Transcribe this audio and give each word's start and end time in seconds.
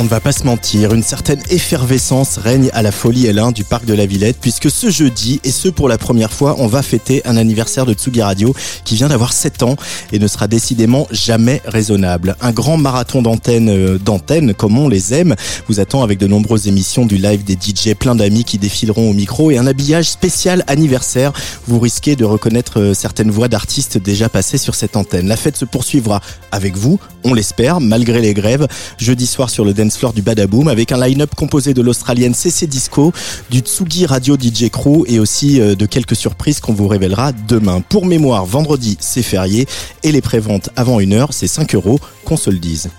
On 0.00 0.04
ne 0.04 0.08
va 0.08 0.20
pas 0.20 0.30
se 0.30 0.44
mentir, 0.44 0.94
une 0.94 1.02
certaine 1.02 1.42
effervescence 1.50 2.38
règne 2.38 2.70
à 2.72 2.82
la 2.82 2.92
folie 2.92 3.26
L1 3.26 3.52
du 3.52 3.64
parc 3.64 3.84
de 3.84 3.94
la 3.94 4.06
Villette 4.06 4.36
puisque 4.40 4.70
ce 4.70 4.90
jeudi, 4.90 5.40
et 5.42 5.50
ce 5.50 5.68
pour 5.68 5.88
la 5.88 5.98
première 5.98 6.32
fois, 6.32 6.54
on 6.60 6.68
va 6.68 6.82
fêter 6.82 7.20
un 7.24 7.36
anniversaire 7.36 7.84
de 7.84 7.94
Tsugi 7.94 8.22
Radio 8.22 8.54
qui 8.84 8.94
vient 8.94 9.08
d'avoir 9.08 9.32
7 9.32 9.64
ans 9.64 9.74
et 10.12 10.20
ne 10.20 10.28
sera 10.28 10.46
décidément 10.46 11.08
jamais 11.10 11.60
raisonnable. 11.64 12.36
Un 12.40 12.52
grand 12.52 12.76
marathon 12.76 13.22
d'antenne, 13.22 13.70
euh, 13.70 13.98
d'antenne 13.98 14.54
comme 14.54 14.78
on 14.78 14.88
les 14.88 15.14
aime, 15.14 15.34
vous 15.66 15.80
attend 15.80 16.04
avec 16.04 16.20
de 16.20 16.28
nombreuses 16.28 16.68
émissions 16.68 17.04
du 17.04 17.16
live 17.16 17.42
des 17.42 17.54
DJ, 17.54 17.94
plein 17.94 18.14
d'amis 18.14 18.44
qui 18.44 18.58
défileront 18.58 19.10
au 19.10 19.14
micro 19.14 19.50
et 19.50 19.58
un 19.58 19.66
habillage 19.66 20.08
spécial 20.08 20.62
anniversaire. 20.68 21.32
Vous 21.66 21.80
risquez 21.80 22.14
de 22.14 22.24
reconnaître 22.24 22.78
euh, 22.78 22.94
certaines 22.94 23.32
voix 23.32 23.48
d'artistes 23.48 23.98
déjà 23.98 24.28
passées 24.28 24.58
sur 24.58 24.76
cette 24.76 24.96
antenne. 24.96 25.26
La 25.26 25.36
fête 25.36 25.56
se 25.56 25.64
poursuivra 25.64 26.20
avec 26.52 26.76
vous, 26.76 27.00
on 27.24 27.34
l'espère, 27.34 27.80
malgré 27.80 28.20
les 28.20 28.32
grèves, 28.32 28.68
jeudi 28.96 29.26
soir 29.26 29.50
sur 29.50 29.64
le 29.64 29.74
floor 29.96 30.12
du 30.12 30.22
Badaboom 30.22 30.68
avec 30.68 30.92
un 30.92 31.06
line-up 31.06 31.34
composé 31.34 31.74
de 31.74 31.82
l'australienne 31.82 32.34
CC 32.34 32.66
Disco, 32.66 33.12
du 33.50 33.60
Tsugi 33.60 34.06
Radio 34.06 34.36
DJ 34.36 34.68
Crew 34.70 35.04
et 35.06 35.18
aussi 35.18 35.60
euh, 35.60 35.74
de 35.74 35.86
quelques 35.86 36.16
surprises 36.16 36.60
qu'on 36.60 36.74
vous 36.74 36.88
révélera 36.88 37.32
demain. 37.32 37.80
Pour 37.80 38.06
mémoire, 38.06 38.44
vendredi 38.44 38.96
c'est 39.00 39.22
férié 39.22 39.66
et 40.02 40.12
les 40.12 40.20
préventes 40.20 40.70
avant 40.76 41.00
une 41.00 41.12
heure 41.12 41.32
c'est 41.32 41.48
5 41.48 41.74
euros, 41.74 41.98
qu'on 42.24 42.36
se 42.36 42.50
le 42.50 42.58
dise. 42.58 42.90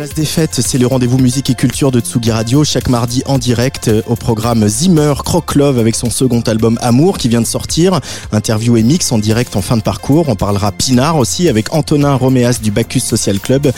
Place 0.00 0.14
des 0.14 0.24
fêtes, 0.24 0.62
c'est 0.62 0.78
le 0.78 0.86
rendez-vous 0.86 1.18
musique 1.18 1.50
et 1.50 1.54
culture 1.54 1.90
de 1.90 2.00
Tsugi 2.00 2.30
Radio, 2.30 2.64
chaque 2.64 2.88
mardi 2.88 3.22
en 3.26 3.36
direct 3.36 3.88
euh, 3.88 4.00
au 4.06 4.16
programme 4.16 4.66
Zimmer 4.66 5.12
Croc 5.22 5.54
Love 5.56 5.78
avec 5.78 5.94
son 5.94 6.08
second 6.08 6.40
album 6.40 6.78
Amour 6.80 7.18
qui 7.18 7.28
vient 7.28 7.42
de 7.42 7.46
sortir. 7.46 8.00
Interview 8.32 8.78
et 8.78 8.82
mix 8.82 9.12
en 9.12 9.18
direct 9.18 9.56
en 9.56 9.60
fin 9.60 9.76
de 9.76 9.82
parcours. 9.82 10.30
On 10.30 10.36
parlera 10.36 10.72
Pinard 10.72 11.18
aussi 11.18 11.50
avec 11.50 11.74
Antonin 11.74 12.14
Roméas 12.14 12.60
du 12.62 12.70
Bacchus 12.70 13.00
Social 13.00 13.40
Club. 13.40 13.70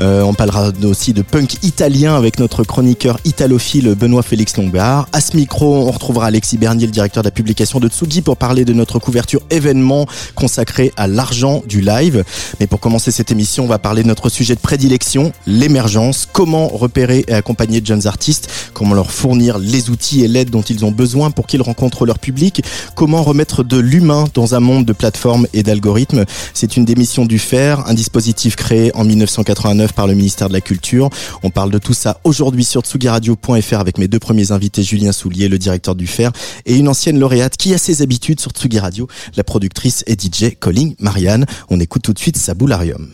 Euh, 0.00 0.22
on 0.22 0.32
parlera 0.32 0.72
aussi 0.82 1.12
de 1.12 1.20
punk 1.20 1.62
italien 1.62 2.16
avec 2.16 2.38
notre 2.38 2.64
chroniqueur 2.64 3.18
italophile 3.26 3.94
Benoît 3.94 4.22
Félix 4.22 4.56
Lombard. 4.56 5.10
À 5.12 5.20
ce 5.20 5.36
micro, 5.36 5.74
on 5.74 5.90
retrouvera 5.90 6.28
Alexis 6.28 6.56
Bernier, 6.56 6.86
le 6.86 6.92
directeur 6.92 7.22
de 7.22 7.26
la 7.26 7.32
publication 7.32 7.80
de 7.80 7.88
Tsugi 7.88 8.22
pour 8.22 8.38
parler 8.38 8.64
de 8.64 8.72
notre 8.72 8.98
couverture 8.98 9.42
événement 9.50 10.06
consacrée 10.36 10.94
à 10.96 11.06
l'argent 11.06 11.62
du 11.68 11.82
live. 11.82 12.24
Mais 12.60 12.66
pour 12.66 12.80
commencer 12.80 13.10
cette 13.10 13.30
émission, 13.30 13.64
on 13.64 13.68
va 13.68 13.78
parler 13.78 14.04
de 14.04 14.08
notre 14.08 14.30
sujet 14.30 14.54
de 14.54 14.60
prédilection, 14.60 15.32
l'émergence, 15.66 16.28
comment 16.30 16.68
repérer 16.68 17.24
et 17.26 17.32
accompagner 17.32 17.80
de 17.80 17.86
jeunes 17.86 18.06
artistes, 18.06 18.48
comment 18.72 18.94
leur 18.94 19.10
fournir 19.10 19.58
les 19.58 19.90
outils 19.90 20.22
et 20.22 20.28
l'aide 20.28 20.48
dont 20.48 20.62
ils 20.62 20.84
ont 20.84 20.92
besoin 20.92 21.32
pour 21.32 21.48
qu'ils 21.48 21.60
rencontrent 21.60 22.06
leur 22.06 22.20
public, 22.20 22.62
comment 22.94 23.24
remettre 23.24 23.64
de 23.64 23.76
l'humain 23.76 24.26
dans 24.32 24.54
un 24.54 24.60
monde 24.60 24.84
de 24.84 24.92
plateformes 24.92 25.48
et 25.54 25.64
d'algorithmes. 25.64 26.24
C'est 26.54 26.76
une 26.76 26.84
démission 26.84 27.24
du 27.24 27.40
FAIR, 27.40 27.84
un 27.88 27.94
dispositif 27.94 28.54
créé 28.54 28.94
en 28.94 29.02
1989 29.02 29.92
par 29.92 30.06
le 30.06 30.14
ministère 30.14 30.46
de 30.46 30.52
la 30.52 30.60
Culture. 30.60 31.10
On 31.42 31.50
parle 31.50 31.72
de 31.72 31.78
tout 31.78 31.94
ça 31.94 32.20
aujourd'hui 32.22 32.62
sur 32.62 32.82
tsugiradio.fr 32.82 33.80
avec 33.80 33.98
mes 33.98 34.06
deux 34.06 34.20
premiers 34.20 34.52
invités, 34.52 34.84
Julien 34.84 35.10
Soulier, 35.10 35.48
le 35.48 35.58
directeur 35.58 35.96
du 35.96 36.06
FAIR, 36.06 36.30
et 36.64 36.76
une 36.76 36.86
ancienne 36.86 37.18
lauréate 37.18 37.56
qui 37.56 37.74
a 37.74 37.78
ses 37.78 38.02
habitudes 38.02 38.38
sur 38.38 38.52
Tsugi 38.52 38.78
Radio, 38.78 39.08
la 39.36 39.42
productrice 39.42 40.04
et 40.06 40.14
DJ 40.14 40.54
Colling 40.60 40.94
Marianne. 41.00 41.44
On 41.70 41.80
écoute 41.80 42.02
tout 42.02 42.12
de 42.12 42.20
suite 42.20 42.36
Saboularium. 42.36 43.08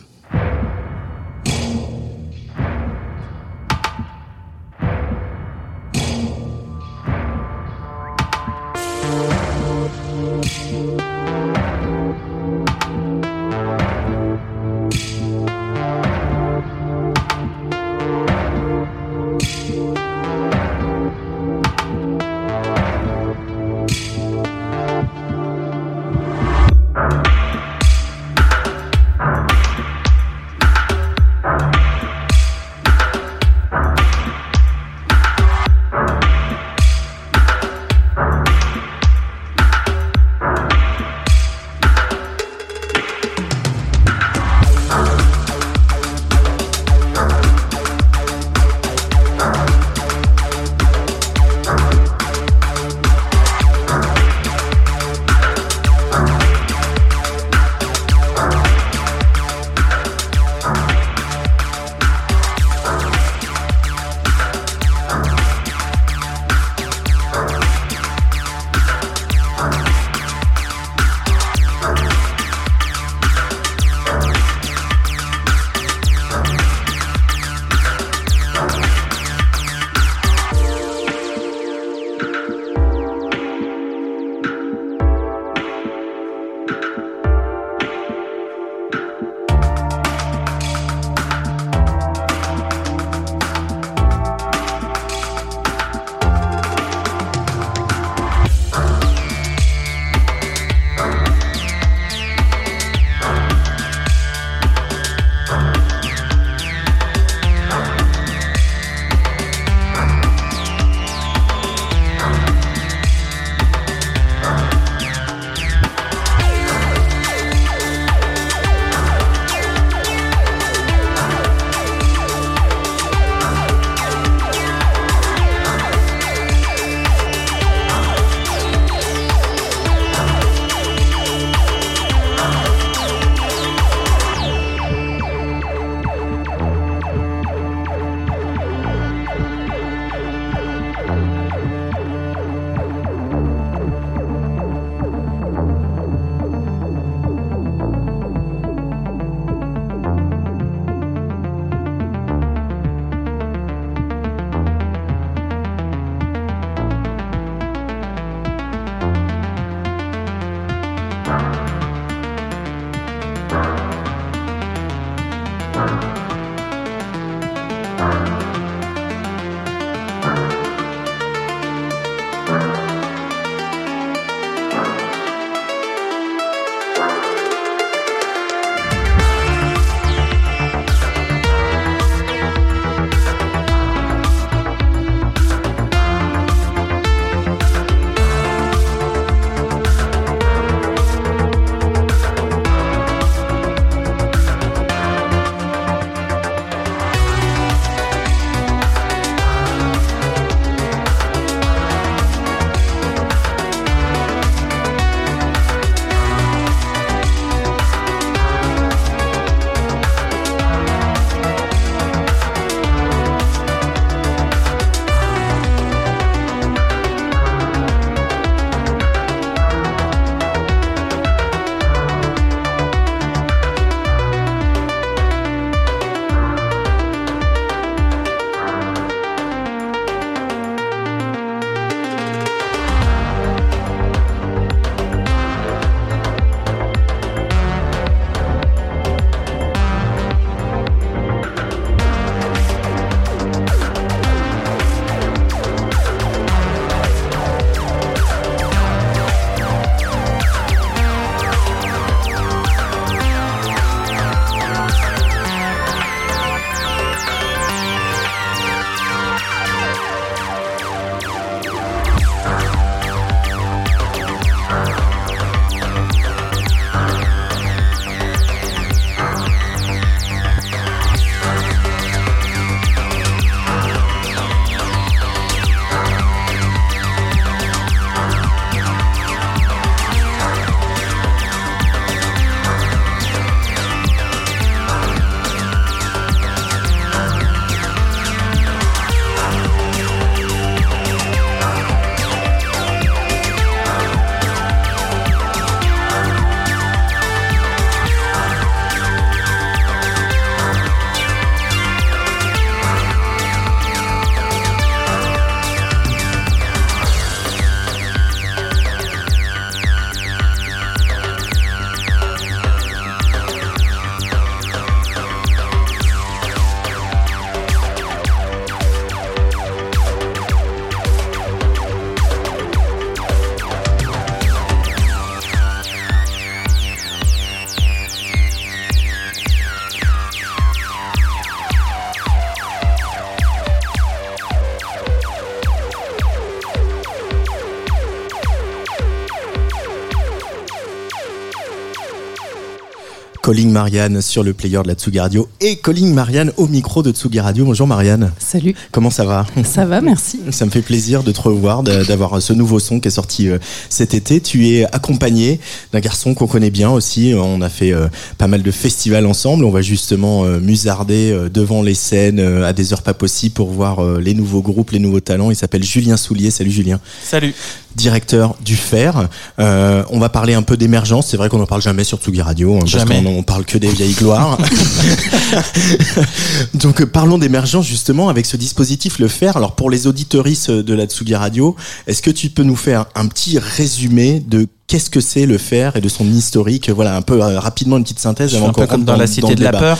Calling 343.53 343.69
Marianne 343.69 344.19
sur 344.19 344.41
le 344.41 344.51
player 344.51 344.79
de 344.81 344.87
la 344.87 344.95
Tsugi 344.95 345.19
Radio 345.19 345.47
et 345.61 345.75
Calling 345.75 346.11
Marianne 346.11 346.51
au 346.57 346.65
micro 346.65 347.03
de 347.03 347.11
Tsugi 347.11 347.39
Radio. 347.39 347.65
Bonjour 347.65 347.85
Marianne. 347.85 348.31
Salut. 348.39 348.73
Comment 348.91 349.11
ça 349.11 349.25
va? 349.25 349.45
Ça 349.63 349.85
va, 349.85 350.01
merci. 350.01 350.39
Ça 350.49 350.65
me 350.65 350.71
fait 350.71 350.81
plaisir 350.81 351.21
de 351.21 351.31
te 351.31 351.39
revoir, 351.39 351.83
d'avoir 351.83 352.41
ce 352.41 352.51
nouveau 352.51 352.79
son 352.79 352.99
qui 352.99 353.09
est 353.09 353.11
sorti 353.11 353.49
euh, 353.49 353.59
cet 353.89 354.15
été. 354.15 354.41
Tu 354.41 354.69
es 354.69 354.85
accompagné 354.85 355.59
d'un 355.91 355.99
garçon 355.99 356.33
qu'on 356.33 356.47
connaît 356.47 356.71
bien 356.71 356.89
aussi. 356.89 357.35
On 357.37 357.61
a 357.61 357.69
fait 357.69 357.93
euh, 357.93 358.07
pas 358.39 358.47
mal 358.47 358.63
de 358.63 358.71
festivals 358.71 359.27
ensemble. 359.27 359.65
On 359.65 359.69
va 359.69 359.83
justement 359.83 360.45
euh, 360.45 360.59
musarder 360.59 361.47
devant 361.53 361.83
les 361.83 361.93
scènes 361.93 362.39
à 362.39 362.73
des 362.73 362.91
heures 362.91 363.03
pas 363.03 363.13
possibles 363.13 363.53
pour 363.53 363.69
voir 363.69 364.03
les 364.17 364.33
nouveaux 364.33 364.63
groupes, 364.63 364.89
les 364.89 364.99
nouveaux 364.99 365.19
talents. 365.19 365.51
Il 365.51 365.55
s'appelle 365.55 365.83
Julien 365.83 366.17
Soulier. 366.17 366.49
Salut 366.49 366.71
Julien. 366.71 366.99
Salut 367.23 367.53
directeur 367.95 368.55
du 368.63 368.75
FER. 368.75 369.11
Euh, 369.59 370.03
on 370.09 370.19
va 370.19 370.29
parler 370.29 370.53
un 370.53 370.61
peu 370.61 370.77
d'émergence. 370.77 371.27
C'est 371.27 371.37
vrai 371.37 371.49
qu'on 371.49 371.59
n'en 371.59 371.65
parle 371.65 371.81
jamais 371.81 372.03
sur 372.03 372.17
Tsugi 372.17 372.41
Radio, 372.41 372.75
hein, 372.75 372.85
parce 372.91 373.05
qu'on 373.05 373.25
on 373.25 373.43
parle 373.43 373.65
que 373.65 373.77
des 373.77 373.89
vieilles 373.89 374.13
gloires. 374.13 374.57
Donc 376.73 377.01
euh, 377.01 377.05
parlons 377.05 377.37
d'émergence 377.37 377.85
justement 377.85 378.29
avec 378.29 378.45
ce 378.45 378.57
dispositif 378.57 379.19
le 379.19 379.27
FER. 379.27 379.51
Alors 379.55 379.75
pour 379.75 379.89
les 379.89 380.07
auditeuristes 380.07 380.71
de 380.71 380.93
la 380.93 381.05
Tsugi 381.05 381.35
Radio, 381.35 381.75
est-ce 382.07 382.21
que 382.21 382.31
tu 382.31 382.49
peux 382.49 382.63
nous 382.63 382.75
faire 382.75 383.05
un 383.15 383.27
petit 383.27 383.59
résumé 383.59 384.39
de 384.39 384.67
qu'est-ce 384.93 385.09
que 385.09 385.21
c'est 385.21 385.47
le 385.47 385.57
fer 385.57 385.95
et 385.95 386.01
de 386.01 386.07
son 386.07 386.23
historique 386.31 386.91
Voilà, 386.91 387.15
un 387.15 387.23
peu 387.23 387.41
euh, 387.41 387.59
rapidement 387.59 387.97
une 387.97 388.03
petite 388.03 388.19
synthèse. 388.19 388.53
Avant 388.53 388.69
un 388.69 388.73
peu 388.73 388.85
comme 388.85 389.05
dans, 389.05 389.15
la 389.15 389.25
Cité 389.25 389.55
de 389.55 389.63
la 389.63 389.71
Peur. 389.71 389.97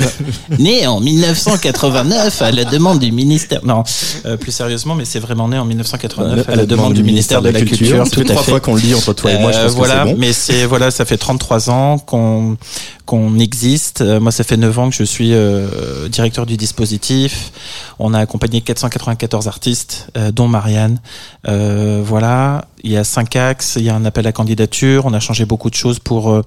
né 0.58 0.86
en 0.86 0.98
1989 0.98 2.40
à 2.40 2.50
la 2.50 2.64
demande 2.64 3.00
du 3.00 3.12
ministère. 3.12 3.60
Non, 3.66 3.84
euh, 4.24 4.38
plus 4.38 4.50
sérieusement, 4.50 4.94
mais 4.94 5.04
c'est 5.04 5.18
vraiment 5.18 5.46
né 5.46 5.58
en 5.58 5.66
1989 5.66 6.48
à, 6.48 6.56
la, 6.56 6.64
demande, 6.64 6.94
du 6.94 7.02
ministère, 7.02 7.42
de, 7.42 7.50
la, 7.50 7.60
Culture. 7.60 8.08
tout 8.08 8.24
trois 8.24 8.42
fois 8.42 8.60
qu'on 8.60 8.76
le 8.76 8.80
dit 8.80 8.94
entre 8.94 9.12
toi 9.12 9.30
et 9.30 9.38
moi. 9.38 9.52
Je 9.52 9.58
pense 9.58 9.72
voilà, 9.72 10.04
que 10.04 10.08
bon. 10.08 10.16
mais 10.18 10.32
c'est 10.32 10.64
voilà, 10.64 10.90
ça 10.90 11.04
fait 11.04 11.18
33 11.18 11.68
ans 11.68 11.98
qu'on 11.98 12.56
qu'on 13.04 13.38
existe. 13.38 14.00
Euh, 14.00 14.20
moi, 14.20 14.32
ça 14.32 14.42
fait 14.42 14.56
9 14.56 14.78
ans 14.78 14.88
que 14.88 14.96
je 14.96 15.04
suis 15.04 15.34
directeur 16.08 16.46
du 16.46 16.56
dispositif. 16.56 17.52
On 17.98 18.14
a 18.14 18.20
accompagné 18.20 18.62
494 18.62 19.48
artistes, 19.48 20.06
dont 20.32 20.48
Marianne. 20.48 20.98
voilà, 21.44 22.64
il 22.82 22.90
y 22.92 22.96
a 22.96 23.04
cinq 23.04 23.36
axes, 23.36 23.74
il 23.76 23.84
y 23.84 23.90
a 23.90 23.94
un 23.94 24.04
appel 24.04 24.26
à 24.26 24.32
candidature, 24.32 25.06
on 25.06 25.12
a 25.12 25.20
changé 25.20 25.44
beaucoup 25.44 25.70
de 25.70 25.74
choses 25.74 25.98
pour 25.98 26.30
euh, 26.30 26.42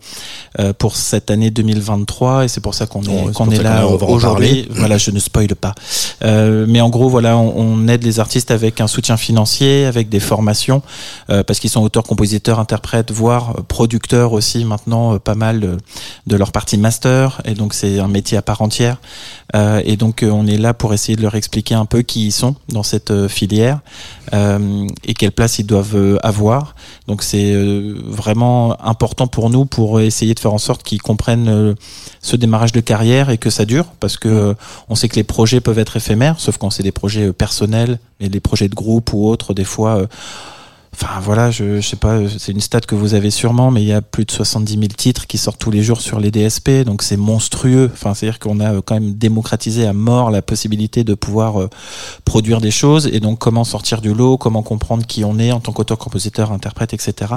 euh, 0.59 0.71
pour 0.71 0.95
cette 0.95 1.31
année 1.31 1.49
2023 1.49 2.45
et 2.45 2.47
c'est 2.47 2.61
pour 2.61 2.75
ça 2.75 2.85
qu'on 2.85 3.01
est 3.01 3.33
qu'on 3.33 3.49
est, 3.49 3.63
là 3.63 3.87
aujourd'hui. 3.87 4.67
Voilà, 4.83 4.97
je 4.97 5.11
ne 5.11 5.19
spoile 5.19 5.55
pas. 5.55 5.73
Euh, 6.23 6.65
mais 6.67 6.81
en 6.81 6.89
gros, 6.89 7.09
voilà, 7.09 7.37
on, 7.37 7.53
on, 7.55 7.87
aide 7.87 8.03
les 8.03 8.19
artistes 8.19 8.51
avec 8.51 8.81
un 8.81 8.87
soutien 8.87 9.17
financier, 9.17 9.85
avec 9.85 10.09
des 10.09 10.19
formations 10.19 10.81
euh, 11.29 11.43
parce 11.43 11.59
qu'ils 11.59 11.69
sont 11.69 11.81
auteurs, 11.81 12.03
compositeurs, 12.03 12.59
interprètes, 12.59 13.11
voire 13.11 13.55
producteurs 13.67 14.33
aussi 14.33 14.63
maintenant 14.65 15.17
pas 15.17 15.35
mal 15.35 15.77
de 16.27 16.35
leur 16.35 16.51
partie 16.51 16.77
master 16.77 17.41
et 17.45 17.53
donc 17.55 17.73
c'est 17.73 17.99
un 17.99 18.07
métier 18.07 18.37
à 18.37 18.41
part 18.41 18.61
entière. 18.61 18.97
et 19.55 19.97
donc 19.97 20.23
on 20.27 20.45
est 20.47 20.57
là 20.57 20.73
pour 20.73 20.93
essayer 20.93 21.15
de 21.15 21.21
leur 21.21 21.35
expliquer 21.35 21.75
un 21.75 21.85
peu 21.85 22.01
qui 22.01 22.27
ils 22.27 22.31
sont 22.31 22.55
dans 22.69 22.83
cette 22.83 23.27
filière 23.27 23.79
et 24.31 25.13
quelle 25.13 25.31
place 25.31 25.59
ils 25.59 25.65
doivent 25.65 26.19
avoir. 26.23 26.73
Donc 27.07 27.21
c'est 27.21 27.53
euh, 27.53 27.95
vraiment 28.03 28.81
important 28.83 29.27
pour 29.27 29.49
nous 29.49 29.65
pour 29.65 29.99
essayer 29.99 30.33
de 30.33 30.39
faire 30.39 30.53
en 30.53 30.57
sorte 30.57 30.81
qu'ils 30.81 31.01
comprennent 31.01 31.49
euh, 31.49 31.75
ce 32.21 32.35
démarrage 32.35 32.71
de 32.71 32.79
carrière 32.79 33.29
et 33.29 33.37
que 33.37 33.49
ça 33.49 33.65
dure 33.65 33.85
parce 33.99 34.17
que 34.17 34.29
euh, 34.29 34.53
on 34.89 34.95
sait 34.95 35.09
que 35.09 35.15
les 35.15 35.23
projets 35.23 35.59
peuvent 35.59 35.79
être 35.79 35.97
éphémères, 35.97 36.39
sauf 36.39 36.57
quand 36.57 36.69
c'est 36.69 36.81
des 36.81 36.93
projets 36.93 37.33
personnels, 37.33 37.99
mais 38.19 38.29
les 38.29 38.39
projets 38.39 38.69
de 38.69 38.75
groupe 38.75 39.13
ou 39.13 39.27
autres, 39.27 39.53
des 39.53 39.65
fois 39.65 40.07
Enfin 40.93 41.19
voilà, 41.21 41.49
je, 41.49 41.81
je 41.81 41.87
sais 41.87 41.95
pas, 41.95 42.19
c'est 42.37 42.51
une 42.51 42.61
stat 42.61 42.81
que 42.81 42.93
vous 42.93 43.15
avez 43.15 43.31
sûrement, 43.31 43.71
mais 43.71 43.81
il 43.81 43.87
y 43.87 43.93
a 43.93 44.01
plus 44.01 44.25
de 44.25 44.31
70 44.31 44.73
000 44.73 44.85
titres 44.95 45.25
qui 45.25 45.39
sortent 45.39 45.57
tous 45.57 45.71
les 45.71 45.81
jours 45.81 46.01
sur 46.01 46.19
les 46.19 46.29
DSP, 46.29 46.83
donc 46.85 47.01
c'est 47.01 47.17
monstrueux. 47.17 47.89
Enfin, 47.91 48.13
c'est-à-dire 48.13 48.37
qu'on 48.37 48.59
a 48.59 48.75
euh, 48.75 48.81
quand 48.85 48.93
même 48.93 49.13
démocratisé 49.13 49.87
à 49.87 49.93
mort 49.93 50.29
la 50.29 50.43
possibilité 50.43 51.03
de 51.03 51.15
pouvoir 51.15 51.59
euh, 51.59 51.69
produire 52.25 52.61
des 52.61 52.69
choses, 52.69 53.07
et 53.07 53.19
donc 53.19 53.39
comment 53.39 53.63
sortir 53.63 54.01
du 54.01 54.13
lot, 54.13 54.37
comment 54.37 54.61
comprendre 54.61 55.05
qui 55.07 55.25
on 55.25 55.39
est 55.39 55.51
en 55.51 55.59
tant 55.59 55.71
qu'auteur, 55.71 55.97
compositeur, 55.97 56.51
interprète, 56.51 56.93
etc. 56.93 57.33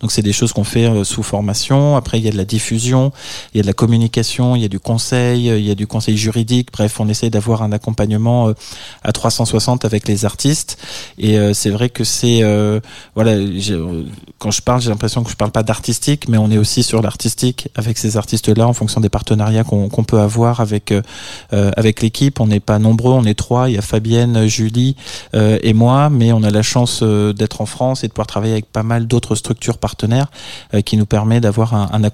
Donc 0.00 0.12
c'est 0.12 0.22
des 0.22 0.34
choses 0.34 0.52
qu'on 0.52 0.64
fait 0.64 0.84
euh, 0.84 1.02
sous 1.02 1.22
formation. 1.22 1.96
Après, 1.96 2.18
il 2.18 2.24
y 2.24 2.28
a 2.28 2.32
de 2.32 2.36
la 2.36 2.44
diffusion, 2.44 3.12
il 3.54 3.56
y 3.56 3.60
a 3.60 3.62
de 3.62 3.68
la 3.68 3.72
communication, 3.72 4.54
il 4.54 4.60
y 4.60 4.66
a 4.66 4.68
du 4.68 4.80
conseil, 4.80 5.46
il 5.46 5.64
y 5.64 5.70
a 5.70 5.74
du 5.74 5.86
conseil 5.86 6.18
juridique. 6.18 6.68
Bref, 6.72 7.00
on 7.00 7.08
essaie 7.08 7.30
d'avoir 7.30 7.62
un 7.62 7.72
accompagnement 7.72 8.52
à 9.02 9.12
360 9.12 9.86
avec 9.86 10.06
les 10.06 10.26
artistes, 10.26 10.76
et 11.16 11.38
c'est 11.54 11.70
vrai 11.70 11.88
que 11.88 12.04
c'est 12.04 12.42
voilà, 13.14 13.32
quand 14.38 14.50
je 14.50 14.62
parle, 14.62 14.80
j'ai 14.80 14.90
l'impression 14.90 15.22
que 15.24 15.30
je 15.30 15.36
parle 15.36 15.50
pas 15.50 15.62
d'artistique, 15.62 16.28
mais 16.28 16.38
on 16.38 16.50
est 16.50 16.58
aussi 16.58 16.82
sur 16.82 17.02
l'artistique 17.02 17.68
avec 17.74 17.98
ces 17.98 18.16
artistes-là 18.16 18.66
en 18.66 18.72
fonction 18.72 19.00
des 19.00 19.08
partenariats 19.08 19.64
qu'on 19.64 20.04
peut 20.04 20.20
avoir 20.20 20.60
avec 20.60 20.92
euh, 20.92 21.02
euh, 21.52 21.70
avec 21.76 22.02
l'équipe. 22.02 22.40
On 22.40 22.46
n'est 22.46 22.60
pas 22.60 22.78
nombreux, 22.78 23.12
on 23.12 23.24
est 23.24 23.34
trois. 23.34 23.68
Il 23.68 23.74
y 23.74 23.78
a 23.78 23.82
Fabienne, 23.82 24.46
Julie 24.46 24.96
euh, 25.34 25.58
et 25.62 25.72
moi, 25.72 26.10
mais 26.10 26.32
on 26.32 26.42
a 26.42 26.50
la 26.50 26.62
chance 26.62 27.02
d'être 27.02 27.60
en 27.60 27.66
France 27.66 28.04
et 28.04 28.08
de 28.08 28.12
pouvoir 28.12 28.26
travailler 28.26 28.52
avec 28.52 28.66
pas 28.66 28.82
mal 28.82 29.06
d'autres 29.06 29.34
structures 29.34 29.78
partenaires 29.78 30.30
qui 30.84 30.96
nous 30.96 31.06
permet 31.06 31.40
d'avoir 31.40 31.74
un, 31.74 31.88
un, 31.92 32.04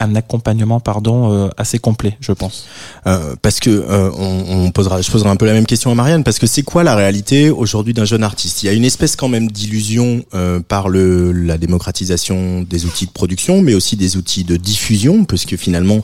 un 0.00 0.14
accompagnement 0.16 0.80
pardon 0.80 1.32
euh, 1.32 1.48
assez 1.56 1.78
complet, 1.78 2.16
je 2.20 2.32
pense. 2.32 2.66
Euh, 3.06 3.34
parce 3.42 3.60
que 3.60 3.70
euh, 3.70 4.10
on, 4.16 4.64
on, 4.66 4.70
posera, 4.70 5.00
je 5.00 5.10
poserai 5.10 5.28
un 5.28 5.36
peu 5.36 5.46
la 5.46 5.52
même 5.52 5.66
question 5.66 5.92
à 5.92 5.94
Marianne, 5.94 6.24
parce 6.24 6.38
que 6.38 6.46
c'est 6.46 6.62
quoi 6.62 6.82
la 6.82 6.96
réalité 6.96 7.50
aujourd'hui 7.50 7.94
d'un 7.94 8.06
jeune 8.06 8.24
artiste? 8.24 8.62
Il 8.62 8.66
y 8.66 8.68
a 8.70 8.72
une 8.72 8.84
espèce 8.84 9.14
quand 9.14 9.28
même 9.28 9.50
d'illusion 9.50 10.24
par 10.68 10.88
le 10.88 11.32
la 11.32 11.58
démocratisation 11.58 12.62
des 12.62 12.86
outils 12.86 13.06
de 13.06 13.10
production, 13.10 13.60
mais 13.62 13.74
aussi 13.74 13.96
des 13.96 14.16
outils 14.16 14.44
de 14.44 14.56
diffusion, 14.56 15.24
puisque 15.24 15.56
finalement 15.56 16.02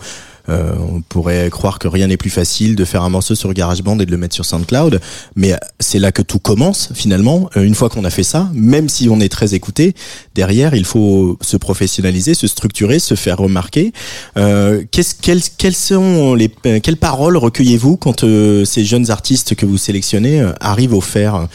euh, 0.48 0.74
on 0.92 1.00
pourrait 1.00 1.48
croire 1.50 1.78
que 1.78 1.88
rien 1.88 2.06
n'est 2.06 2.16
plus 2.16 2.30
facile 2.30 2.76
de 2.76 2.84
faire 2.84 3.02
un 3.02 3.08
morceau 3.08 3.34
sur 3.34 3.52
GarageBand 3.52 3.98
et 4.00 4.06
de 4.06 4.10
le 4.10 4.16
mettre 4.16 4.34
sur 4.34 4.44
SoundCloud, 4.44 5.00
mais 5.34 5.54
c'est 5.80 5.98
là 5.98 6.12
que 6.12 6.22
tout 6.22 6.38
commence 6.38 6.90
finalement. 6.94 7.50
Euh, 7.56 7.62
une 7.62 7.74
fois 7.74 7.88
qu'on 7.88 8.04
a 8.04 8.10
fait 8.10 8.22
ça, 8.22 8.50
même 8.54 8.88
si 8.88 9.08
on 9.08 9.20
est 9.20 9.28
très 9.28 9.54
écouté, 9.54 9.94
derrière 10.34 10.74
il 10.74 10.84
faut 10.84 11.38
se 11.40 11.56
professionnaliser, 11.56 12.34
se 12.34 12.46
structurer, 12.46 12.98
se 12.98 13.14
faire 13.14 13.38
remarquer. 13.38 13.92
Euh, 14.36 14.84
quelles, 14.90 15.74
sont 15.74 16.34
les 16.34 16.48
quelles 16.48 16.96
paroles 16.96 17.36
recueillez-vous 17.36 17.96
quand 17.96 18.24
euh, 18.24 18.64
ces 18.64 18.84
jeunes 18.84 19.10
artistes 19.10 19.54
que 19.54 19.66
vous 19.66 19.78
sélectionnez 19.78 20.44
arrivent 20.60 20.94
au 20.94 21.00
faire 21.00 21.48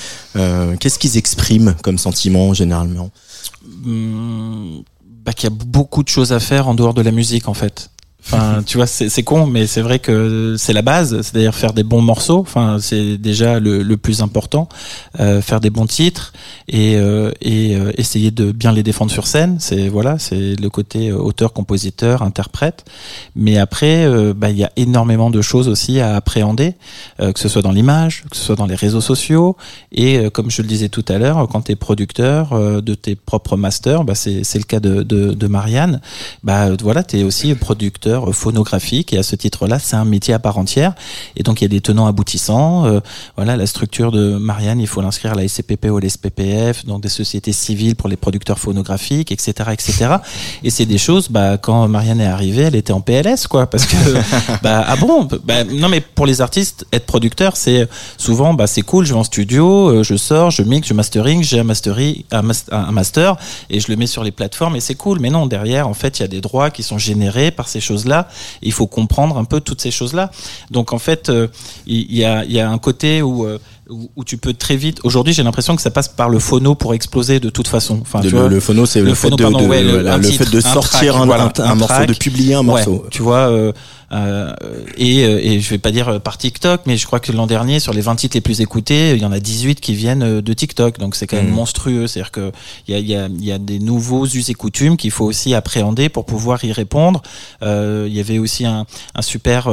Qu'est-ce 0.80 0.98
qu'ils 0.98 1.18
expriment 1.18 1.76
comme 1.82 1.98
sentiment 1.98 2.54
généralement? 2.54 3.12
Bah, 5.26 5.34
qu'il 5.34 5.50
y 5.50 5.54
a 5.54 5.56
beaucoup 5.66 6.04
de 6.04 6.08
choses 6.08 6.32
à 6.32 6.40
faire 6.40 6.68
en 6.68 6.74
dehors 6.74 6.94
de 6.94 7.02
la 7.02 7.12
musique 7.12 7.48
en 7.48 7.54
fait. 7.54 7.90
Enfin, 8.26 8.64
tu 8.66 8.78
vois, 8.78 8.88
c'est 8.88 9.24
con, 9.24 9.46
mais 9.48 9.68
c'est 9.68 9.82
vrai 9.82 10.00
que 10.00 10.56
c'est 10.58 10.74
la 10.74 10.82
base, 10.82 11.22
c'est-à-dire 11.22 11.56
faire 11.56 11.74
des 11.74 11.84
bons 11.84 12.02
morceaux. 12.02 12.40
Enfin, 12.40 12.78
c'est 12.80 13.18
déjà 13.18 13.60
le, 13.60 13.84
le, 13.84 13.98
plus 13.98 14.22
important, 14.22 14.70
euh, 15.20 15.42
faire 15.42 15.60
des 15.60 15.70
bons 15.70 15.86
titres 15.86 16.34
et, 16.68 16.96
euh, 16.96 17.32
et 17.42 17.76
euh, 17.76 17.92
essayer 17.98 18.32
de 18.32 18.52
bien 18.52 18.72
les 18.72 18.84
défendre 18.84 19.12
sur 19.12 19.28
scène. 19.28 19.58
C'est 19.60 19.90
voilà, 19.90 20.20
c'est 20.20 20.56
le 20.60 20.70
côté 20.70 21.10
euh, 21.10 21.18
auteur, 21.18 21.54
compositeur, 21.54 22.22
interprète. 22.22 22.86
Mais 23.36 23.58
après, 23.58 24.06
euh, 24.06 24.34
bah, 24.36 24.50
il 24.50 24.58
y 24.58 24.64
a 24.64 24.72
énormément 24.76 25.30
de 25.30 25.42
choses 25.42 25.68
aussi 25.68 26.00
à 26.00 26.16
appréhender, 26.16 26.76
que 27.20 27.40
ce 27.40 27.50
soit 27.50 27.62
dans 27.62 27.72
l'image, 27.72 28.24
que 28.30 28.36
ce 28.38 28.44
soit 28.44 28.56
dans 28.56 28.66
les 28.66 28.76
réseaux 28.76 29.02
sociaux. 29.02 29.56
Et 29.92 30.30
comme 30.32 30.50
je 30.50 30.62
le 30.62 30.68
disais 30.68 30.90
tout 30.90 31.06
à 31.08 31.18
l'heure, 31.18 31.48
quand 31.48 31.64
tu 31.64 31.72
es 31.72 31.76
producteur 31.76 32.82
de 32.82 32.94
tes 32.96 33.16
propres 33.16 33.58
masters, 33.58 34.04
bah, 34.04 34.16
c'est 34.16 34.56
le 34.56 34.64
cas 34.64 34.80
de, 34.80 35.04
de, 35.04 35.34
de 35.34 35.48
Marianne. 35.48 36.02
Bah 36.44 36.70
voilà, 36.82 37.04
tu 37.04 37.20
es 37.20 37.24
aussi 37.24 37.54
producteur 37.56 38.11
phonographique 38.34 39.14
et 39.14 39.18
à 39.18 39.24
ce 39.24 39.36
titre-là, 39.36 39.80
c'est 39.80 39.96
un 39.96 40.06
métier 40.06 40.34
à 40.34 40.40
part 40.40 40.58
entière. 40.58 40.94
Et 41.36 41.44
donc 41.44 41.62
il 41.62 41.64
y 41.64 41.66
a 41.66 41.70
des 41.70 41.82
tenants 41.82 42.08
aboutissants. 42.08 42.86
Euh, 42.86 43.00
voilà, 43.36 43.58
la 43.58 43.66
structure 43.66 44.12
de 44.12 44.38
Marianne, 44.38 44.80
il 44.80 44.88
faut 44.88 45.02
l'inscrire 45.02 45.34
à 45.34 45.36
la 45.36 45.48
SCPP 45.48 45.88
ou 45.90 45.98
à 45.98 46.02
l'SPPF, 46.02 46.86
donc 46.86 47.02
des 47.02 47.10
sociétés 47.10 47.54
civiles 47.54 47.96
pour 47.96 48.10
les 48.10 48.18
producteurs 48.18 48.60
phonographiques, 48.60 49.32
etc., 49.32 49.54
etc. 49.72 50.16
Et 50.64 50.70
c'est 50.70 50.86
des 50.86 50.98
choses. 50.98 51.30
Bah, 51.30 51.58
quand 51.58 51.88
Marianne 51.88 52.22
est 52.22 52.26
arrivée, 52.26 52.64
elle 52.64 52.76
était 52.76 52.94
en 52.94 53.02
PLS, 53.02 53.48
quoi, 53.48 53.68
parce 53.68 53.86
que 53.86 53.96
bah 54.64 54.86
ah 54.88 54.96
bon, 54.96 55.28
bah, 55.44 55.64
non 55.64 55.90
mais 55.90 56.02
pour 56.02 56.26
les 56.26 56.42
artistes, 56.42 56.86
être 56.92 57.06
producteur, 57.06 57.58
c'est 57.58 57.88
souvent 58.18 58.54
bah 58.54 58.68
c'est 58.68 58.82
cool, 58.82 59.06
je 59.06 59.14
vais 59.14 59.20
en 59.20 59.24
studio, 59.24 59.90
euh, 59.90 60.04
je 60.04 60.16
sors, 60.16 60.52
je 60.52 60.64
mixe, 60.64 60.88
je 60.88 60.94
mastering, 60.94 61.44
j'ai 61.44 61.60
un 61.60 61.64
mastering, 61.64 62.24
un, 62.32 62.42
un 62.72 62.92
master 62.92 63.38
et 63.70 63.80
je 63.80 63.90
le 63.90 63.96
mets 63.96 64.08
sur 64.08 64.24
les 64.24 64.32
plateformes 64.32 64.76
et 64.76 64.80
c'est 64.80 64.96
cool. 64.96 65.20
Mais 65.20 65.30
non, 65.30 65.46
derrière, 65.46 65.88
en 65.88 65.94
fait, 65.94 66.20
il 66.20 66.22
y 66.22 66.26
a 66.26 66.28
des 66.28 66.42
droits 66.42 66.70
qui 66.70 66.84
sont 66.84 66.98
générés 66.98 67.52
par 67.52 67.68
ces 67.68 67.80
choses 67.80 68.01
là 68.06 68.28
Il 68.62 68.72
faut 68.72 68.88
comprendre 68.88 69.38
un 69.38 69.46
peu 69.46 69.60
toutes 69.60 69.82
ces 69.82 69.92
choses-là. 69.92 70.32
Donc 70.70 70.94
en 70.94 71.00
fait, 71.00 71.30
euh, 71.30 71.48
il 71.86 72.14
y, 72.14 72.26
a, 72.26 72.44
y, 72.46 72.60
a, 72.60 72.70
un 72.70 72.78
côté 72.78 73.22
où 73.22 73.46
euh, 73.46 73.60
où, 74.16 74.24
tu 74.24 74.38
peux 74.38 74.54
très 74.54 74.76
vite. 74.76 75.00
Aujourd'hui, 75.04 75.34
j'ai 75.34 75.44
l'impression 75.44 75.76
que 75.76 75.82
ça 75.82 75.92
passe 75.92 76.08
par 76.08 76.30
le 76.30 76.40
phono 76.40 76.76
pour 76.76 76.94
exploser 76.94 77.40
de 77.40 77.50
toute 77.50 77.68
façon. 77.68 78.00
Enfin, 78.02 78.22
le, 78.22 78.60
phono, 78.60 78.86
c'est 78.86 79.02
le, 79.02 79.14
fait 79.14 79.30
de, 79.30 79.44
le, 79.44 80.22
fait 80.24 80.50
de 80.50 80.62
sortir 80.62 81.18
un, 81.18 81.26
morceau, 81.76 82.06
de 82.06 82.14
publier 82.14 82.56
un 82.56 82.64
morceau. 82.64 83.06
tu 83.12 83.22
vois, 83.22 83.50
euh, 83.50 83.74
et, 84.98 85.20
et 85.22 85.60
je 85.60 85.70
vais 85.70 85.78
pas 85.78 85.92
dire 85.92 86.20
par 86.22 86.38
TikTok, 86.38 86.82
mais 86.86 86.98
je 86.98 87.06
crois 87.06 87.20
que 87.20 87.32
l'an 87.32 87.48
dernier, 87.48 87.80
sur 87.80 87.94
les 87.94 88.02
20 88.02 88.16
titres 88.16 88.36
les 88.36 88.42
plus 88.42 88.62
écoutés, 88.62 89.12
il 89.12 89.22
y 89.22 89.26
en 89.26 89.32
a 89.32 89.40
18 89.40 89.80
qui 89.80 89.94
viennent 89.94 90.42
de 90.42 90.54
TikTok. 90.54 91.00
Donc 91.00 91.16
c'est 91.16 91.28
quand 91.28 91.38
même 91.38 91.50
mmh. 91.50 91.54
monstrueux. 91.54 92.08
C'est-à-dire 92.08 92.32
que 92.32 92.52
il 92.88 92.96
y 92.96 92.98
a, 92.98 93.00
y, 93.00 93.16
a, 93.16 93.30
y 93.40 93.52
a 93.52 93.58
des 93.58 93.80
nouveaux 93.80 94.26
us 94.26 94.50
et 94.50 94.54
coutumes 94.54 94.98
qu'il 94.98 95.12
faut 95.12 95.26
aussi 95.26 95.54
appréhender 95.54 96.10
pour 96.10 96.26
pouvoir 96.26 96.64
y 96.66 96.72
répondre. 96.72 97.22
Il 97.62 98.14
y 98.14 98.20
avait 98.20 98.40
aussi 98.40 98.66
un, 98.66 98.86
un 99.16 99.22
super 99.22 99.68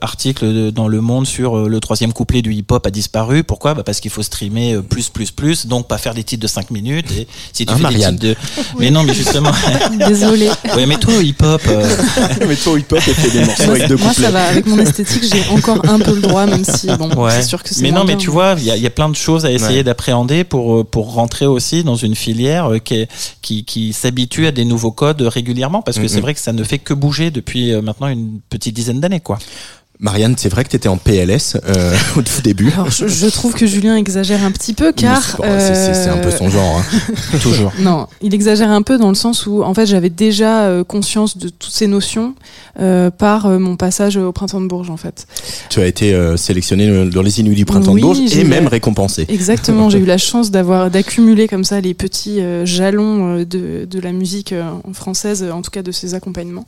article 0.00 0.70
dans 0.72 0.88
Le 0.88 1.00
Monde 1.00 1.26
sur 1.26 1.68
le 1.68 1.80
troisième 1.80 2.12
couplet 2.12 2.42
du 2.42 2.54
hip-hop 2.54 2.86
a 2.86 2.90
disparu. 2.90 3.42
Pourquoi? 3.42 3.74
Bah 3.74 3.82
Parce 3.82 4.00
qu'il 4.00 4.10
faut 4.10 4.22
streamer 4.22 4.78
plus, 4.88 5.08
plus, 5.08 5.30
plus, 5.30 5.66
donc 5.66 5.88
pas 5.88 5.98
faire 5.98 6.14
des 6.14 6.24
titres 6.24 6.42
de 6.42 6.48
5 6.48 6.70
minutes. 6.70 7.10
Et 7.12 7.26
si 7.52 7.66
tu 7.66 7.72
Hein, 7.72 7.76
fais 7.76 7.82
Marianne 7.82 8.16
des 8.16 8.34
titres 8.34 8.40
de... 8.56 8.78
Mais 8.78 8.90
non, 8.90 9.02
mais 9.02 9.14
justement... 9.14 9.50
Désolée. 10.08 10.50
ouais, 10.76 10.86
mais 10.86 10.98
toi, 10.98 11.14
hip-hop... 11.14 11.62
euh, 11.68 11.96
Mais 12.46 12.56
toi, 12.56 12.78
hip-hop, 12.78 12.98
et 12.98 13.14
fait 13.14 13.30
des 13.30 13.44
morceaux 13.44 13.74
Moi, 13.88 14.12
ça 14.12 14.30
va. 14.30 14.44
Avec 14.48 14.66
mon 14.66 14.78
esthétique, 14.78 15.22
j'ai 15.24 15.42
encore 15.54 15.80
un 15.88 15.98
peu 15.98 16.14
le 16.14 16.20
droit, 16.20 16.46
même 16.46 16.64
si, 16.64 16.86
bon, 16.96 17.08
Ouais. 17.14 17.30
c'est 17.32 17.42
sûr 17.42 17.62
que 17.62 17.68
c'est 17.74 17.82
Mais 17.82 17.90
non, 17.90 18.00
mais 18.00 18.14
bien. 18.14 18.16
tu 18.16 18.30
vois, 18.30 18.54
il 18.58 18.64
y 18.64 18.70
a, 18.70 18.76
il 18.76 18.82
y 18.82 18.86
a 18.86 18.90
plein 18.90 19.08
de 19.08 19.16
choses 19.16 19.44
à 19.46 19.50
essayer 19.52 19.78
Ouais. 19.78 19.84
d'appréhender 19.84 20.44
pour 20.44 20.80
euh, 20.80 20.84
pour 20.84 21.12
rentrer 21.14 21.46
aussi 21.46 21.84
dans 21.84 21.96
une 21.96 22.14
filière 22.14 22.72
euh, 22.72 22.78
qui 22.78 22.94
est- 22.94 23.08
qui, 23.42 23.64
qui 23.64 23.92
s'habitue 23.92 24.46
à 24.46 24.52
des 24.52 24.64
nouveaux 24.64 24.92
codes 24.92 25.22
régulièrement 25.22 25.82
parce 25.82 25.96
que 25.98 26.02
Mhm. 26.02 26.08
c'est 26.08 26.20
vrai 26.20 26.34
que 26.34 26.40
ça 26.40 26.52
ne 26.52 26.64
fait 26.64 26.78
que 26.78 26.94
bouger 26.94 27.30
depuis 27.30 27.72
euh, 27.72 27.82
maintenant 27.82 28.08
une 28.08 28.40
petite 28.50 28.74
dizaine 28.74 29.00
d'années, 29.00 29.20
quoi. 29.20 29.38
Marianne, 30.02 30.34
c'est 30.36 30.48
vrai 30.48 30.64
que 30.64 30.68
tu 30.68 30.74
étais 30.76 30.88
en 30.88 30.96
PLS 30.96 31.56
euh, 31.64 31.94
au 32.16 32.22
tout 32.22 32.42
début. 32.42 32.70
Alors, 32.72 32.90
je, 32.90 33.06
je 33.06 33.26
trouve 33.28 33.54
que 33.54 33.66
Julien 33.66 33.96
exagère 33.96 34.44
un 34.44 34.50
petit 34.50 34.74
peu, 34.74 34.92
car. 34.92 35.22
C'est- 35.40 35.74
c'est 35.74 35.94
c'est 35.94 36.08
un 36.10 36.16
peu 36.18 36.28
euh, 36.28 36.36
son 36.36 36.50
genre. 36.50 36.78
hein. 36.82 37.38
Toujours. 37.42 37.72
Non, 37.78 38.08
il 38.20 38.34
exagère 38.34 38.70
un 38.70 38.82
peu 38.82 38.98
dans 38.98 39.08
le 39.10 39.14
sens 39.14 39.46
où, 39.46 39.62
en 39.62 39.72
fait, 39.74 39.86
j'avais 39.86 40.10
déjà 40.10 40.64
euh, 40.64 40.82
conscience 40.82 41.38
de 41.38 41.48
toutes 41.48 41.72
ces 41.72 41.86
notions 41.86 42.34
euh, 42.80 43.10
par 43.10 43.48
mon 43.48 43.76
passage 43.76 44.16
au 44.16 44.32
printemps 44.32 44.60
de 44.60 44.66
Bourges, 44.66 44.90
en 44.90 44.96
fait. 44.96 45.26
Tu 45.70 45.80
as 45.80 45.86
été 45.86 46.12
euh, 46.14 46.36
sélectionné 46.36 47.06
dans 47.08 47.22
les 47.22 47.38
Inuits 47.40 47.54
du 47.54 47.64
printemps 47.64 47.92
Oui, 47.92 48.00
de 48.00 48.06
Bourges 48.06 48.36
et 48.36 48.42
même 48.44 48.66
récompensé. 48.66 49.24
Exactement, 49.28 49.88
j'ai 49.88 49.98
eu 50.00 50.04
la 50.04 50.18
chance 50.18 50.50
d'avoir 50.50 50.90
d'accumuler 50.90 51.46
comme 51.46 51.62
ça 51.64 51.80
les 51.80 51.94
petits 51.94 52.40
euh, 52.40 52.66
jalons 52.66 53.44
de, 53.44 53.86
de 53.88 54.00
la 54.00 54.10
musique 54.10 54.52
française, 54.94 55.44
en 55.52 55.62
tout 55.62 55.70
cas 55.70 55.82
de 55.82 55.92
ses 55.92 56.14
accompagnements. 56.14 56.66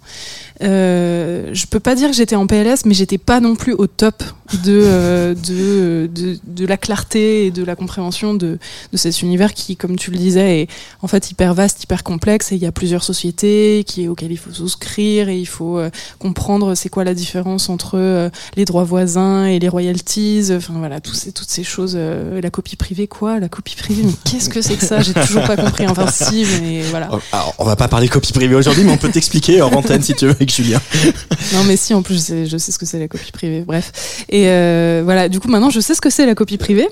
Euh, 0.63 1.51
je 1.53 1.67
peux 1.67 1.81
pas 1.81 1.97
dire 1.97 2.09
que 2.11 2.15
j'étais 2.17 2.37
en 2.37 2.47
PLS, 2.47 2.85
mais 2.87 2.95
j'étais 2.95 3.19
pas 3.27 3.41
non 3.41 3.57
plus 3.57 3.73
au 3.73 3.87
top 3.87 4.23
de, 4.63 4.83
euh, 4.85 5.35
de, 5.35 6.07
de, 6.07 6.39
de 6.47 6.67
la 6.67 6.77
clarté 6.77 7.47
et 7.47 7.51
de 7.51 7.65
la 7.65 7.77
compréhension 7.77 8.35
de, 8.35 8.59
de 8.93 8.97
cet 8.97 9.23
univers 9.23 9.55
qui, 9.55 9.77
comme 9.77 9.97
tu 9.97 10.11
le 10.11 10.19
disais, 10.19 10.61
est 10.61 10.69
en 11.01 11.09
fait 11.09 11.31
hyper 11.31 11.55
vaste, 11.55 11.83
hyper 11.83 12.03
complexe 12.03 12.53
et 12.53 12.57
il 12.57 12.63
y 12.63 12.67
a 12.67 12.73
plusieurs 12.73 13.03
sociétés 13.03 13.85
qui, 13.87 14.07
auxquelles 14.07 14.33
il 14.33 14.37
faut 14.37 14.53
souscrire 14.53 15.29
et 15.29 15.39
il 15.39 15.47
faut 15.47 15.79
euh, 15.79 15.91
comprendre 16.19 16.75
c'est 16.75 16.91
quoi 16.91 17.05
la 17.05 17.15
différence 17.15 17.71
entre 17.71 17.99
euh, 17.99 18.29
les 18.57 18.65
droits 18.67 18.85
voisins 18.85 19.47
et 19.47 19.59
les 19.59 19.69
royalties, 19.69 20.51
enfin 20.53 20.75
voilà, 20.77 20.99
ces, 21.13 21.33
toutes 21.33 21.49
ces 21.51 21.65
choses, 21.65 21.97
la 21.97 22.51
copie 22.51 22.77
privée, 22.77 23.07
quoi, 23.07 23.41
la 23.41 23.49
copie 23.49 23.77
privée, 23.77 24.03
mais 24.05 24.13
qu'est-ce 24.31 24.51
que 24.51 24.61
c'est 24.61 24.77
que 24.77 24.85
ça? 24.85 25.01
J'ai 25.01 25.15
toujours 25.15 25.45
pas 25.45 25.57
compris, 25.57 25.87
enfin 25.87 26.07
si, 26.11 26.45
mais 26.61 26.83
voilà. 26.91 27.09
Oh, 27.13 27.19
Alors, 27.33 27.55
on 27.59 27.65
va 27.65 27.77
pas 27.77 27.89
parler 27.89 28.09
copie 28.09 28.33
privée 28.33 28.55
aujourd'hui, 28.55 28.85
mais 28.85 28.93
on 28.93 28.99
peut 28.99 29.11
t'expliquer 29.11 29.63
en 29.63 29.73
antenne 29.73 30.03
si 30.03 30.15
tu 30.15 30.27
veux 30.27 30.33
avec 30.33 30.53
Julien. 30.55 30.81
Non 31.53 31.65
mais 31.65 31.77
si, 31.77 31.95
en 31.95 32.03
plus 32.03 32.15
je 32.15 32.21
sais, 32.21 32.47
je 32.47 32.57
sais 32.59 32.73
ce 32.73 32.79
que 32.79 32.87
c'est 32.87 32.99
copie 33.09 33.33
privée, 33.33 33.63
bref. 33.67 34.25
Et 34.29 34.49
euh, 34.49 35.03
voilà, 35.05 35.29
du 35.29 35.41
coup 35.41 35.49
maintenant 35.49 35.71
je 35.71 35.81
sais 35.81 35.95
ce 35.95 36.01
que 36.01 36.11
c'est 36.11 36.27
la 36.27 36.35
copie 36.35 36.59
privée, 36.59 36.89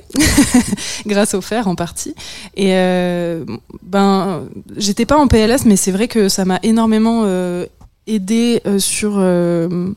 grâce 1.06 1.34
au 1.34 1.40
fer 1.40 1.68
en 1.68 1.74
partie. 1.74 2.14
Et 2.56 2.74
euh, 2.74 3.44
ben, 3.82 4.44
j'étais 4.76 5.06
pas 5.06 5.16
en 5.16 5.28
PLS, 5.28 5.64
mais 5.66 5.76
c'est 5.76 5.92
vrai 5.92 6.08
que 6.08 6.28
ça 6.28 6.44
m'a 6.44 6.58
énormément 6.62 7.22
euh, 7.24 7.66
aidé 8.06 8.60
euh, 8.66 8.78
sur 8.80 9.12
euh, 9.16 9.90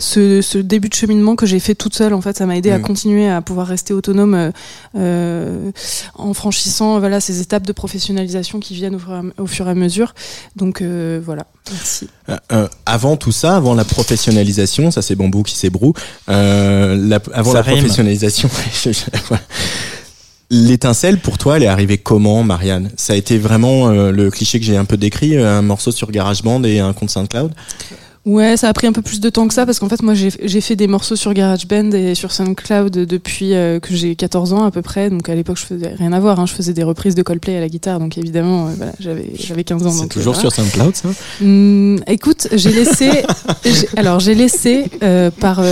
ce, 0.00 0.42
ce 0.42 0.58
début 0.58 0.88
de 0.88 0.94
cheminement 0.94 1.36
que 1.36 1.46
j'ai 1.46 1.60
fait 1.60 1.74
toute 1.76 1.94
seule. 1.94 2.12
En 2.12 2.20
fait, 2.20 2.36
ça 2.36 2.44
m'a 2.46 2.56
aidé 2.56 2.70
à 2.72 2.78
Mm. 2.78 2.82
continuer 2.82 3.28
à 3.28 3.40
pouvoir 3.40 3.66
rester 3.68 3.94
autonome 3.94 4.34
euh, 4.34 4.50
euh, 4.96 5.70
en 6.16 6.34
franchissant 6.34 6.98
voilà 6.98 7.20
ces 7.20 7.40
étapes 7.40 7.64
de 7.66 7.72
professionnalisation 7.72 8.58
qui 8.58 8.74
viennent 8.74 8.96
au 8.96 8.98
fur 8.98 9.12
et 9.12 9.16
à, 9.18 9.22
au 9.42 9.46
fur 9.46 9.66
et 9.68 9.70
à 9.70 9.74
mesure. 9.74 10.14
Donc 10.56 10.82
euh, 10.82 11.20
voilà, 11.24 11.46
merci. 11.70 12.08
Euh, 12.28 12.36
euh, 12.52 12.68
avant 12.84 13.16
tout 13.16 13.32
ça, 13.32 13.54
avant 13.56 13.74
la 13.74 13.84
professionnalisation, 13.84 14.90
ça 14.90 15.00
c'est 15.02 15.14
Bambou 15.14 15.42
qui 15.44 15.56
s'ébroue. 15.56 15.92
Euh, 16.28 17.18
avant 17.32 17.52
Ça 17.52 17.58
la 17.58 17.62
rime. 17.62 17.78
professionnalisation. 17.78 18.50
l'étincelle 20.50 21.18
pour 21.18 21.38
toi, 21.38 21.56
elle 21.56 21.62
est 21.62 21.68
arrivée 21.68 21.98
comment, 21.98 22.42
Marianne? 22.42 22.90
Ça 22.96 23.14
a 23.14 23.16
été 23.16 23.38
vraiment 23.38 23.88
euh, 23.88 24.10
le 24.10 24.30
cliché 24.30 24.58
que 24.58 24.66
j'ai 24.66 24.76
un 24.76 24.84
peu 24.84 24.96
décrit, 24.96 25.36
euh, 25.36 25.58
un 25.58 25.62
morceau 25.62 25.92
sur 25.92 26.10
GarageBand 26.10 26.64
et 26.64 26.80
un 26.80 26.92
compte 26.92 27.10
SoundCloud? 27.10 27.52
Ouais, 28.26 28.58
ça 28.58 28.68
a 28.68 28.72
pris 28.74 28.86
un 28.86 28.92
peu 28.92 29.00
plus 29.00 29.18
de 29.18 29.30
temps 29.30 29.48
que 29.48 29.54
ça 29.54 29.64
parce 29.64 29.78
qu'en 29.78 29.88
fait, 29.88 30.02
moi, 30.02 30.12
j'ai 30.12 30.60
fait 30.60 30.76
des 30.76 30.86
morceaux 30.86 31.16
sur 31.16 31.32
GarageBand 31.32 31.92
et 31.92 32.14
sur 32.14 32.32
SoundCloud 32.32 32.90
depuis 32.90 33.54
euh, 33.54 33.80
que 33.80 33.94
j'ai 33.94 34.14
14 34.14 34.52
ans 34.52 34.64
à 34.64 34.70
peu 34.70 34.82
près. 34.82 35.08
Donc 35.08 35.30
à 35.30 35.34
l'époque, 35.34 35.56
je 35.56 35.64
faisais 35.64 35.88
rien 35.88 36.12
à 36.12 36.20
voir. 36.20 36.38
Hein. 36.38 36.44
Je 36.44 36.52
faisais 36.52 36.74
des 36.74 36.82
reprises 36.82 37.14
de 37.14 37.22
Coldplay 37.22 37.56
à 37.56 37.60
la 37.60 37.68
guitare. 37.70 37.98
Donc 37.98 38.18
évidemment, 38.18 38.66
euh, 38.66 38.70
voilà, 38.76 38.92
j'avais 39.00 39.30
j'avais 39.38 39.64
15 39.64 39.86
ans. 39.86 39.90
C'est 39.90 40.08
toujours 40.08 40.36
euh, 40.36 40.40
sur 40.40 40.52
SoundCloud, 40.52 40.96
ça? 40.96 41.08
Hum, 41.40 41.98
écoute, 42.06 42.48
j'ai 42.52 42.72
laissé. 42.72 43.24
alors, 43.96 44.20
j'ai 44.20 44.34
laissé 44.34 44.84
euh, 45.02 45.30
par 45.30 45.62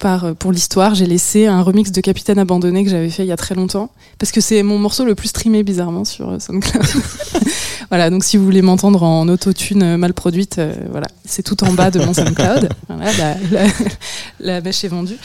par 0.00 0.34
pour 0.34 0.50
l'histoire, 0.50 0.96
j'ai 0.96 1.06
laissé 1.06 1.46
un 1.46 1.62
remix 1.62 1.92
de 1.92 2.00
Capitaine 2.00 2.40
abandonné 2.40 2.82
que 2.82 2.90
j'avais 2.90 3.10
fait 3.10 3.22
il 3.22 3.28
y 3.28 3.32
a 3.32 3.36
très 3.36 3.54
longtemps 3.54 3.90
parce 4.18 4.32
que 4.32 4.40
c'est 4.40 4.64
mon 4.64 4.80
morceau 4.80 5.04
le 5.04 5.14
plus 5.14 5.28
streamé 5.28 5.62
bizarrement 5.62 6.04
sur 6.04 6.42
SoundCloud. 6.42 6.84
voilà, 7.88 8.10
donc 8.10 8.24
si 8.24 8.36
vous 8.36 8.44
voulez 8.44 8.62
m'entendre 8.62 9.04
en 9.04 9.28
autotune 9.28 9.96
mal 9.96 10.12
produite, 10.12 10.60
voilà, 10.90 11.06
c'est 11.24 11.42
tout 11.42 11.62
en 11.62 11.72
bas 11.72 11.83
de 11.90 11.98
mon 12.00 12.12
SoundCloud. 12.14 12.68
Voilà, 12.88 13.12
la, 13.18 13.36
la, 13.50 13.66
la 14.40 14.60
mèche 14.60 14.84
est 14.84 14.88
vendue. 14.88 15.16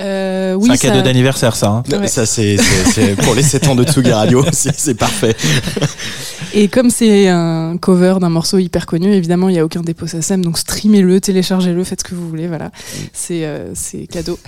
Euh, 0.00 0.54
oui, 0.54 0.66
c'est 0.66 0.72
un 0.72 0.76
ça- 0.76 0.88
cadeau 0.88 1.02
d'anniversaire, 1.02 1.56
ça. 1.56 1.68
hein. 1.68 1.82
Ouais. 1.90 2.06
Ça, 2.08 2.26
c'est 2.26 2.56
c'est- 2.56 2.90
c'est 2.92 3.16
pour 3.16 3.34
les 3.34 3.42
7 3.42 3.68
ans 3.68 3.74
de 3.74 3.84
Tsugi 3.84 4.12
Radio, 4.12 4.44
c'est 4.52 4.74
c'est 4.78 4.94
parfait. 4.94 5.36
Et 6.54 6.68
comme 6.68 6.90
c'est 6.90 7.28
un 7.28 7.76
cover 7.78 8.16
d'un 8.20 8.28
morceau 8.28 8.58
hyper 8.58 8.86
connu, 8.86 9.12
évidemment, 9.12 9.48
il 9.48 9.52
n'y 9.54 9.58
a 9.58 9.64
aucun 9.64 9.80
dépôt 9.82 10.06
SACEM, 10.06 10.44
donc 10.44 10.58
streamez-le, 10.58 11.20
téléchargez-le, 11.20 11.82
faites 11.84 12.00
ce 12.00 12.04
que 12.04 12.14
vous 12.14 12.28
voulez, 12.28 12.46
voilà. 12.46 12.70
C'est 13.12 13.44
euh, 13.44 13.70
c'est 13.74 14.06
cadeau. 14.06 14.38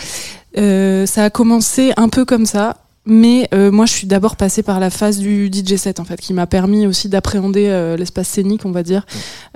Euh, 0.58 1.04
ça 1.06 1.24
a 1.24 1.30
commencé 1.30 1.92
un 1.96 2.08
peu 2.08 2.24
comme 2.24 2.46
ça, 2.46 2.76
mais 3.06 3.48
euh, 3.54 3.70
moi, 3.70 3.86
je 3.86 3.92
suis 3.92 4.06
d'abord 4.08 4.36
passée 4.36 4.62
par 4.62 4.80
la 4.80 4.90
phase 4.90 5.18
du 5.18 5.46
DJ 5.46 5.76
set, 5.76 6.00
en 6.00 6.04
fait, 6.04 6.20
qui 6.20 6.34
m'a 6.34 6.46
permis 6.46 6.86
aussi 6.86 7.08
d'appréhender 7.08 7.68
euh, 7.68 7.96
l'espace 7.96 8.28
scénique, 8.28 8.64
on 8.64 8.72
va 8.72 8.82
dire, 8.82 9.06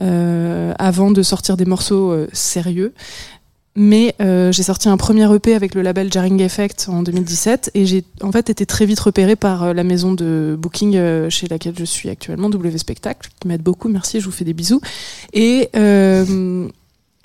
euh, 0.00 0.72
avant 0.78 1.10
de 1.10 1.22
sortir 1.22 1.56
des 1.56 1.64
morceaux 1.64 2.12
euh, 2.12 2.28
sérieux. 2.32 2.94
Mais 3.76 4.14
euh, 4.20 4.50
j'ai 4.52 4.64
sorti 4.64 4.88
un 4.88 4.96
premier 4.96 5.32
EP 5.32 5.54
avec 5.54 5.74
le 5.74 5.82
label 5.82 6.12
Jarring 6.12 6.40
Effect 6.40 6.88
en 6.88 7.02
2017 7.02 7.70
et 7.74 7.86
j'ai 7.86 8.04
en 8.20 8.32
fait 8.32 8.50
été 8.50 8.66
très 8.66 8.84
vite 8.84 8.98
repérée 8.98 9.36
par 9.36 9.72
la 9.72 9.84
maison 9.84 10.12
de 10.12 10.56
booking 10.58 11.28
chez 11.28 11.46
laquelle 11.46 11.74
je 11.78 11.84
suis 11.84 12.08
actuellement, 12.08 12.50
W 12.50 12.76
Spectacle, 12.78 13.30
qui 13.40 13.46
m'aide 13.46 13.62
beaucoup, 13.62 13.88
merci, 13.88 14.20
je 14.20 14.26
vous 14.26 14.32
fais 14.32 14.44
des 14.44 14.54
bisous. 14.54 14.80
Et 15.32 15.70
euh, 15.76 16.68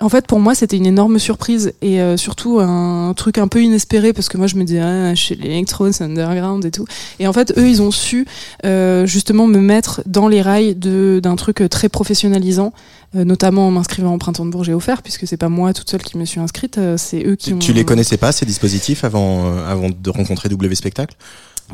en 0.00 0.10
fait, 0.10 0.26
pour 0.26 0.40
moi, 0.40 0.54
c'était 0.54 0.76
une 0.76 0.84
énorme 0.84 1.18
surprise 1.18 1.72
et 1.80 2.02
euh, 2.02 2.18
surtout 2.18 2.60
un 2.60 3.14
truc 3.16 3.38
un 3.38 3.48
peu 3.48 3.62
inespéré 3.62 4.12
parce 4.12 4.28
que 4.28 4.36
moi, 4.36 4.46
je 4.46 4.56
me 4.56 4.64
disais, 4.64 4.80
ah, 4.80 5.14
chez 5.14 5.34
l'électro, 5.36 5.90
c'est 5.90 6.04
underground 6.04 6.64
et 6.66 6.70
tout. 6.70 6.84
Et 7.18 7.26
en 7.26 7.32
fait, 7.32 7.54
eux, 7.56 7.66
ils 7.66 7.80
ont 7.80 7.90
su 7.90 8.26
euh, 8.66 9.06
justement 9.06 9.46
me 9.46 9.58
mettre 9.58 10.02
dans 10.04 10.28
les 10.28 10.42
rails 10.42 10.74
de- 10.74 11.18
d'un 11.22 11.34
truc 11.36 11.62
très 11.70 11.88
professionnalisant, 11.88 12.74
euh, 13.16 13.24
notamment 13.24 13.68
en 13.68 13.70
m'inscrivant 13.70 14.12
au 14.14 14.18
Printemps 14.18 14.44
de 14.44 14.50
Bourges 14.50 14.68
et 14.68 14.74
offert, 14.74 15.00
puisque 15.02 15.26
c'est 15.26 15.38
pas 15.38 15.48
moi 15.48 15.72
toute 15.72 15.88
seule 15.88 16.02
qui 16.02 16.18
me 16.18 16.26
suis 16.26 16.40
inscrite, 16.40 16.76
euh, 16.76 16.96
c'est 16.98 17.24
eux 17.24 17.36
qui 17.36 17.50
Tu, 17.50 17.54
ont. 17.54 17.58
tu 17.58 17.72
les 17.72 17.84
connaissais 17.86 18.18
pas, 18.18 18.32
ces 18.32 18.44
dispositifs, 18.44 19.02
avant, 19.02 19.46
euh, 19.46 19.66
avant 19.66 19.88
de 19.88 20.10
rencontrer 20.10 20.50
W 20.50 20.74
Spectacle? 20.74 21.16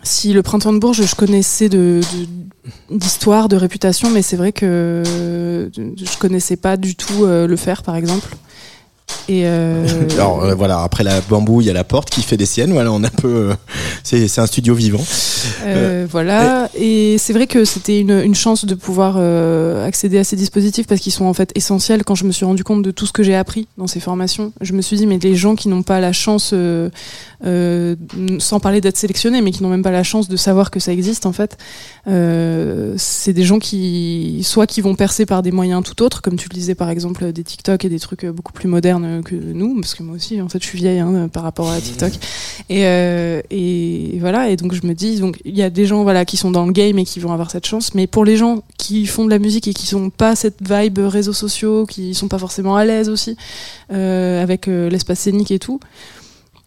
Si 0.02 0.32
le 0.32 0.42
printemps 0.42 0.72
de 0.72 0.78
Bourges, 0.78 1.04
je 1.04 1.14
connaissais 1.14 1.68
d'histoire, 2.90 3.48
de, 3.48 3.56
réputation, 3.56 4.10
mais 4.10 4.22
c'est 4.22 4.36
vrai 4.36 4.52
que 4.52 5.02
euh, 5.06 5.68
je 5.76 6.18
connaissais 6.18 6.56
pas 6.56 6.76
du 6.76 6.94
tout 6.94 7.24
euh, 7.24 7.46
le 7.46 7.56
faire, 7.56 7.82
par 7.82 7.96
exemple. 7.96 8.34
Et 9.28 9.42
euh, 9.44 9.86
Alors 10.12 10.42
euh, 10.42 10.54
voilà, 10.54 10.82
après 10.82 11.04
la 11.04 11.20
bambou, 11.20 11.60
il 11.60 11.66
y 11.66 11.70
a 11.70 11.72
la 11.72 11.84
porte 11.84 12.10
qui 12.10 12.22
fait 12.22 12.36
des 12.36 12.46
siennes. 12.46 12.72
Voilà, 12.72 12.92
on 12.92 13.02
a 13.04 13.08
un 13.08 13.10
peu. 13.10 13.50
c'est 14.02 14.38
un 14.38 14.46
studio 14.46 14.74
vivant. 14.74 15.04
Euh, 15.64 16.06
voilà. 16.10 16.68
Et 16.74 17.16
c'est 17.18 17.32
vrai 17.32 17.46
que 17.46 17.64
c'était 17.64 18.00
une, 18.00 18.20
une 18.24 18.34
chance 18.34 18.64
de 18.64 18.74
pouvoir 18.74 19.16
euh, 19.18 19.86
accéder 19.86 20.18
à 20.18 20.24
ces 20.24 20.36
dispositifs 20.36 20.86
parce 20.86 21.00
qu'ils 21.00 21.12
sont 21.12 21.24
en 21.24 21.34
fait 21.34 21.52
essentiels. 21.54 22.04
Quand 22.04 22.14
je 22.14 22.24
me 22.24 22.32
suis 22.32 22.44
rendu 22.44 22.64
compte 22.64 22.82
de 22.82 22.90
tout 22.90 23.06
ce 23.06 23.12
que 23.12 23.22
j'ai 23.22 23.34
appris 23.34 23.68
dans 23.78 23.86
ces 23.86 24.00
formations, 24.00 24.52
je 24.60 24.72
me 24.72 24.82
suis 24.82 24.96
dit 24.96 25.06
mais 25.06 25.18
les 25.18 25.36
gens 25.36 25.54
qui 25.54 25.68
n'ont 25.68 25.82
pas 25.82 26.00
la 26.00 26.12
chance, 26.12 26.50
euh, 26.52 26.90
euh, 27.44 27.96
sans 28.38 28.60
parler 28.60 28.80
d'être 28.80 28.96
sélectionnés, 28.96 29.40
mais 29.42 29.50
qui 29.50 29.62
n'ont 29.62 29.68
même 29.68 29.82
pas 29.82 29.90
la 29.90 30.02
chance 30.02 30.28
de 30.28 30.36
savoir 30.36 30.70
que 30.70 30.80
ça 30.80 30.92
existe 30.92 31.26
en 31.26 31.32
fait, 31.32 31.56
euh, 32.08 32.94
c'est 32.96 33.32
des 33.32 33.44
gens 33.44 33.58
qui 33.58 34.40
soit 34.42 34.66
qui 34.66 34.80
vont 34.80 34.94
percer 34.94 35.26
par 35.26 35.42
des 35.42 35.52
moyens 35.52 35.82
tout 35.82 36.02
autres, 36.02 36.22
comme 36.22 36.36
tu 36.36 36.48
le 36.48 36.54
disais 36.54 36.74
par 36.74 36.90
exemple 36.90 37.32
des 37.32 37.44
TikTok 37.44 37.84
et 37.84 37.88
des 37.88 38.00
trucs 38.00 38.24
euh, 38.24 38.32
beaucoup 38.32 38.52
plus 38.52 38.68
modernes 38.68 39.22
que 39.24 39.34
nous, 39.34 39.80
parce 39.80 39.94
que 39.94 40.02
moi 40.02 40.16
aussi 40.16 40.40
en 40.40 40.48
fait 40.48 40.62
je 40.62 40.66
suis 40.66 40.78
vieille 40.78 40.98
hein, 40.98 41.28
par 41.32 41.42
rapport 41.42 41.70
à 41.70 41.80
TikTok. 41.80 42.12
Et, 42.68 42.86
euh, 42.86 43.40
et 43.50 44.18
voilà, 44.20 44.50
et 44.50 44.56
donc 44.56 44.74
je 44.74 44.86
me 44.86 44.94
dis, 44.94 45.18
donc 45.20 45.31
Donc 45.32 45.40
il 45.46 45.56
y 45.56 45.62
a 45.62 45.70
des 45.70 45.86
gens 45.86 46.02
voilà 46.02 46.26
qui 46.26 46.36
sont 46.36 46.50
dans 46.50 46.66
le 46.66 46.72
game 46.72 46.98
et 46.98 47.04
qui 47.04 47.18
vont 47.18 47.32
avoir 47.32 47.50
cette 47.50 47.66
chance, 47.66 47.94
mais 47.94 48.06
pour 48.06 48.26
les 48.26 48.36
gens 48.36 48.62
qui 48.76 49.06
font 49.06 49.24
de 49.24 49.30
la 49.30 49.38
musique 49.38 49.66
et 49.66 49.72
qui 49.72 49.86
sont 49.86 50.10
pas 50.10 50.36
cette 50.36 50.58
vibe 50.60 50.98
réseaux 50.98 51.32
sociaux, 51.32 51.86
qui 51.86 52.14
sont 52.14 52.28
pas 52.28 52.38
forcément 52.38 52.76
à 52.76 52.84
l'aise 52.84 53.08
aussi 53.08 53.38
euh, 53.92 54.42
avec 54.42 54.68
euh, 54.68 54.90
l'espace 54.90 55.20
scénique 55.20 55.50
et 55.50 55.58
tout, 55.58 55.80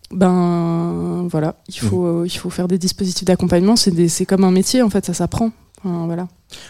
ben 0.09 1.27
voilà, 1.29 1.57
il 1.67 1.77
faut 1.77 2.05
euh, 2.05 2.23
il 2.25 2.35
faut 2.35 2.49
faire 2.49 2.67
des 2.67 2.79
dispositifs 2.79 3.25
d'accompagnement. 3.25 3.75
C'est 3.75 4.25
comme 4.25 4.43
un 4.43 4.51
métier 4.51 4.81
en 4.81 4.89
fait, 4.89 5.05
ça 5.05 5.13
s'apprend. 5.13 5.51
Enfin, 5.83 6.07
voilà. 6.07 6.27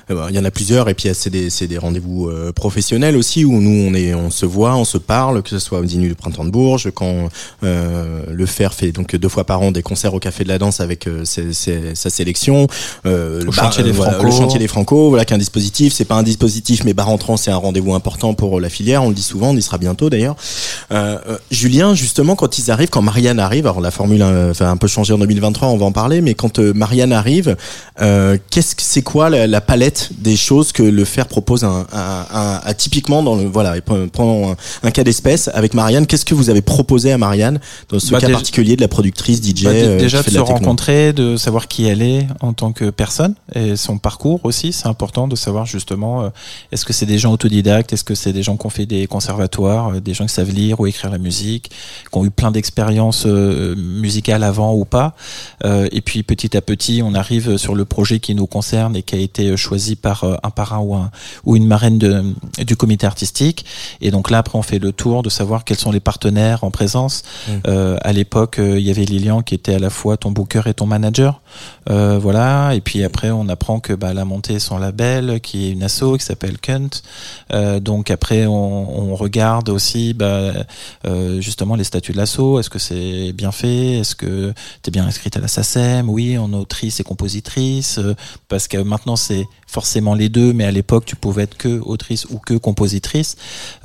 Ben, 0.10 0.28
Il 0.30 0.36
y 0.36 0.40
en 0.40 0.46
a 0.46 0.52
plusieurs 0.52 0.88
et 0.90 0.94
puis 0.94 1.10
c'est 1.14 1.30
des, 1.30 1.50
des 1.68 1.78
rendez-vous 1.78 2.30
euh, 2.30 2.52
professionnels 2.52 3.16
aussi 3.18 3.44
où 3.46 3.60
nous 3.62 3.88
on 3.90 3.94
est 3.94 4.14
on 4.14 4.30
se 4.30 4.46
voit, 4.46 4.76
on 4.76 4.86
se 4.86 4.98
parle, 4.98 5.42
que 5.44 5.50
ce 5.50 5.60
soit 5.60 5.80
au 5.80 5.84
dîner 5.84 6.08
du 6.08 6.16
printemps 6.16 6.46
de 6.46 6.50
Bourges, 6.50 6.90
quand 6.94 7.30
euh, 7.64 8.24
le 8.32 8.46
Fer 8.46 8.74
fait 8.74 8.92
donc 8.92 9.16
deux 9.16 9.30
fois 9.30 9.44
par 9.44 9.62
an 9.62 9.72
des 9.72 9.82
concerts 9.84 10.14
au 10.14 10.20
Café 10.20 10.44
de 10.44 10.50
la 10.50 10.58
Danse 10.58 10.80
avec 10.80 11.08
euh, 11.08 11.26
ses- 11.26 11.54
ses- 11.54 11.94
sa 11.96 12.10
sélection, 12.10 12.68
euh, 13.06 13.44
le 13.44 13.52
chantier 13.52 13.84
des 13.84 13.92
voilà, 13.92 14.14
Franco. 14.14 14.26
le 14.26 14.32
chantier 14.32 14.60
des 14.60 14.68
Franco, 14.68 15.10
voilà 15.10 15.26
qu'un 15.26 15.38
dispositif, 15.38 15.94
c'est 15.94 16.06
pas 16.06 16.16
un 16.16 16.24
dispositif 16.24 16.84
mais 16.84 16.94
bar 16.94 17.10
entrant 17.10 17.38
c'est 17.38 17.52
un 17.52 17.58
rendez-vous 17.58 17.94
important 17.94 18.34
pour 18.34 18.60
la 18.60 18.70
filière, 18.70 19.04
on 19.04 19.10
le 19.10 19.16
dit 19.16 19.22
souvent, 19.24 19.50
on 19.50 19.58
y 19.58 19.62
sera 19.62 19.78
bientôt 19.78 20.10
d'ailleurs. 20.10 20.36
Euh, 20.92 21.18
euh, 21.28 21.38
Julien 21.52 21.94
justement 21.96 22.36
quand 22.36 22.58
ils 22.58 22.72
arrivent, 22.72 22.90
quand 22.90 23.02
Marianne 23.02 23.40
arrive, 23.40 23.66
alors 23.68 23.82
la 23.82 23.92
formule 23.92 24.22
euh, 24.22 24.54
va 24.58 24.70
un 24.70 24.78
peu 24.78 24.88
changer 24.88 25.14
en 25.14 25.18
2023, 25.18 25.68
on 25.68 25.78
va 25.78 25.86
en 25.86 25.92
parler, 25.92 26.22
mais 26.22 26.34
quand 26.34 26.60
euh, 26.60 26.74
Marianne 26.74 27.12
arrive, 27.14 27.56
euh, 28.02 28.38
qu'est-ce 28.50 28.76
que 28.76 28.82
c'est 28.84 29.02
quoi 29.02 29.30
la, 29.30 29.48
la 29.48 29.62
palette 29.66 30.10
des 30.18 30.36
choses 30.38 30.72
que 30.72 30.84
le 30.84 31.06
fer 31.06 31.28
propose 31.28 31.64
un- 31.64 31.86
typiquement 32.78 33.24
dans 33.24 33.36
le 33.36 33.46
voilà 33.46 33.78
et 33.78 33.82
pre- 33.82 34.08
prenons 34.10 34.52
un, 34.52 34.56
un 34.84 34.92
cas 34.92 35.04
d'espèce 35.04 35.50
avec 35.54 35.74
Marianne 35.74 36.08
qu'est-ce 36.08 36.26
que 36.26 36.36
vous 36.36 36.50
avez 36.50 36.62
proposé 36.62 37.12
à 37.12 37.18
Marianne 37.18 37.60
dans 37.90 38.00
ce 38.00 38.12
Bah, 38.12 38.20
cas 38.20 38.30
particulier 38.30 38.76
de 38.76 38.82
la 38.82 38.88
productrice 38.88 39.42
DJ 39.42 39.64
Bah, 39.64 39.70
euh, 39.72 40.00
déjà 40.00 40.22
de 40.22 40.28
de 40.28 40.32
se 40.32 40.40
rencontrer, 40.40 41.14
de 41.14 41.38
savoir 41.38 41.68
qui 41.68 41.86
elle 41.86 42.02
est 42.02 42.28
en 42.42 42.54
tant 42.54 42.72
que 42.72 42.90
personne 42.90 43.36
et 43.54 43.76
son 43.76 43.98
parcours 43.98 44.40
aussi. 44.44 44.72
C'est 44.74 44.88
important 44.88 45.28
de 45.28 45.36
savoir 45.36 45.66
justement 45.66 46.24
euh, 46.24 46.30
est-ce 46.72 46.86
que 46.86 46.94
c'est 46.94 47.06
des 47.06 47.18
gens 47.18 47.32
autodidactes, 47.34 47.92
est-ce 47.94 48.04
que 48.04 48.16
c'est 48.16 48.34
des 48.34 48.44
gens 48.44 48.58
qui 48.58 48.66
ont 48.66 48.70
fait 48.70 48.86
des 48.86 49.08
conservatoires, 49.08 49.90
euh, 49.96 50.00
des 50.00 50.14
gens 50.14 50.26
qui 50.26 50.34
savent 50.34 50.52
lire 50.52 50.80
ou 50.80 50.88
écrire 50.88 51.10
la 51.12 51.18
musique, 51.18 51.70
qui 51.70 52.18
ont 52.18 52.26
eu 52.26 52.32
plein 52.32 52.52
d'expériences 52.52 53.26
musicales 53.26 54.44
avant 54.44 54.74
ou 54.74 54.86
pas. 54.86 55.16
Et 55.64 56.02
puis 56.02 56.24
petit 56.24 56.56
à 56.58 56.62
petit, 56.62 57.02
on 57.04 57.14
arrive 57.16 57.58
sur 57.58 57.76
le 57.76 57.86
projet 57.86 58.20
qui 58.20 58.36
nous 58.36 58.48
concerne 58.48 58.96
et 58.96 59.04
qui 59.04 59.16
a 59.16 59.20
été 59.20 59.55
euh, 59.56 59.58
choisi 59.58 59.96
par 59.96 60.24
euh, 60.24 60.36
un 60.44 60.50
parrain 60.52 60.80
ou, 60.80 60.94
un, 60.96 61.10
ou 61.46 61.56
une 61.56 61.68
marraine 61.68 61.98
de, 61.98 62.24
du 62.64 62.76
comité 62.76 63.08
artistique. 63.08 63.66
Et 64.02 64.12
donc 64.12 64.30
là, 64.30 64.38
après, 64.40 64.58
on 64.58 64.62
fait 64.62 64.80
le 64.80 64.92
tour 64.92 65.24
de 65.24 65.30
savoir 65.30 65.64
quels 65.64 65.78
sont 65.78 65.92
les 65.92 66.00
partenaires 66.00 66.64
en 66.64 66.72
présence. 66.72 67.24
Euh, 67.68 67.98
à 68.02 68.14
l'époque, 68.14 68.60
euh, 68.60 68.80
il 68.80 68.86
y 68.86 68.92
avait 68.92 69.06
Lilian 69.06 69.42
qui 69.42 69.56
était 69.56 69.76
à 69.76 69.80
la 69.80 69.90
fois 69.90 70.18
ton 70.18 70.32
booker 70.32 70.62
et 70.68 70.74
ton 70.74 70.86
manager. 70.86 71.42
Euh, 71.90 72.20
voilà. 72.22 72.76
Et 72.76 72.82
puis 72.82 73.04
après, 73.04 73.32
on 73.32 73.48
apprend 73.50 73.80
que 73.80 73.94
bah, 73.94 74.10
elle 74.12 74.20
a 74.20 74.26
monté 74.26 74.60
son 74.60 74.78
label, 74.78 75.40
qui 75.42 75.68
est 75.68 75.72
une 75.72 75.84
asso 75.84 76.18
qui 76.18 76.26
s'appelle 76.26 76.58
Kunt. 76.60 76.90
Euh, 77.54 77.80
donc 77.80 78.12
après, 78.12 78.46
on, 78.46 79.12
on 79.12 79.16
regarde 79.16 79.70
aussi 79.70 80.14
bah, 80.14 80.54
justement 81.40 81.76
les 81.76 81.84
statuts 81.84 82.12
de 82.12 82.18
l'asso. 82.18 82.60
Est-ce 82.60 82.70
que 82.70 82.80
c'est 82.80 83.32
bien 83.34 83.52
fait? 83.52 84.00
Est-ce 84.00 84.16
que 84.16 84.54
tu 84.84 84.90
es 84.90 84.92
bien 84.92 85.06
inscrite 85.06 85.38
à 85.38 85.40
la 85.40 85.48
SACEM 85.48 86.10
Oui, 86.10 86.38
en 86.38 86.52
autrice 86.54 87.00
et 87.00 87.04
compositrice. 87.04 88.00
parce 88.48 88.68
que 88.68 88.78
maintenant, 88.78 89.16
c'est 89.16 89.45
forcément 89.68 90.14
les 90.14 90.30
deux, 90.30 90.54
mais 90.54 90.64
à 90.64 90.72
l'époque, 90.72 91.06
tu 91.06 91.16
pouvais 91.16 91.44
être 91.44 91.58
que 91.58 91.80
autrice 91.80 92.26
ou 92.30 92.38
que 92.40 92.54
compositrice. 92.54 93.36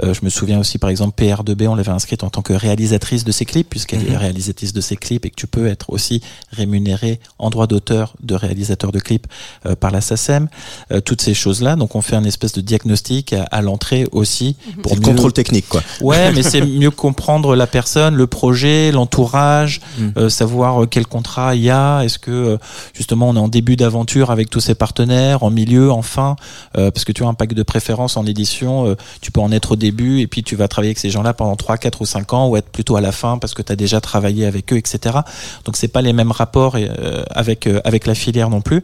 Euh, 0.04 0.14
je 0.14 0.20
me 0.24 0.30
souviens 0.30 0.58
aussi, 0.60 0.78
par 0.78 0.90
exemple, 0.90 1.20
PR2B, 1.22 1.66
on 1.68 1.74
l'avait 1.74 1.90
inscrite 1.90 2.22
en 2.22 2.30
tant 2.30 2.42
que 2.42 2.52
réalisatrice 2.52 3.24
de 3.24 3.32
ses 3.32 3.44
clips, 3.44 3.68
puisqu'elle 3.68 4.06
est 4.08 4.16
réalisatrice 4.16 4.72
de 4.72 4.80
ses 4.80 4.96
clips 4.96 5.24
et 5.26 5.30
que 5.30 5.36
tu 5.36 5.46
peux 5.46 5.66
être 5.66 5.90
aussi 5.90 6.20
rémunéré 6.52 7.18
en 7.38 7.50
droit 7.50 7.66
d'auteur 7.66 8.14
de 8.22 8.34
réalisateur 8.34 8.92
de 8.92 9.00
clips 9.00 9.26
euh, 9.66 9.74
par 9.74 9.90
la 9.90 10.00
SACEM. 10.00 10.48
Euh, 10.92 11.00
toutes 11.00 11.22
ces 11.22 11.34
choses-là. 11.34 11.76
Donc, 11.76 11.94
on 11.96 12.02
fait 12.02 12.16
un 12.16 12.24
espèce 12.24 12.52
de 12.52 12.60
diagnostic 12.60 13.32
à, 13.32 13.44
à 13.44 13.62
l'entrée 13.62 14.06
aussi. 14.12 14.56
pour 14.82 14.94
le 14.94 15.00
contrôle 15.00 15.32
technique 15.32 15.68
quoi 15.68 15.82
Ouais, 16.00 16.32
mais 16.34 16.42
c'est 16.42 16.60
mieux 16.62 16.90
comprendre 16.90 17.56
la 17.56 17.66
personne, 17.66 18.14
le 18.14 18.26
projet, 18.26 18.92
l'entourage, 18.92 19.80
Mm. 19.98 20.08
euh, 20.16 20.28
savoir 20.28 20.82
euh, 20.82 20.86
quel 20.86 21.06
contrat 21.06 21.54
il 21.54 21.62
y 21.62 21.70
a. 21.70 22.02
Est-ce 22.02 22.18
que 22.18 22.30
euh, 22.30 22.56
justement 22.94 23.28
on 23.28 23.36
est 23.36 23.40
en 23.40 23.48
début 23.48 23.76
d'aventure 23.76 24.30
avec 24.30 24.50
tous 24.50 24.60
ses 24.60 24.74
partenaires, 24.74 25.42
en 25.42 25.49
milieu, 25.50 25.90
en 25.90 26.02
fin, 26.02 26.36
euh, 26.76 26.90
parce 26.90 27.04
que 27.04 27.12
tu 27.12 27.24
as 27.24 27.26
un 27.26 27.34
pack 27.34 27.54
de 27.54 27.62
préférence 27.62 28.16
en 28.16 28.26
édition, 28.26 28.86
euh, 28.86 28.96
tu 29.20 29.30
peux 29.30 29.40
en 29.40 29.52
être 29.52 29.72
au 29.72 29.76
début 29.76 30.20
et 30.20 30.26
puis 30.26 30.42
tu 30.42 30.56
vas 30.56 30.68
travailler 30.68 30.90
avec 30.90 30.98
ces 30.98 31.10
gens-là 31.10 31.34
pendant 31.34 31.56
3, 31.56 31.78
4 31.78 32.00
ou 32.00 32.06
5 32.06 32.32
ans 32.32 32.48
ou 32.48 32.56
être 32.56 32.68
plutôt 32.70 32.96
à 32.96 33.00
la 33.00 33.12
fin 33.12 33.38
parce 33.38 33.54
que 33.54 33.62
tu 33.62 33.72
as 33.72 33.76
déjà 33.76 34.00
travaillé 34.00 34.46
avec 34.46 34.72
eux, 34.72 34.76
etc. 34.76 35.18
Donc 35.64 35.76
c'est 35.76 35.88
pas 35.88 36.02
les 36.02 36.12
mêmes 36.12 36.32
rapports 36.32 36.76
euh, 36.76 37.22
avec 37.30 37.66
euh, 37.66 37.80
avec 37.84 38.06
la 38.06 38.14
filière 38.14 38.50
non 38.50 38.60
plus. 38.60 38.82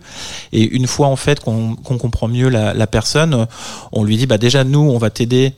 Et 0.52 0.62
une 0.62 0.86
fois 0.86 1.08
en 1.08 1.16
fait 1.16 1.40
qu'on 1.40 1.76
comprend 1.76 2.28
mieux 2.28 2.48
la, 2.48 2.74
la 2.74 2.86
personne, 2.86 3.46
on 3.92 4.04
lui 4.04 4.16
dit 4.16 4.26
bah 4.26 4.38
déjà 4.38 4.64
nous 4.64 4.80
on 4.80 4.98
va 4.98 5.10
t'aider 5.10 5.54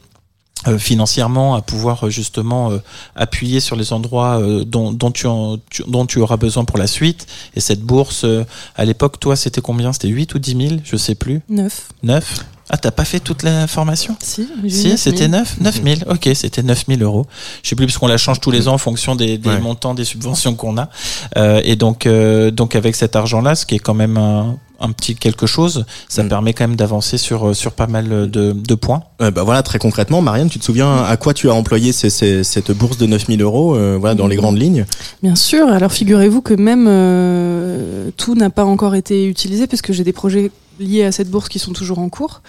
financièrement 0.78 1.54
à 1.54 1.62
pouvoir 1.62 2.06
euh, 2.06 2.10
justement 2.10 2.70
euh, 2.72 2.78
appuyer 3.14 3.60
sur 3.60 3.76
les 3.76 3.92
endroits 3.92 4.40
euh, 4.40 4.64
dont, 4.64 4.92
dont, 4.92 5.10
tu 5.10 5.26
en- 5.26 5.56
tu- 5.70 5.84
dont 5.86 6.04
tu 6.06 6.18
auras 6.20 6.36
besoin 6.36 6.64
pour 6.64 6.78
la 6.78 6.86
suite. 6.86 7.26
Et 7.54 7.60
cette 7.60 7.80
bourse, 7.82 8.24
euh, 8.24 8.44
à 8.76 8.84
l'époque, 8.84 9.20
toi, 9.20 9.36
c'était 9.36 9.60
combien? 9.60 9.92
C'était 9.92 10.08
8 10.08 10.34
ou 10.34 10.38
10 10.38 10.68
000 10.68 10.80
Je 10.84 10.96
sais 10.96 11.14
plus. 11.14 11.40
Neuf. 11.48 11.88
9 12.02 12.44
Ah, 12.70 12.76
t'as 12.76 12.90
pas 12.90 13.06
fait 13.06 13.20
toute 13.20 13.44
la 13.44 13.66
formation 13.66 14.14
Si, 14.22 14.46
si, 14.46 14.48
9 14.62 14.70
000. 14.70 14.96
c'était 14.98 15.28
9 15.28 15.58
9 15.60 15.82
000, 15.82 15.96
ok, 16.10 16.28
c'était 16.34 16.62
9 16.62 16.84
000 16.86 17.00
euros. 17.00 17.24
Je 17.62 17.70
sais 17.70 17.76
plus, 17.76 17.86
parce 17.86 17.96
qu'on 17.96 18.08
la 18.08 18.18
change 18.18 18.40
tous 18.40 18.50
les 18.50 18.68
ans 18.68 18.74
en 18.74 18.78
fonction 18.78 19.16
des, 19.16 19.38
des 19.38 19.48
Ouais. 19.48 19.58
montants 19.60 19.94
des 19.94 20.04
subventions 20.04 20.54
qu'on 20.54 20.76
a. 20.76 20.90
Euh, 21.38 21.62
et 21.64 21.76
donc, 21.76 22.04
euh, 22.06 22.50
donc 22.50 22.76
avec 22.76 22.94
cet 22.94 23.16
argent-là, 23.16 23.54
ce 23.54 23.64
qui 23.64 23.76
est 23.76 23.78
quand 23.78 23.94
même 23.94 24.18
un, 24.18 24.58
un 24.80 24.90
petit 24.92 25.14
quelque 25.16 25.46
chose, 25.46 25.84
ça 26.08 26.22
Mm. 26.22 26.28
permet 26.28 26.52
quand 26.52 26.66
même 26.68 26.76
d'avancer 26.76 27.18
sur, 27.18 27.54
sur 27.56 27.72
pas 27.72 27.86
mal 27.86 28.08
de, 28.30 28.52
de 28.52 28.74
points. 28.74 29.02
Euh, 29.20 29.30
bah 29.30 29.42
voilà 29.42 29.62
très 29.62 29.78
concrètement 29.78 30.22
Marianne 30.22 30.48
tu 30.48 30.58
te 30.60 30.64
souviens 30.64 31.02
à 31.04 31.16
quoi 31.16 31.34
tu 31.34 31.50
as 31.50 31.54
employé 31.54 31.92
ces- 31.92 32.10
ces- 32.10 32.44
cette 32.44 32.70
bourse 32.70 32.96
de 32.98 33.06
9000 33.06 33.42
euros 33.42 33.74
euh, 33.76 33.96
voilà 33.98 34.14
dans 34.14 34.26
les 34.28 34.36
grandes 34.36 34.58
lignes? 34.58 34.86
Bien 35.22 35.34
sûr. 35.34 35.66
Alors 35.68 35.90
figurez-vous 35.92 36.42
que 36.42 36.54
même 36.54 36.86
euh, 36.88 38.10
tout 38.16 38.34
n'a 38.34 38.50
pas 38.50 38.64
encore 38.64 38.94
été 38.94 39.26
utilisé 39.26 39.66
parce 39.66 39.82
que 39.82 39.92
j'ai 39.92 40.04
des 40.04 40.12
projets 40.12 40.50
liés 40.78 41.04
à 41.04 41.12
cette 41.12 41.30
bourse 41.30 41.48
qui 41.48 41.58
sont 41.58 41.72
toujours 41.72 41.98
en 41.98 42.08
cours. 42.08 42.42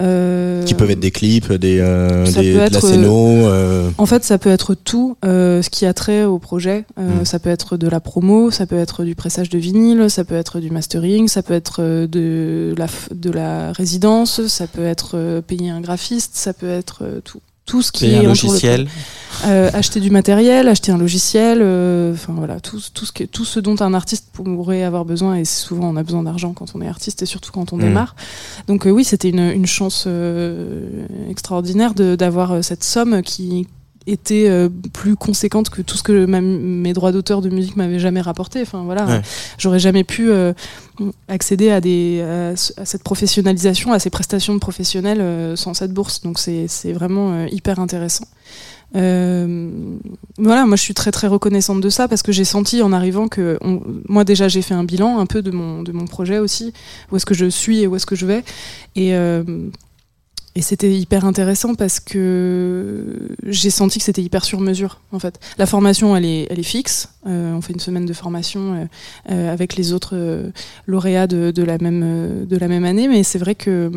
Euh, 0.00 0.64
qui 0.64 0.74
peuvent 0.74 0.90
être 0.90 1.00
des 1.00 1.10
clips 1.10 1.52
des, 1.52 1.78
euh, 1.80 2.24
des 2.32 2.54
de 2.54 2.58
la 2.58 2.80
scéno 2.80 3.46
euh, 3.46 3.90
En 3.98 4.06
fait, 4.06 4.24
ça 4.24 4.38
peut 4.38 4.50
être 4.50 4.74
tout 4.74 5.16
ce 5.22 5.68
qui 5.70 5.86
a 5.86 5.94
trait 5.94 6.24
au 6.24 6.38
projet. 6.38 6.84
Euh, 6.98 7.06
Mm. 7.06 7.24
Ça 7.24 7.38
peut 7.38 7.50
être 7.50 7.76
de 7.76 7.88
la 7.88 8.00
promo, 8.00 8.50
ça 8.50 8.66
peut 8.66 8.76
être 8.76 9.04
du 9.04 9.14
pressage 9.14 9.48
de 9.48 9.58
vinyle, 9.58 10.10
ça 10.10 10.24
peut 10.24 10.34
être 10.34 10.60
du 10.60 10.70
mastering, 10.70 11.28
ça 11.28 11.42
peut 11.42 11.54
être 11.54 11.82
de 11.82 12.74
la, 12.76 12.86
de 13.14 13.30
la 13.30 13.72
résidence, 13.72 14.46
ça 14.46 14.66
peut 14.66 14.84
être 14.84 15.42
payer 15.46 15.70
un 15.70 15.80
graphiste, 15.80 16.36
ça 16.36 16.52
peut 16.52 16.68
être 16.68 17.20
tout. 17.24 17.40
Tout 17.66 17.82
ce 17.82 17.90
qui 17.92 18.14
un 18.14 18.22
est 18.22 18.24
logiciel. 18.24 18.88
Euh, 19.44 19.68
acheter 19.74 20.00
du 20.00 20.10
matériel, 20.10 20.66
acheter 20.68 20.92
un 20.92 20.98
logiciel, 20.98 21.58
euh, 21.60 22.14
enfin 22.14 22.32
voilà, 22.34 22.58
tout, 22.60 22.80
tout, 22.94 23.04
ce 23.04 23.12
que, 23.12 23.24
tout 23.24 23.44
ce 23.44 23.60
dont 23.60 23.76
un 23.82 23.92
artiste 23.92 24.28
pourrait 24.32 24.82
avoir 24.82 25.04
besoin, 25.04 25.34
et 25.34 25.44
souvent 25.44 25.90
on 25.90 25.96
a 25.96 26.02
besoin 26.02 26.22
d'argent 26.22 26.52
quand 26.54 26.72
on 26.74 26.80
est 26.80 26.88
artiste 26.88 27.20
et 27.22 27.26
surtout 27.26 27.52
quand 27.52 27.72
on 27.74 27.76
Mm. 27.76 27.80
démarre. 27.82 28.16
Donc 28.66 28.86
euh, 28.86 28.90
oui, 28.90 29.04
c'était 29.04 29.28
une, 29.28 29.40
une 29.50 29.66
chance 29.66 30.04
euh, 30.06 31.06
extraordinaire 31.28 31.92
de- 31.92 32.16
d'avoir 32.16 32.52
euh, 32.52 32.62
cette 32.62 32.82
somme 32.84 33.20
qui 33.22 33.66
était 34.06 34.46
euh, 34.48 34.68
plus 34.92 35.16
conséquente 35.16 35.68
que 35.70 35.82
tout 35.82 35.96
ce 35.96 36.02
que 36.02 36.26
ma- 36.26 36.40
mes 36.40 36.92
droits 36.92 37.12
d'auteur 37.12 37.40
de 37.42 37.48
musique 37.48 37.76
m'avaient 37.76 37.98
jamais 37.98 38.20
rapporté. 38.20 38.62
Enfin 38.62 38.82
voilà, 38.84 39.04
Ouais. 39.06 39.20
j'aurais 39.58 39.78
jamais 39.80 40.04
pu 40.04 40.30
euh, 40.30 40.52
accéder 41.28 41.70
à 41.70 41.80
des 41.80 42.20
à, 42.22 42.54
ce- 42.56 42.72
à 42.80 42.84
cette 42.84 43.02
professionnalisation, 43.02 43.92
à 43.92 43.98
ces 43.98 44.10
prestations 44.10 44.54
de 44.54 44.60
professionnels 44.60 45.20
euh, 45.20 45.56
sans 45.56 45.74
cette 45.74 45.92
bourse. 45.92 46.20
Donc 46.22 46.38
c'est 46.38 46.66
c'est 46.68 46.92
vraiment 46.92 47.32
euh, 47.32 47.46
hyper 47.50 47.78
intéressant. 47.80 48.26
Voilà, 50.38 50.64
moi 50.66 50.76
je 50.76 50.82
suis 50.82 50.94
très 50.94 51.10
très 51.10 51.26
reconnaissante 51.26 51.80
de 51.80 51.88
ça 51.90 52.08
parce 52.08 52.22
que 52.22 52.32
j'ai 52.32 52.44
senti 52.44 52.82
en 52.82 52.92
arrivant 52.92 53.28
que 53.28 53.58
on- 53.60 53.82
moi 54.08 54.24
déjà 54.24 54.48
j'ai 54.48 54.62
fait 54.62 54.74
un 54.74 54.84
bilan 54.84 55.18
un 55.18 55.26
peu 55.26 55.42
de 55.42 55.50
mon 55.50 55.82
de 55.82 55.92
mon 55.92 56.06
projet 56.06 56.38
aussi, 56.38 56.72
où 57.10 57.16
est-ce 57.16 57.26
que 57.26 57.34
je 57.34 57.46
suis 57.46 57.80
et 57.82 57.86
où 57.86 57.96
est-ce 57.96 58.06
que 58.06 58.16
je 58.16 58.26
vais 58.26 58.44
et 58.94 59.12
et 60.56 60.62
c'était 60.62 60.90
hyper 60.90 61.26
intéressant 61.26 61.74
parce 61.74 62.00
que 62.00 63.28
j'ai 63.44 63.68
senti 63.68 63.98
que 63.98 64.04
c'était 64.04 64.22
hyper 64.22 64.44
sur 64.44 64.60
mesure 64.60 65.00
en 65.12 65.18
fait. 65.18 65.38
La 65.58 65.66
formation 65.66 66.16
elle 66.16 66.24
est 66.24 66.46
elle 66.50 66.58
est 66.58 66.70
fixe, 66.74 67.10
Euh, 67.26 67.52
on 67.54 67.60
fait 67.60 67.72
une 67.72 67.80
semaine 67.80 68.06
de 68.06 68.12
formation 68.12 68.60
euh, 68.60 68.84
euh, 69.30 69.52
avec 69.52 69.76
les 69.76 69.92
autres 69.92 70.16
lauréats 70.86 71.26
de, 71.26 71.62
la 71.62 71.76
même 71.78 72.46
de 72.46 72.56
la 72.56 72.68
même 72.68 72.84
année, 72.84 73.08
mais 73.08 73.22
c'est 73.22 73.38
vrai 73.38 73.54
que 73.54 73.90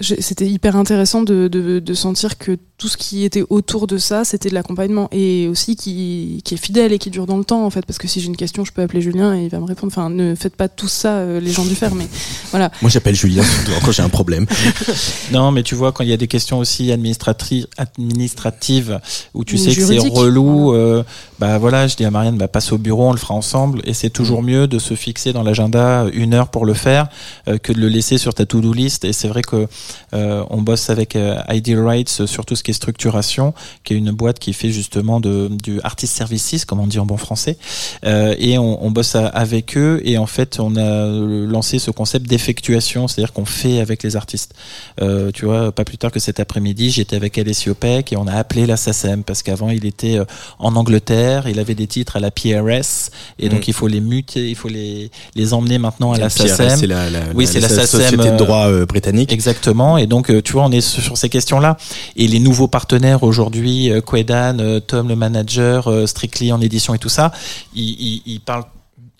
c'était 0.00 0.46
hyper 0.46 0.74
intéressant 0.74 1.22
de, 1.22 1.46
de, 1.46 1.78
de, 1.78 1.94
sentir 1.94 2.36
que 2.36 2.58
tout 2.78 2.88
ce 2.88 2.96
qui 2.96 3.24
était 3.24 3.44
autour 3.48 3.86
de 3.86 3.96
ça, 3.96 4.24
c'était 4.24 4.48
de 4.48 4.54
l'accompagnement 4.54 5.08
et 5.12 5.46
aussi 5.46 5.76
qui, 5.76 6.40
qui, 6.44 6.54
est 6.54 6.58
fidèle 6.58 6.92
et 6.92 6.98
qui 6.98 7.10
dure 7.10 7.26
dans 7.26 7.36
le 7.38 7.44
temps 7.44 7.64
en 7.64 7.70
fait. 7.70 7.86
Parce 7.86 7.98
que 7.98 8.08
si 8.08 8.20
j'ai 8.20 8.26
une 8.26 8.36
question, 8.36 8.64
je 8.64 8.72
peux 8.72 8.82
appeler 8.82 9.00
Julien 9.00 9.36
et 9.36 9.44
il 9.44 9.50
va 9.50 9.60
me 9.60 9.64
répondre. 9.64 9.92
Enfin, 9.92 10.10
ne 10.10 10.34
faites 10.34 10.56
pas 10.56 10.68
tout 10.68 10.88
ça, 10.88 11.18
euh, 11.18 11.38
les 11.38 11.52
gens 11.52 11.64
du 11.64 11.76
fer, 11.76 11.94
mais 11.94 12.08
voilà. 12.50 12.72
Moi, 12.82 12.90
j'appelle 12.90 13.14
Julien 13.14 13.44
quand 13.84 13.92
j'ai 13.92 14.02
un 14.02 14.08
problème. 14.08 14.46
non, 15.32 15.52
mais 15.52 15.62
tu 15.62 15.76
vois, 15.76 15.92
quand 15.92 16.02
il 16.02 16.10
y 16.10 16.12
a 16.12 16.16
des 16.16 16.28
questions 16.28 16.58
aussi 16.58 16.90
administratives, 16.90 17.68
administratives 17.78 19.00
où 19.32 19.44
tu 19.44 19.58
sais 19.58 19.74
que 19.74 19.86
c'est 19.86 19.98
relou, 19.98 20.74
euh, 20.74 21.04
bah 21.38 21.58
voilà, 21.58 21.86
je 21.86 21.94
dis 21.94 22.04
à 22.04 22.10
Marianne, 22.10 22.36
bah 22.36 22.48
passe 22.48 22.72
au 22.72 22.78
bureau, 22.78 23.08
on 23.08 23.12
le 23.12 23.18
fera 23.18 23.34
ensemble. 23.34 23.80
Et 23.84 23.94
c'est 23.94 24.10
toujours 24.10 24.42
mm. 24.42 24.46
mieux 24.46 24.66
de 24.66 24.80
se 24.80 24.94
fixer 24.94 25.32
dans 25.32 25.44
l'agenda 25.44 26.06
une 26.12 26.34
heure 26.34 26.48
pour 26.48 26.66
le 26.66 26.74
faire 26.74 27.06
euh, 27.46 27.58
que 27.58 27.72
de 27.72 27.80
le 27.80 27.88
laisser 27.88 28.18
sur 28.18 28.34
ta 28.34 28.44
to-do 28.44 28.72
list. 28.72 29.04
Et 29.04 29.12
c'est 29.12 29.28
vrai 29.28 29.42
que 29.42 29.54
euh, 29.54 29.66
on 30.12 30.62
bosse 30.62 30.90
avec 30.90 31.16
euh, 31.16 31.36
Ideal 31.50 31.86
Rights 31.86 32.26
sur 32.26 32.44
tout 32.44 32.56
ce 32.56 32.62
qui 32.62 32.70
est 32.70 32.74
structuration, 32.74 33.54
qui 33.84 33.94
est 33.94 33.96
une 33.96 34.10
boîte 34.10 34.38
qui 34.38 34.52
fait 34.52 34.70
justement 34.70 35.20
de, 35.20 35.48
du 35.50 35.80
artist 35.82 36.14
services, 36.14 36.64
comme 36.64 36.80
on 36.80 36.86
dit 36.86 36.98
en 36.98 37.06
bon 37.06 37.16
français. 37.16 37.56
Euh, 38.04 38.34
et 38.38 38.58
on, 38.58 38.84
on, 38.84 38.90
bosse 38.90 39.16
avec 39.16 39.76
eux 39.76 40.00
et 40.04 40.18
en 40.18 40.26
fait 40.26 40.60
on 40.60 40.76
a 40.76 41.06
lancé 41.06 41.78
ce 41.78 41.90
concept 41.90 42.28
d'effectuation, 42.28 43.08
c'est-à-dire 43.08 43.32
qu'on 43.32 43.44
fait 43.44 43.80
avec 43.80 44.02
les 44.02 44.16
artistes. 44.16 44.54
Euh, 45.00 45.30
tu 45.32 45.44
vois, 45.44 45.72
pas 45.72 45.84
plus 45.84 45.98
tard 45.98 46.12
que 46.12 46.20
cet 46.20 46.40
après-midi, 46.40 46.90
j'étais 46.90 47.16
avec 47.16 47.36
Alessio 47.38 47.74
Peck 47.74 48.12
et 48.12 48.16
on 48.16 48.26
a 48.26 48.34
appelé 48.34 48.66
la 48.66 48.76
SACEM 48.76 49.24
parce 49.24 49.42
qu'avant 49.42 49.70
il 49.70 49.84
était 49.84 50.18
en 50.58 50.76
Angleterre, 50.76 51.48
il 51.48 51.58
avait 51.58 51.74
des 51.74 51.86
titres 51.86 52.16
à 52.16 52.20
la 52.20 52.30
PRS 52.30 53.10
et 53.38 53.48
donc 53.48 53.60
mm. 53.60 53.68
il 53.68 53.74
faut 53.74 53.88
les 53.88 54.00
muter, 54.00 54.48
il 54.48 54.56
faut 54.56 54.68
les, 54.68 55.10
les 55.34 55.54
emmener 55.54 55.78
maintenant 55.78 56.12
à 56.12 56.18
la, 56.18 56.30
SACEM. 56.30 56.78
C'est 56.78 56.86
la, 56.86 57.10
la, 57.10 57.20
oui, 57.34 57.46
c'est 57.46 57.60
la, 57.60 57.68
la, 57.68 57.86
Société 57.86 58.16
de 58.16 58.36
droit 58.36 58.70
britannique. 58.84 59.32
Exactement. 59.32 59.73
Et 59.98 60.06
donc, 60.06 60.30
euh, 60.30 60.40
tu 60.40 60.52
vois, 60.52 60.64
on 60.64 60.70
est 60.70 60.80
sur 60.80 61.16
ces 61.16 61.28
questions-là. 61.28 61.76
Et 62.16 62.28
les 62.28 62.38
nouveaux 62.38 62.68
partenaires 62.68 63.22
aujourd'hui, 63.22 63.90
euh, 63.90 64.00
Quedan, 64.00 64.58
euh, 64.60 64.80
Tom 64.80 65.08
le 65.08 65.16
manager, 65.16 65.90
Strictly 66.06 66.52
en 66.52 66.60
édition 66.60 66.94
et 66.94 66.98
tout 66.98 67.08
ça, 67.08 67.32
ils 67.74 68.40
parlent 68.44 68.64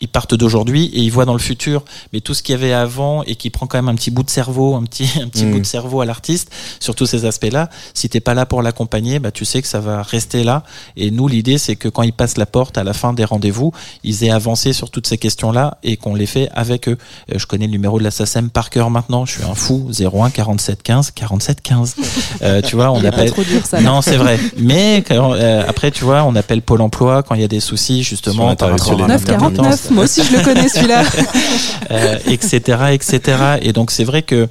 ils 0.04 0.08
partent 0.08 0.34
d'aujourd'hui 0.34 0.84
et 0.92 1.00
ils 1.00 1.10
voient 1.10 1.24
dans 1.24 1.32
le 1.32 1.38
futur. 1.38 1.82
Mais 2.12 2.20
tout 2.20 2.34
ce 2.34 2.42
qu'il 2.42 2.52
y 2.52 2.56
avait 2.56 2.74
avant 2.74 3.22
et 3.22 3.36
qui 3.36 3.48
prend 3.48 3.66
quand 3.66 3.78
même 3.78 3.88
un 3.88 3.94
petit 3.94 4.10
bout 4.10 4.22
de 4.22 4.28
cerveau, 4.28 4.74
un 4.74 4.82
petit, 4.82 5.08
un 5.22 5.28
petit 5.28 5.46
bout 5.46 5.56
de 5.56 5.60
mm. 5.60 5.64
cerveau 5.64 6.02
à 6.02 6.04
l'artiste 6.04 6.50
sur 6.78 6.94
tous 6.94 7.06
ces 7.06 7.24
aspects-là, 7.24 7.70
si 7.94 8.10
t'es 8.10 8.20
pas 8.20 8.34
là 8.34 8.44
pour 8.44 8.60
l'accompagner, 8.60 9.18
bah, 9.18 9.30
tu 9.30 9.46
sais 9.46 9.62
que 9.62 9.68
ça 9.68 9.80
va 9.80 10.02
rester 10.02 10.44
là. 10.44 10.62
Et 10.96 11.10
nous, 11.10 11.26
l'idée, 11.26 11.56
c'est 11.56 11.76
que 11.76 11.88
quand 11.88 12.02
ils 12.02 12.12
passent 12.12 12.36
la 12.36 12.44
porte 12.44 12.76
à 12.76 12.84
la 12.84 12.92
fin 12.92 13.14
des 13.14 13.24
rendez-vous, 13.24 13.72
ils 14.02 14.24
aient 14.24 14.30
avancé 14.30 14.74
sur 14.74 14.90
toutes 14.90 15.06
ces 15.06 15.16
questions-là 15.16 15.78
et 15.82 15.96
qu'on 15.96 16.14
les 16.14 16.26
fait 16.26 16.50
avec 16.52 16.88
eux. 16.88 16.98
Euh, 17.32 17.38
je 17.38 17.46
connais 17.46 17.64
le 17.66 17.72
numéro 17.72 17.98
de 17.98 18.04
la 18.04 18.10
SACEM 18.10 18.50
par 18.50 18.68
cœur 18.68 18.90
maintenant. 18.90 19.24
Je 19.24 19.32
suis 19.32 19.44
un 19.44 19.54
fou. 19.54 19.90
01 19.98 20.30
47 20.30 20.82
15 20.82 21.12
47 21.12 21.62
15. 21.62 21.96
Euh, 22.42 22.60
tu 22.60 22.76
vois, 22.76 22.90
on 22.90 23.02
appelle. 23.04 23.30
Trop 23.30 23.42
dur, 23.42 23.64
ça, 23.64 23.80
non, 23.80 24.02
c'est 24.02 24.16
vrai. 24.16 24.38
Mais 24.58 25.02
euh, 25.10 25.64
après, 25.66 25.90
tu 25.90 26.04
vois, 26.04 26.24
on 26.24 26.36
appelle 26.36 26.60
Pôle 26.60 26.82
Emploi 26.82 27.22
quand 27.22 27.34
il 27.34 27.40
y 27.40 27.44
a 27.44 27.48
des 27.48 27.60
soucis 27.60 28.02
justement 28.02 28.54
par 28.54 28.70
rapport 28.70 29.02
à 29.02 29.08
949. 29.08 29.90
Moi 29.94 30.04
aussi, 30.04 30.22
je 30.24 30.36
le 30.36 30.42
connais 30.42 30.68
celui-là. 30.68 31.02
euh, 31.90 32.18
etc., 32.26 32.78
etc. 32.92 33.20
Et 33.62 33.72
donc 33.72 33.90
c'est 33.90 34.04
vrai 34.04 34.22
que 34.22 34.48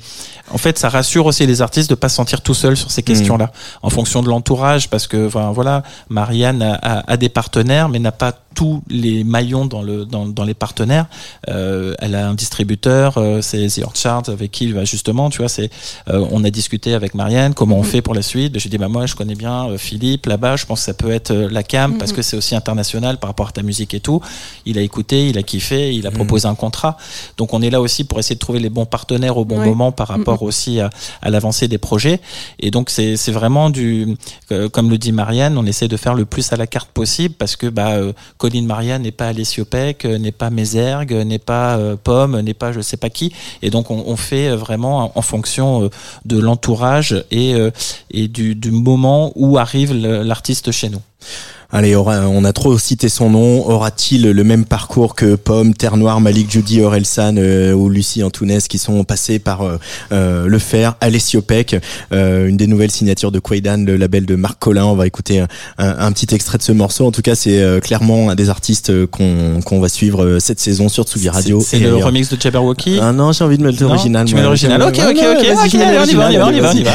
en 0.52 0.58
fait, 0.58 0.78
ça 0.78 0.90
rassure 0.90 1.26
aussi 1.26 1.46
les 1.46 1.62
artistes 1.62 1.90
de 1.90 1.96
pas 1.96 2.10
se 2.10 2.16
sentir 2.16 2.42
tout 2.42 2.54
seul 2.54 2.76
sur 2.76 2.92
ces 2.92 3.02
questions-là, 3.02 3.46
mm. 3.46 3.86
en 3.86 3.90
fonction 3.90 4.22
de 4.22 4.30
l'entourage, 4.30 4.90
parce 4.90 5.08
que, 5.08 5.28
enfin, 5.28 5.52
voilà, 5.52 5.84
Marianne 6.10 6.62
a, 6.62 7.04
a, 7.08 7.18
des 7.18 7.30
partenaires, 7.30 7.88
mais 7.88 8.00
n'a 8.00 8.12
pas 8.12 8.34
tous 8.54 8.84
les 8.90 9.24
maillons 9.24 9.66
dans 9.66 9.82
le 9.82 10.06
dans, 10.06 10.28
dans 10.28 10.44
les 10.44 10.54
partenaires. 10.54 11.08
Euh, 11.50 11.96
elle 12.00 12.16
a 12.16 12.28
un 12.28 12.34
distributeur, 12.34 13.18
euh, 13.18 13.42
c'est 13.42 13.68
The 13.68 13.84
Orchard 13.84 14.24
avec 14.28 14.52
qui 14.52 14.66
il 14.66 14.74
va 14.74 14.86
justement, 14.86 15.30
tu 15.30 15.40
vois, 15.40 15.50
c'est 15.50 15.70
euh, 16.10 16.26
on 16.32 16.44
a 16.44 16.50
discuté 16.50 16.94
avec 16.94 17.16
Marianne 17.16 17.54
comment 17.54 17.78
on 17.78 17.82
mm. 17.82 17.86
fait 17.86 18.02
pour 18.02 18.14
la 18.14 18.22
suite. 18.22 18.58
J'ai 18.60 18.70
dit 18.70 18.78
bah 18.78 18.88
moi 18.88 19.06
je 19.06 19.16
connais 19.16 19.36
bien 19.36 19.70
Philippe 19.78 20.26
là-bas, 20.26 20.56
je 20.56 20.66
pense 20.66 20.82
que 20.82 20.86
ça 20.86 20.94
peut 20.94 21.12
être 21.12 21.34
la 21.34 21.64
cam 21.64 21.98
parce 21.98 22.12
mm. 22.12 22.16
que 22.16 22.22
c'est 22.22 22.38
aussi 22.38 22.56
international 22.56 23.18
par 23.18 23.30
rapport 23.30 23.48
à 23.48 23.52
ta 23.52 23.64
musique 23.64 23.94
et 23.94 24.00
tout. 24.00 24.22
Il 24.66 24.78
a 24.78 24.82
écouté, 24.82 25.30
il 25.30 25.38
a 25.38 25.44
kiffé, 25.44 25.94
il 25.94 26.08
a 26.08 26.12
proposé 26.12 26.48
un 26.48 26.56
contrat. 26.56 26.98
Donc 27.38 27.54
on 27.54 27.62
est 27.62 27.70
là 27.70 27.82
aussi 27.82 28.04
pour 28.04 28.20
essayer 28.20 28.36
de 28.36 28.40
trouver 28.40 28.60
les 28.60 28.70
bons 28.70 28.86
partenaires 28.86 29.38
au 29.38 29.46
bon 29.46 29.64
moment 29.64 29.92
par 29.92 30.10
rapport 30.10 30.33
aussi 30.42 30.80
à, 30.80 30.90
l'avancée 31.24 31.68
des 31.68 31.78
projets. 31.78 32.20
Et 32.60 32.72
donc 32.72 32.90
c'est 32.90 33.32
vraiment 33.32 33.70
du, 33.70 34.16
euh, 34.52 34.70
comme 34.70 34.90
le 34.90 34.98
dit 34.98 35.12
Marianne, 35.12 35.58
on 35.58 35.66
essaie 35.66 35.88
de 35.88 35.98
faire 35.98 36.16
le 36.16 36.26
plus 36.26 36.52
à 36.52 36.56
la 36.56 36.66
carte 36.66 36.90
possible 36.90 37.36
parce 37.38 37.56
que 37.56 37.68
bah, 37.68 37.92
euh, 37.92 38.14
Colline 38.38 38.66
Marianne 38.66 39.04
n'est 39.04 39.12
pas 39.12 39.28
Alessio 39.28 39.66
Peck, 39.66 40.06
euh, 40.06 40.18
n'est 40.18 40.32
pas 40.32 40.50
Mézergue, 40.50 41.14
n'est 41.14 41.40
pas 41.40 41.78
Pomme, 42.04 42.40
n'est 42.40 42.54
pas 42.54 42.72
je 42.72 42.82
sais 42.82 42.98
pas 42.98 43.10
qui. 43.10 43.34
Et 43.62 43.70
donc 43.70 43.92
on, 43.92 44.16
fait 44.16 44.56
vraiment 44.56 45.12
en 45.16 45.22
fonction 45.22 45.90
de 46.26 46.40
l'entourage 46.40 47.26
et, 47.32 47.56
et 48.12 48.28
du 48.28 48.72
moment 48.72 49.32
où 49.36 49.58
arrive 49.58 49.94
l'artiste 49.94 50.72
chez 50.72 50.90
nous. 50.90 51.02
Allez, 51.76 51.96
on 51.96 52.46
a 52.46 52.54
trop 52.54 52.78
cité 52.78 53.10
son 53.10 53.32
nom. 53.32 53.68
Aura-t-il 53.68 54.30
le 54.30 54.44
même 54.44 54.64
parcours 54.64 55.16
que 55.16 55.34
Pomme, 55.34 55.74
Terre 55.74 55.98
Noire, 55.98 56.22
Malik 56.22 56.52
Judy, 56.52 56.82
Orelsan 56.82 57.38
euh, 57.38 57.74
ou 57.74 57.90
Lucie 57.90 58.22
Antounès 58.22 58.68
qui 58.68 58.78
sont 58.78 59.04
passés 59.04 59.40
par 59.40 59.64
euh, 59.64 59.80
euh, 60.12 60.46
le 60.46 60.60
fer, 60.60 60.96
Alessio 61.02 61.42
Peck, 61.42 61.76
une 62.12 62.58
des 62.58 62.68
nouvelles 62.68 62.92
signatures 62.92 63.32
de 63.32 63.40
Quaidan, 63.40 63.86
le 63.88 63.98
label 63.98 64.28
de 64.28 64.36
Marc 64.36 64.60
Collin. 64.60 64.86
On 64.86 64.94
va 64.94 65.08
écouter 65.08 65.44
un, 65.80 66.12
petit 66.12 66.36
extrait 66.36 66.60
de 66.60 66.64
ce 66.64 66.72
morceau. 66.72 67.08
En 67.08 67.12
tout 67.12 67.24
cas, 67.24 67.34
c'est 67.34 67.82
clairement 67.82 68.30
un 68.30 68.36
des 68.36 68.52
artistes 68.52 69.08
qu'on 69.08 69.62
qu'on 69.66 69.80
va 69.80 69.90
suivre 69.90 70.38
cette 70.40 70.60
saison 70.60 70.90
sur 70.90 71.06
Tsugi 71.06 71.30
Radio. 71.30 71.60
C'est 71.60 71.80
le 71.80 71.96
remix 71.96 72.30
de 72.30 72.40
Jabberwocky 72.40 73.00
Ah 73.02 73.14
non, 73.14 73.32
j'ai 73.32 73.44
envie 73.44 73.58
de 73.58 73.64
mettre 73.64 73.82
l'original. 73.82 74.28
Tu 74.28 74.36
mets 74.36 74.44
l'original. 74.44 74.80
Ok, 74.84 75.00
ok, 75.00 75.18
ok. 75.18 75.46
va, 75.46 76.04
on 76.04 76.06
y 76.06 76.16
va, 76.16 76.28
on 76.28 76.52
y 76.52 76.60
va, 76.60 76.72
on 76.72 76.76
y 76.76 76.84
va. 76.84 76.92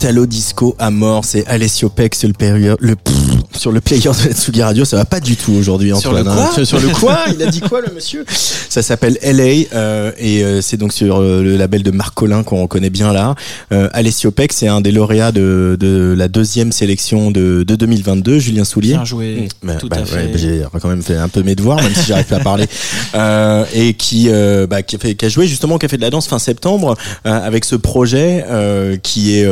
Italo 0.00 0.24
Disco 0.24 0.74
à 0.78 0.90
mort, 0.90 1.26
c'est 1.26 1.46
Alessio 1.46 1.90
Peck 1.90 2.14
sur 2.14 2.26
le, 2.26 2.76
le 2.80 2.96
sur 3.60 3.72
le 3.72 3.82
player 3.82 4.00
de 4.04 4.28
la 4.28 4.32
Tsugi 4.34 4.62
Radio, 4.62 4.86
ça 4.86 4.96
va 4.96 5.04
pas 5.04 5.20
du 5.20 5.36
tout 5.36 5.52
aujourd'hui 5.52 5.90
Sur 5.94 6.10
Antoine. 6.10 6.24
le 6.24 6.30
hein. 6.30 6.34
quoi 6.46 6.54
sur, 6.54 6.66
sur 6.66 6.80
le 6.80 6.88
quoi? 6.88 7.18
Il 7.34 7.42
a 7.42 7.50
dit 7.50 7.60
quoi 7.60 7.82
le 7.82 7.92
monsieur? 7.94 8.24
Ça 8.26 8.80
s'appelle 8.80 9.18
LA 9.22 9.66
euh, 9.74 10.12
et 10.16 10.42
euh, 10.42 10.62
c'est 10.62 10.78
donc 10.78 10.94
sur 10.94 11.18
euh, 11.18 11.42
le 11.42 11.58
label 11.58 11.82
de 11.82 11.90
Marc 11.90 12.14
Collin 12.14 12.42
qu'on 12.42 12.62
reconnaît 12.62 12.88
bien 12.88 13.12
là. 13.12 13.34
Alessio 13.70 14.30
Peck, 14.30 14.54
c'est 14.54 14.68
un 14.68 14.80
des 14.80 14.92
lauréats 14.92 15.30
de, 15.30 15.76
de 15.78 16.14
la 16.16 16.28
deuxième 16.28 16.72
sélection 16.72 17.30
de, 17.30 17.62
de 17.62 17.76
2022, 17.76 18.38
Julien 18.38 18.64
Soulier. 18.64 18.94
Bien 18.94 19.04
joué, 19.04 19.48
Bah, 19.62 19.74
tout 19.74 19.88
bah, 19.88 19.98
à 19.98 20.00
ouais, 20.00 20.06
fait. 20.06 20.26
bah, 20.28 20.38
j'ai 20.38 20.64
quand 20.80 20.88
même 20.88 21.02
fait 21.02 21.16
un 21.16 21.28
peu 21.28 21.42
mes 21.42 21.54
devoirs, 21.54 21.82
même 21.82 21.94
si 21.94 22.06
j'arrive 22.06 22.26
pas 22.26 22.36
à 22.36 22.40
parler. 22.40 22.66
Et 23.74 23.92
qui, 23.92 24.30
bah, 24.70 24.82
qui, 24.82 24.96
a 24.96 24.98
fait, 24.98 25.14
qui 25.16 25.26
a 25.26 25.28
joué 25.28 25.46
justement 25.46 25.74
au 25.74 25.78
Café 25.78 25.98
de 25.98 26.02
la 26.02 26.10
Danse 26.10 26.26
fin 26.28 26.38
septembre 26.38 26.96
avec 27.24 27.66
ce 27.66 27.76
projet 27.76 28.44
qui 29.02 29.36
est 29.36 29.46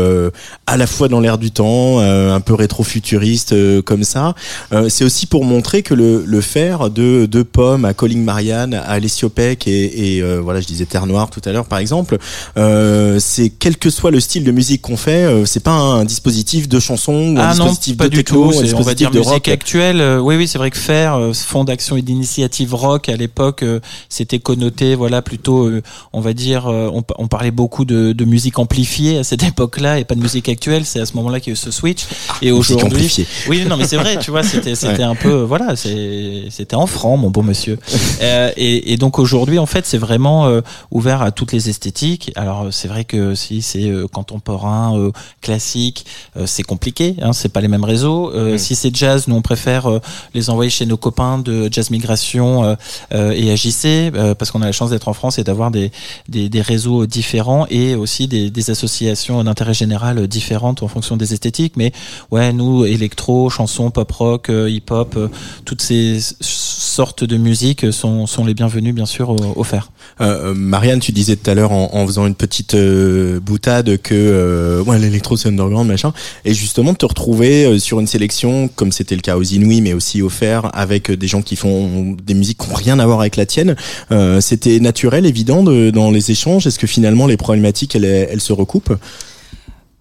à 0.67 0.77
la 0.79 0.87
fois 0.87 1.09
dans 1.09 1.21
l'air 1.21 1.37
du 1.37 1.51
temps, 1.51 2.01
un 2.01 2.41
peu 2.41 2.55
rétro-futuriste 2.55 3.55
comme 3.99 4.05
ça. 4.05 4.35
Euh, 4.73 4.89
c'est 4.89 5.05
aussi 5.05 5.27
pour 5.27 5.45
montrer 5.45 5.83
que 5.83 5.95
le, 5.95 6.25
le 6.25 6.41
faire 6.41 6.91
de, 6.91 7.27
de 7.27 7.43
Pomme 7.43 7.85
à 7.85 7.95
Colin 7.95 8.19
Marianne, 8.19 8.75
à 8.75 8.83
Alessio 8.83 9.29
Peck 9.29 9.67
et, 9.67 10.17
et 10.17 10.23
euh, 10.23 10.41
voilà, 10.41 10.61
je 10.61 10.67
disais 10.67 10.85
Terre 10.87 11.07
Noire 11.07 11.31
tout 11.31 11.41
à 11.45 11.53
l'heure 11.53 11.67
par 11.67 11.79
exemple, 11.81 12.19
euh, 12.57 13.19
c'est 13.21 13.51
quel 13.51 13.77
que 13.77 13.91
soit 13.91 14.11
le 14.11 14.21
style 14.21 14.45
de 14.45 14.53
musique 14.53 14.83
qu'on 14.83 14.97
fait, 14.97 15.25
euh, 15.25 15.45
c'est 15.45 15.61
pas 15.63 15.73
un, 15.73 16.05
dispositif 16.05 16.69
de 16.69 16.79
chanson 16.81 17.13
ou 17.13 17.39
un 17.39 17.43
Ah 17.43 17.55
non, 17.55 17.65
dispositif 17.65 17.97
pas 17.97 18.05
de 18.05 18.11
du 18.11 18.17
techno, 18.19 18.53
tout. 18.53 18.59
un 18.59 18.65
c'est, 18.67 18.75
On 18.75 18.81
va 18.81 18.95
dire 18.95 19.11
de 19.11 19.19
musique 19.19 19.33
rock. 19.33 19.49
actuelle. 19.49 20.01
Euh, 20.01 20.21
oui, 20.21 20.37
oui, 20.37 20.47
c'est 20.49 20.59
vrai 20.59 20.71
que 20.71 20.79
faire 20.79 21.17
euh, 21.17 21.33
fond 21.35 21.65
d'action 21.65 21.97
et 21.97 22.03
d'initiative 22.03 22.75
rock 22.75 23.09
à 23.09 23.17
l'époque, 23.17 23.63
euh, 23.63 23.81
c'était 24.09 24.39
connoté, 24.39 24.95
voilà, 24.95 25.21
plutôt, 25.23 25.67
euh, 25.67 25.83
on 26.13 26.21
va 26.21 26.33
dire, 26.33 26.67
euh, 26.69 26.89
on, 26.93 27.03
on 27.19 27.27
parlait 27.29 27.51
beaucoup 27.51 27.85
de, 27.85 28.13
de 28.13 28.25
musique 28.25 28.59
amplifiée 28.59 29.19
à 29.19 29.25
cette 29.25 29.43
époque-là 29.53 29.99
et 29.99 30.05
pas 30.05 30.15
de 30.15 30.21
musique 30.21 30.49
actuelle. 30.49 30.85
C'est 30.87 31.01
à 31.01 31.07
ce 31.07 31.15
moment-là 31.17 31.41
qu'il 31.41 31.51
y 31.51 31.53
a 31.53 31.55
eu 31.55 31.57
ce 31.57 31.71
switch. 31.71 32.05
et 32.05 32.07
Ah, 32.09 32.53
musique 32.53 32.57
aujourd'hui, 32.57 33.27
oui, 33.49 33.65
non, 33.69 33.77
mais 33.77 33.87
c'est 33.89 33.97
vrai, 33.97 34.19
tu 34.19 34.31
vois, 34.31 34.43
c'était, 34.43 34.75
c'était 34.75 35.03
un 35.03 35.15
peu, 35.15 35.43
voilà, 35.43 35.75
c'était 35.77 36.77
en 36.77 36.87
franc, 36.87 37.17
mon 37.17 37.31
beau 37.31 37.43
monsieur. 37.43 37.79
Euh, 38.21 38.51
et, 38.57 38.93
et 38.93 38.97
donc 38.97 39.19
aujourd'hui, 39.21 39.59
en 39.61 39.67
fait, 39.67 39.87
c'est 39.87 39.99
vraiment 39.99 40.47
euh, 40.47 40.61
ouvert 40.91 41.23
à 41.23 41.31
toutes 41.31 41.53
les 41.53 41.69
esthétiques. 41.69 42.33
Alors 42.35 42.63
euh, 42.65 42.71
c'est 42.73 42.89
vrai 42.89 43.05
que 43.05 43.37
si 43.37 43.63
c'est 43.63 43.89
euh, 43.89 44.09
contemporain, 44.09 44.99
euh, 44.99 45.13
classique, 45.41 46.05
euh, 46.37 46.45
c'est 46.47 46.65
compliqué. 46.65 47.15
Hein, 47.23 47.33
c'est 47.33 47.49
pas 47.49 47.61
les 47.61 47.69
mêmes 47.69 47.85
réseaux. 47.85 48.33
Euh, 48.35 48.49
Mm. 48.55 48.59
Si 48.59 48.75
c'est 48.75 48.95
jazz, 48.95 49.29
nous 49.29 49.37
on 49.37 49.43
préfère 49.43 49.87
euh, 49.89 50.01
les 50.35 50.51
envoyer 50.51 50.71
chez 50.71 50.87
nos 50.87 50.97
copains 50.97 51.39
de 51.39 51.69
Jazz 51.71 51.91
Migration 51.91 52.65
euh, 52.65 52.75
euh, 53.13 53.33
et 53.33 53.51
AJC 53.53 53.85
euh, 54.15 54.35
parce 54.35 54.51
qu'on 54.51 54.63
a 54.63 54.67
la 54.67 54.73
chance 54.73 54.91
d'être 54.91 55.09
en 55.09 55.13
France 55.13 55.39
et 55.39 55.45
d'avoir 55.45 55.71
des, 55.71 55.91
des, 56.29 56.49
des 56.49 56.61
réseaux 56.61 57.07
différents 57.07 57.67
et 57.71 57.95
aussi 57.95 58.27
des, 58.27 58.51
des 58.51 58.71
associations 58.71 59.43
d'intérêt 59.45 59.75
général 59.75 60.27
différentes 60.27 60.83
en 60.83 60.89
fonction 60.89 61.17
des 61.17 61.33
esthétiques. 61.33 61.75
Mais 61.77 61.93
ouais, 62.31 62.53
nous 62.53 62.85
électro, 62.85 63.51
chanson, 63.51 63.78
pop 63.91 64.11
rock, 64.13 64.51
euh, 64.51 64.69
hip 64.69 64.91
hop, 64.91 65.15
euh, 65.17 65.29
toutes 65.65 65.83
ces 65.83 66.19
sortes 66.41 67.25
de 67.25 67.37
musique 67.37 67.93
sont, 67.93 68.27
sont 68.27 68.45
les 68.45 68.55
bienvenues 68.55 68.93
bien 68.93 69.07
sûr 69.07 69.31
au- 69.31 69.61
offerts. 69.61 69.91
Euh, 70.21 70.51
euh, 70.51 70.55
Marianne, 70.55 71.01
tu 71.01 71.13
disais 71.13 71.37
tout 71.37 71.51
à 71.51 71.55
l'heure 71.55 71.73
en, 71.73 71.91
en 71.95 72.07
faisant 72.07 72.27
une 72.27 72.35
petite 72.35 72.75
euh, 72.75 73.41
boutade 73.41 73.99
que 73.99 74.15
euh, 74.15 74.83
ouais, 74.85 74.99
l'électro 74.99 75.37
c'est 75.37 75.49
underground 75.49 75.89
machin, 75.89 76.13
et 76.45 76.55
justement 76.55 76.93
de 76.93 76.99
te 76.99 77.07
retrouver 77.07 77.65
euh, 77.65 77.79
sur 77.79 78.01
une 78.01 78.07
sélection 78.07 78.69
comme 78.75 78.93
c'était 78.93 79.15
le 79.15 79.23
cas 79.23 79.37
aux 79.37 79.43
Inouïs, 79.45 79.81
mais 79.81 79.93
aussi 79.93 80.23
au 80.23 80.29
Fer, 80.29 80.71
avec 80.75 81.11
des 81.11 81.27
gens 81.29 81.43
qui 81.43 81.57
font 81.57 82.17
des 82.23 82.35
musiques 82.35 82.59
qui 82.59 82.69
n'ont 82.69 82.75
rien 82.75 82.99
à 82.99 83.07
voir 83.07 83.21
avec 83.21 83.37
la 83.37 83.47
tienne. 83.47 83.77
Euh, 84.11 84.41
c'était 84.41 84.81
naturel, 84.81 85.25
évident 85.27 85.63
de, 85.63 85.91
dans 85.91 86.11
les 86.11 86.31
échanges? 86.31 86.67
Est-ce 86.67 86.79
que 86.79 86.87
finalement 86.89 87.27
les 87.27 87.37
problématiques 87.37 87.95
elles, 87.95 88.05
elles 88.05 88.41
se 88.41 88.53
recoupent? 88.53 88.95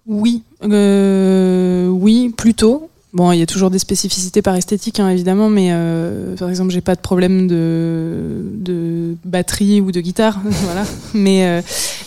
Oui, 0.06 0.42
euh, 0.64 1.86
oui, 1.88 2.32
plutôt. 2.36 2.88
Bon, 3.18 3.32
il 3.32 3.40
y 3.40 3.42
a 3.42 3.46
toujours 3.46 3.70
des 3.70 3.80
spécificités 3.80 4.42
par 4.42 4.54
esthétique, 4.54 5.00
hein, 5.00 5.08
évidemment, 5.08 5.48
mais 5.48 5.70
euh, 5.72 6.36
par 6.36 6.48
exemple, 6.50 6.70
j'ai 6.70 6.80
pas 6.80 6.94
de 6.94 7.00
problème 7.00 7.48
de, 7.48 9.16
batterie 9.24 9.80
ou 9.80 9.90
de 9.90 10.00
guitare, 10.00 10.40
voilà. 10.44 10.84
Mais, 11.14 11.44
euh, 11.44 11.60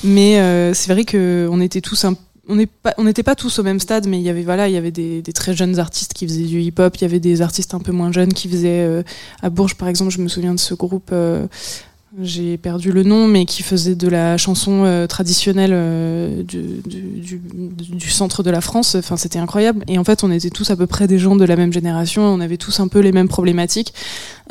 mais 0.06 0.40
euh, 0.40 0.74
c'est 0.74 0.90
vrai 0.90 1.04
que 1.04 1.50
on 1.52 1.60
était 1.60 1.82
tous 1.82 2.06
un 2.06 2.16
on 2.48 2.56
n'était 3.04 3.24
pas 3.24 3.36
tous 3.36 3.60
au 3.60 3.64
même 3.64 3.82
stade, 3.82 4.08
mais 4.08 4.20
il 4.20 4.24
y 4.24 4.30
avait 4.30 4.44
voilà, 4.44 4.70
il 4.70 4.74
y 4.74 4.78
avait 4.78 4.92
des, 4.92 5.22
très 5.34 5.54
jeunes 5.54 5.80
artistes 5.80 6.14
qui 6.14 6.26
faisaient 6.26 6.44
du 6.44 6.62
hip-hop, 6.62 6.96
il 6.96 7.02
y 7.02 7.06
avait 7.06 7.20
des 7.20 7.42
artistes 7.42 7.74
un 7.74 7.80
peu 7.80 7.92
moins 7.92 8.14
jeunes 8.14 8.32
qui 8.32 8.48
faisaient 8.48 9.04
à 9.42 9.50
Bourges, 9.50 9.76
par 9.76 9.90
exemple, 9.90 10.12
je 10.12 10.22
me 10.22 10.30
souviens 10.30 10.54
de 10.54 10.60
ce 10.60 10.74
groupe. 10.74 11.14
J'ai 12.20 12.58
perdu 12.58 12.92
le 12.92 13.04
nom, 13.04 13.26
mais 13.26 13.46
qui 13.46 13.64
faisait 13.64 13.96
de 13.96 14.10
la 14.10 14.36
chanson 14.36 14.84
euh, 14.84 15.08
traditionnelle 15.08 15.72
euh, 15.74 16.44
du, 16.44 18.10
centre 18.10 18.44
de 18.44 18.50
la 18.50 18.60
France. 18.60 18.96
Enfin, 18.96 19.16
c'était 19.16 19.40
incroyable. 19.40 19.86
Et 19.88 19.98
en 19.98 20.04
fait, 20.04 20.26
on 20.26 20.32
était 20.32 20.50
tous 20.50 20.70
à 20.72 20.76
peu 20.76 20.88
près 20.88 21.08
des 21.08 21.18
gens 21.18 21.38
de 21.38 21.46
la 21.46 21.56
même 21.56 21.72
génération. 21.72 22.24
On 22.24 22.42
avait 22.42 22.58
tous 22.58 22.82
un 22.82 22.90
peu 22.90 23.00
les 23.00 23.14
mêmes 23.14 23.30
problématiques 23.30 23.94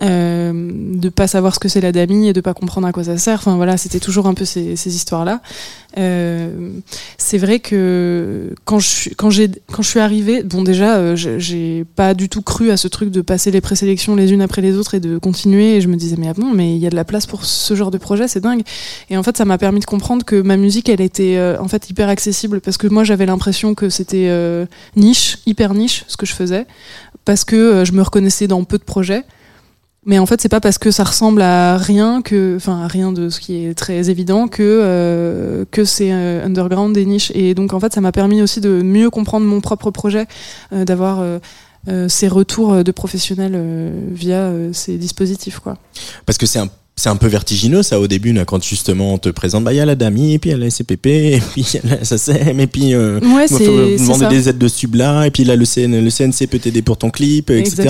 euh, 0.01 0.71
de 0.95 1.09
pas 1.11 1.27
savoir 1.27 1.55
ce 1.55 1.59
que 1.59 1.69
c'est 1.69 1.83
la 1.83 1.93
DAMI 1.93 2.29
et 2.29 2.33
de 2.33 2.41
pas 2.41 2.55
comprendre 2.55 2.87
à 2.87 2.93
quoi 2.93 3.05
ça 3.05 3.19
sert. 3.19 3.41
Enfin 3.41 3.57
voilà, 3.57 3.77
c'était 3.77 4.01
toujours 4.01 4.27
un 4.27 4.33
peu 4.33 4.47
ces, 4.47 4.73
histoires-là. 4.87 5.43
Euh, 5.99 6.71
c'est 7.19 7.37
vrai 7.37 7.59
que 7.59 8.55
quand 8.65 8.79
je 8.79 9.11
suis 9.83 10.01
arrivée, 10.01 10.43
bon 10.43 10.63
déjà, 10.63 11.15
j'ai 11.15 11.85
pas 11.85 12.15
du 12.15 12.31
tout 12.31 12.41
cru 12.41 12.71
à 12.71 12.79
ce 12.79 12.89
truc 12.89 13.11
de 13.11 13.21
passer 13.21 13.51
les 13.51 13.61
présélections 13.61 14.15
les 14.15 14.33
unes 14.33 14.41
après 14.41 14.63
les 14.63 14.77
autres 14.79 14.95
et 14.95 15.01
de 15.01 15.19
continuer. 15.19 15.77
Et 15.77 15.81
je 15.83 15.89
me 15.89 15.97
disais 15.97 16.17
mais 16.19 16.29
ah 16.29 16.35
bon, 16.35 16.51
mais 16.55 16.75
il 16.75 16.79
y 16.79 16.87
a 16.87 16.91
de 16.91 16.97
la 16.97 17.05
place 17.05 17.27
pour 17.27 17.45
ce 17.51 17.75
genre 17.75 17.91
de 17.91 17.99
projet, 17.99 18.29
c'est 18.29 18.41
dingue. 18.41 18.63
Et 19.09 19.17
en 19.17 19.23
fait, 19.23 19.37
ça 19.37 19.45
m'a 19.45 19.59
permis 19.59 19.81
de 19.81 19.85
comprendre 19.85 20.25
que 20.25 20.41
ma 20.41 20.57
musique, 20.57 20.89
elle 20.89 21.01
était 21.01 21.37
euh, 21.37 21.59
en 21.61 21.69
fait 21.69 21.91
hyper 21.91 22.09
accessible 22.09 22.61
parce 22.61 22.77
que 22.77 22.87
moi 22.87 23.05
j'avais 23.05 23.27
l'impression 23.27 23.75
que 23.75 23.89
c'était 23.89 24.29
euh, 24.29 24.67
niche, 24.97 25.39
hyper 25.47 25.75
niche, 25.75 26.05
ce 26.09 26.17
que 26.17 26.27
je 26.27 26.35
faisais, 26.35 26.67
parce 27.25 27.45
que 27.45 27.57
euh, 27.57 27.85
je 27.85 27.93
me 27.93 28.03
reconnaissais 28.03 28.47
dans 28.47 28.65
peu 28.65 28.79
de 28.79 28.85
projets. 28.85 29.25
Mais 30.07 30.19
en 30.19 30.25
fait, 30.25 30.41
c'est 30.41 30.49
pas 30.49 30.61
parce 30.61 30.79
que 30.79 30.91
ça 30.91 31.05
ressemble 31.05 31.43
à 31.43 31.77
rien 31.77 32.23
que, 32.23 32.57
enfin, 32.57 32.85
à 32.85 32.87
rien 32.87 33.13
de 33.13 33.29
ce 33.29 33.39
qui 33.39 33.67
est 33.67 33.75
très 33.75 34.09
évident 34.09 34.49
que 34.49 35.67
que 35.71 35.85
c'est 35.85 36.11
underground 36.11 36.95
des 36.95 37.05
niches. 37.05 37.31
Et 37.35 37.53
donc, 37.53 37.75
en 37.75 37.81
fait, 37.81 37.93
ça 37.93 38.01
m'a 38.01 38.11
permis 38.11 38.41
aussi 38.41 38.63
de 38.63 38.81
mieux 38.81 39.11
comprendre 39.11 39.45
mon 39.45 39.61
propre 39.61 39.91
projet, 39.91 40.27
d'avoir 40.73 41.23
ces 42.09 42.29
retours 42.29 42.83
de 42.83 42.93
professionnels 42.93 43.63
via 44.11 44.51
ces 44.73 44.97
dispositifs, 44.97 45.59
quoi. 45.59 45.77
Parce 46.25 46.39
que 46.39 46.47
c'est 46.47 46.61
un 46.61 46.71
c'est 47.01 47.09
un 47.09 47.17
peu 47.17 47.29
vertigineux 47.29 47.83
ça 47.83 47.99
au 47.99 48.07
début 48.07 48.33
là, 48.35 48.45
quand 48.45 48.63
justement 48.63 49.15
on 49.15 49.19
te 49.19 49.31
présente 49.31 49.65
bah 49.65 49.73
il 49.73 49.77
y 49.77 49.81
a 49.81 49.87
la 49.87 49.95
DAMI 49.95 50.35
et 50.35 50.39
puis 50.39 50.51
il 50.51 50.53
y 50.53 50.57
a 50.57 50.59
la 50.59 50.69
SCPP 50.69 51.07
et 51.07 51.41
puis 51.53 51.65
il 51.67 51.75
y 51.75 51.93
a 51.93 51.97
la 51.97 52.05
SACEM 52.05 52.61
et 52.61 52.67
puis 52.67 52.93
euh, 52.95 53.21
Ouais, 53.21 53.49
faut 53.49 53.57
c'est 53.57 53.65
c'est 53.97 54.03
demander 54.05 54.27
des 54.29 54.49
aides 54.51 54.59
de 54.59 54.69
là 54.99 55.25
et 55.27 55.31
puis 55.31 55.45
là 55.45 55.57
le, 55.57 55.65
CN, 55.65 55.89
le 56.05 56.11
CNC 56.11 56.47
peut 56.51 56.59
t'aider 56.59 56.83
pour 56.83 56.99
ton 56.99 57.09
clip 57.11 57.51
etc 57.51 57.89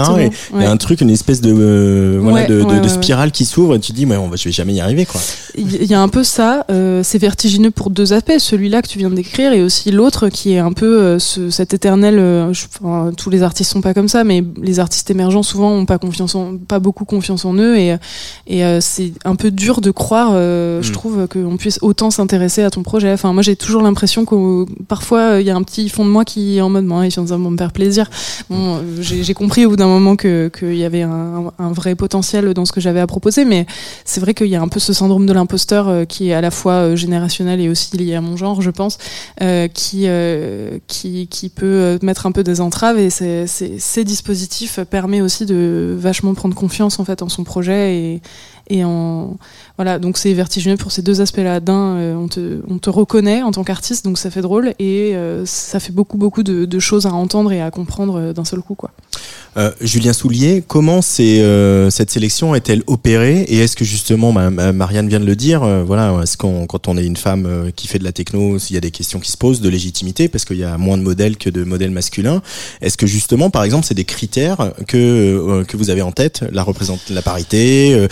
il 0.54 0.62
y 0.62 0.64
a 0.64 0.70
un 0.70 0.76
truc 0.76 1.00
une 1.00 1.10
espèce 1.10 1.40
de 1.40 1.52
euh, 1.52 2.18
voilà 2.22 2.42
Ouais, 2.42 2.46
de, 2.80 2.88
spirale 2.88 3.32
qui 3.32 3.44
s'ouvre 3.44 3.74
et 3.74 3.80
tu 3.80 3.90
te 3.92 3.96
dis 3.96 4.06
mais 4.06 4.16
on 4.16 4.28
va 4.28 4.36
je 4.36 4.44
vais 4.44 4.52
jamais 4.52 4.74
y 4.74 4.80
arriver 4.80 5.06
quoi 5.06 5.20
Il 5.58 5.84
y 5.84 5.94
a 5.94 6.00
un 6.00 6.08
peu 6.08 6.22
ça, 6.24 6.64
euh, 6.70 7.02
c'est 7.02 7.18
vertigineux 7.18 7.70
pour 7.70 7.90
deux 7.90 8.12
aspects, 8.12 8.38
celui-là 8.38 8.80
que 8.82 8.88
tu 8.88 8.98
viens 8.98 9.10
de 9.10 9.16
décrire 9.16 9.52
et 9.52 9.62
aussi 9.62 9.90
l'autre 9.90 10.28
qui 10.28 10.52
est 10.52 10.58
un 10.58 10.72
peu 10.72 11.00
euh, 11.00 11.18
ce, 11.18 11.50
cet 11.50 11.74
éternel. 11.74 12.16
je- 12.52 12.66
enfin, 12.80 13.12
tous 13.16 13.30
les 13.30 13.42
artistes 13.42 13.70
sont 13.72 13.80
pas 13.80 13.92
comme 13.94 14.08
ça, 14.08 14.22
mais 14.24 14.44
les 14.62 14.78
artistes 14.78 15.10
émergents 15.10 15.42
souvent 15.42 15.72
ont 15.72 15.86
pas 15.86 15.98
confiance, 15.98 16.34
en, 16.34 16.56
pas 16.56 16.78
beaucoup 16.78 17.04
confiance 17.04 17.44
en 17.44 17.54
eux 17.54 17.76
et, 17.76 17.96
et 18.46 18.64
euh, 18.64 18.80
c'est 19.00 19.12
un 19.24 19.34
peu 19.36 19.50
dur 19.50 19.80
de 19.80 19.90
croire, 19.90 20.30
euh, 20.34 20.82
je 20.82 20.90
Mm. 20.90 20.92
trouve, 20.92 21.26
qu'on 21.28 21.56
puisse 21.56 21.78
autant 21.82 22.10
s'intéresser 22.10 22.62
à 22.62 22.70
ton 22.70 22.82
projet. 22.82 23.12
Enfin, 23.12 23.32
moi 23.32 23.42
j'ai 23.42 23.56
toujours 23.56 23.82
l'impression 23.82 24.24
que 24.24 24.66
parfois 24.88 25.40
il 25.40 25.46
y 25.46 25.50
a 25.50 25.56
un 25.56 25.62
petit 25.62 25.88
fond 25.88 26.04
de 26.04 26.10
moi 26.10 26.24
qui 26.24 26.58
est 26.58 26.60
en 26.60 26.68
mode, 26.70 26.86
bon, 26.86 27.02
ils 27.02 27.08
viennent 27.10 27.38
me 27.50 27.56
faire 27.56 27.72
plaisir. 27.72 28.10
Bon, 28.50 28.76
euh, 28.76 28.80
j'ai 29.00 29.34
compris 29.34 29.66
au 29.66 29.70
bout 29.70 29.76
d'un 29.76 29.86
moment 29.86 30.16
que 30.16 30.50
qu'il 30.56 30.76
y 30.76 30.84
avait 30.84 31.02
un, 31.02 31.52
un 31.58 31.72
vrai 31.72 31.94
potentiel 31.94 32.52
dans 32.54 32.64
ce 32.64 32.72
que 32.72 32.80
j'avais 32.80 33.00
à 33.00 33.06
proposer, 33.06 33.44
mais 33.44 33.66
c'est 34.04 34.20
vrai 34.20 34.34
qu'il 34.34 34.48
y 34.48 34.56
a 34.56 34.62
un 34.62 34.68
peu 34.68 34.80
ce 34.80 34.92
syndrome 34.92 35.26
de 35.26 35.32
l'imposteur 35.32 35.88
euh, 35.88 36.04
qui 36.04 36.30
est 36.30 36.34
à 36.34 36.40
la 36.40 36.50
fois 36.50 36.72
euh, 36.72 36.96
générationnel 36.96 37.60
et 37.60 37.68
aussi 37.68 37.96
lié 37.96 38.14
à 38.14 38.20
mon 38.20 38.36
genre, 38.36 38.60
je 38.62 38.70
pense, 38.70 38.98
euh, 39.42 39.68
qui, 39.68 40.02
euh, 40.06 40.78
qui, 40.88 41.26
qui 41.28 41.48
peut 41.48 41.66
euh, 41.66 41.98
mettre 42.02 42.26
un 42.26 42.32
peu 42.32 42.42
des 42.42 42.60
entraves 42.60 42.98
et 42.98 43.10
c'est- 43.10 43.46
ces 43.46 44.04
dispositifs 44.04 44.80
permettent 44.90 45.22
aussi 45.22 45.46
de 45.46 45.94
vachement 45.98 46.34
prendre 46.34 46.54
confiance 46.54 46.98
en 47.00 47.04
fait 47.04 47.22
en 47.22 47.28
son 47.28 47.44
projet 47.44 47.96
et, 47.96 48.20
et 48.70 48.84
en 48.84 49.36
voilà 49.76 49.98
donc 49.98 50.16
c'est 50.16 50.32
vertigineux 50.32 50.76
pour 50.76 50.92
ces 50.92 51.02
deux 51.02 51.20
aspects-là. 51.20 51.60
D'un, 51.60 51.96
euh, 51.96 52.14
on, 52.14 52.28
te, 52.28 52.60
on 52.68 52.78
te 52.78 52.88
reconnaît 52.88 53.42
en 53.42 53.50
tant 53.50 53.64
qu'artiste 53.64 54.04
donc 54.04 54.18
ça 54.18 54.30
fait 54.30 54.40
drôle 54.40 54.74
et 54.78 55.14
euh, 55.14 55.44
ça 55.44 55.80
fait 55.80 55.92
beaucoup 55.92 56.16
beaucoup 56.16 56.42
de, 56.42 56.78
choses 56.78 57.06
à 57.06 57.12
entendre 57.12 57.52
et 57.52 57.60
à 57.60 57.70
comprendre 57.70 58.18
euh, 58.18 58.32
d'un 58.32 58.44
seul 58.44 58.60
coup 58.60 58.74
quoi. 58.74 58.90
Julien 59.80 60.12
Soulier, 60.12 60.62
comment 60.66 61.02
cette 61.02 62.10
sélection 62.10 62.54
est-elle 62.54 62.84
opérée? 62.86 63.40
Et 63.48 63.58
est-ce 63.58 63.74
que 63.74 63.84
justement, 63.84 64.30
ma- 64.32 64.72
Marianne 64.72 65.08
vient 65.08 65.18
de 65.18 65.26
le 65.26 65.34
dire, 65.34 65.66
voilà, 65.84 66.20
est-ce 66.22 66.36
qu'on, 66.36 66.66
quand 66.66 66.86
on 66.86 66.96
est 66.96 67.04
une 67.04 67.16
femme 67.16 67.72
qui 67.74 67.88
fait 67.88 67.98
de 67.98 68.04
la 68.04 68.12
techno, 68.12 68.60
s'il 68.60 68.74
y 68.74 68.76
a 68.76 68.80
des 68.80 68.92
questions 68.92 69.18
qui 69.18 69.32
se 69.32 69.36
posent 69.36 69.60
de 69.60 69.68
légitimité 69.68 70.28
parce 70.28 70.44
qu'il 70.44 70.58
y 70.58 70.64
a 70.64 70.78
moins 70.78 70.96
de 70.96 71.02
modèles 71.02 71.36
que 71.36 71.50
de 71.50 71.64
modèles 71.64 71.90
masculins, 71.90 72.42
est-ce 72.80 72.96
que 72.96 73.08
justement, 73.08 73.50
par 73.50 73.64
exemple, 73.64 73.84
c'est 73.86 73.94
des 73.94 74.04
critères 74.04 74.72
que 74.86 75.64
que 75.64 75.76
vous 75.76 75.90
avez 75.90 76.02
en 76.02 76.12
tête, 76.12 76.44
la 76.52 76.62
représente 76.62 77.10
la 77.10 77.20
parité, 77.22 78.08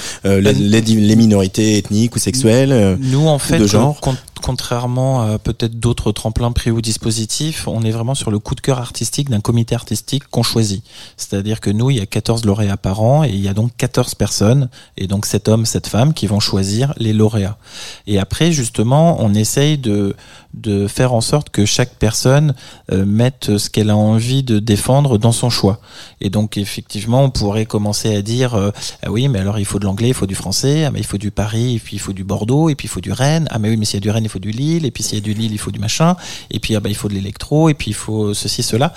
les, 0.53 0.81
les, 0.81 1.17
minorités 1.17 1.79
ethniques 1.79 2.17
ou 2.17 2.19
sexuelles 2.19 2.73
euh, 2.73 2.97
Nous, 3.01 3.27
en 3.27 3.39
fait, 3.39 3.59
de 3.59 3.67
genre. 3.67 4.01
con- 4.01 4.17
contrairement 4.41 5.23
à 5.23 5.39
peut-être 5.39 5.79
d'autres 5.79 6.13
tremplins 6.13 6.53
pris 6.53 6.71
ou 6.71 6.81
dispositifs, 6.81 7.67
on 7.69 7.83
est 7.83 7.91
vraiment 7.91 8.15
sur 8.15 8.31
le 8.31 8.39
coup 8.39 8.55
de 8.55 8.61
cœur 8.61 8.79
artistique 8.79 9.31
d'un 9.31 9.41
comité 9.41 9.75
artistique 9.75 10.25
qu'on 10.31 10.43
choisit. 10.43 10.83
C'est-à-dire 11.17 11.61
que 11.61 11.71
nous, 11.71 11.91
il 11.91 11.99
y 11.99 12.01
a 12.01 12.07
14 12.07 12.45
lauréats 12.45 12.77
par 12.77 13.03
an 13.03 13.25
et 13.25 13.31
il 13.31 13.41
y 13.41 13.49
a 13.49 13.55
donc 13.55 13.73
14 13.77 14.15
personnes, 14.15 14.69
et 14.97 15.07
donc 15.07 15.27
cet 15.27 15.49
homme, 15.49 15.67
cette 15.67 15.87
femme, 15.87 16.15
qui 16.15 16.27
vont 16.27 16.41
choisir 16.41 16.95
les 16.99 17.13
lauréats. 17.13 17.59
Et 18.07 18.19
après, 18.19 18.53
justement, 18.53 19.17
on 19.21 19.35
essaye 19.35 19.79
de, 19.79 20.15
de 20.55 20.87
faire 20.87 21.13
en 21.13 21.21
sorte 21.21 21.51
que 21.51 21.65
chaque 21.65 21.95
personne 21.95 22.55
euh, 22.93 23.05
mette 23.05 23.59
ce 23.59 23.69
qu'elle 23.71 23.91
a 23.91 23.97
envie 23.97 24.43
de 24.43 24.59
défendre 24.59 25.19
dans 25.19 25.33
son 25.33 25.51
choix. 25.51 25.81
Et 26.21 26.31
donc, 26.31 26.57
effectivement, 26.57 27.23
on 27.23 27.31
pourrait 27.31 27.67
commencer 27.67 28.15
à 28.15 28.23
dire, 28.23 28.55
euh, 28.55 28.71
ah 29.03 29.11
oui, 29.11 29.29
mais 29.29 29.39
alors 29.41 29.59
il 29.59 29.65
faut 29.65 29.79
de 29.79 29.85
l'anglais, 29.85 30.09
il 30.09 30.15
faut 30.15 30.27
du 30.27 30.35
français, 30.39 30.85
ah 30.85 30.91
mais 30.91 31.01
il 31.01 31.05
faut 31.05 31.19
du 31.19 31.31
Paris, 31.31 31.77
et 31.77 31.79
puis 31.79 31.97
il 31.97 31.99
faut 31.99 32.15
du 32.15 32.25
Bordeaux, 32.25 32.71
et 32.71 32.75
puis 32.75 32.87
il 32.87 32.89
faut 32.89 33.03
du 33.03 33.13
Rennes, 33.13 33.47
ah 33.51 33.59
mais 33.59 33.69
oui, 33.69 33.77
mais 33.77 33.85
s'il 33.85 33.97
y 33.97 34.03
a 34.03 34.07
du 34.07 34.11
Rennes, 34.11 34.25
il 34.25 34.31
faut 34.31 34.39
du 34.39 34.51
Lille, 34.51 34.87
et 34.87 34.91
puis 34.91 35.03
s'il 35.03 35.19
y 35.19 35.21
a 35.21 35.25
du 35.25 35.35
Lille, 35.35 35.53
il 35.53 35.59
faut 35.59 35.71
du 35.71 35.79
machin, 35.79 36.17
et 36.51 36.61
puis 36.61 36.75
ah 36.75 36.81
bah, 36.81 36.89
il 36.89 36.95
faut 36.95 37.09
de 37.09 37.15
l'électro, 37.15 37.69
et 37.69 37.75
puis 37.75 37.91
il 37.91 37.95
faut 37.95 38.33
ceci, 38.33 38.63
cela. 38.63 38.95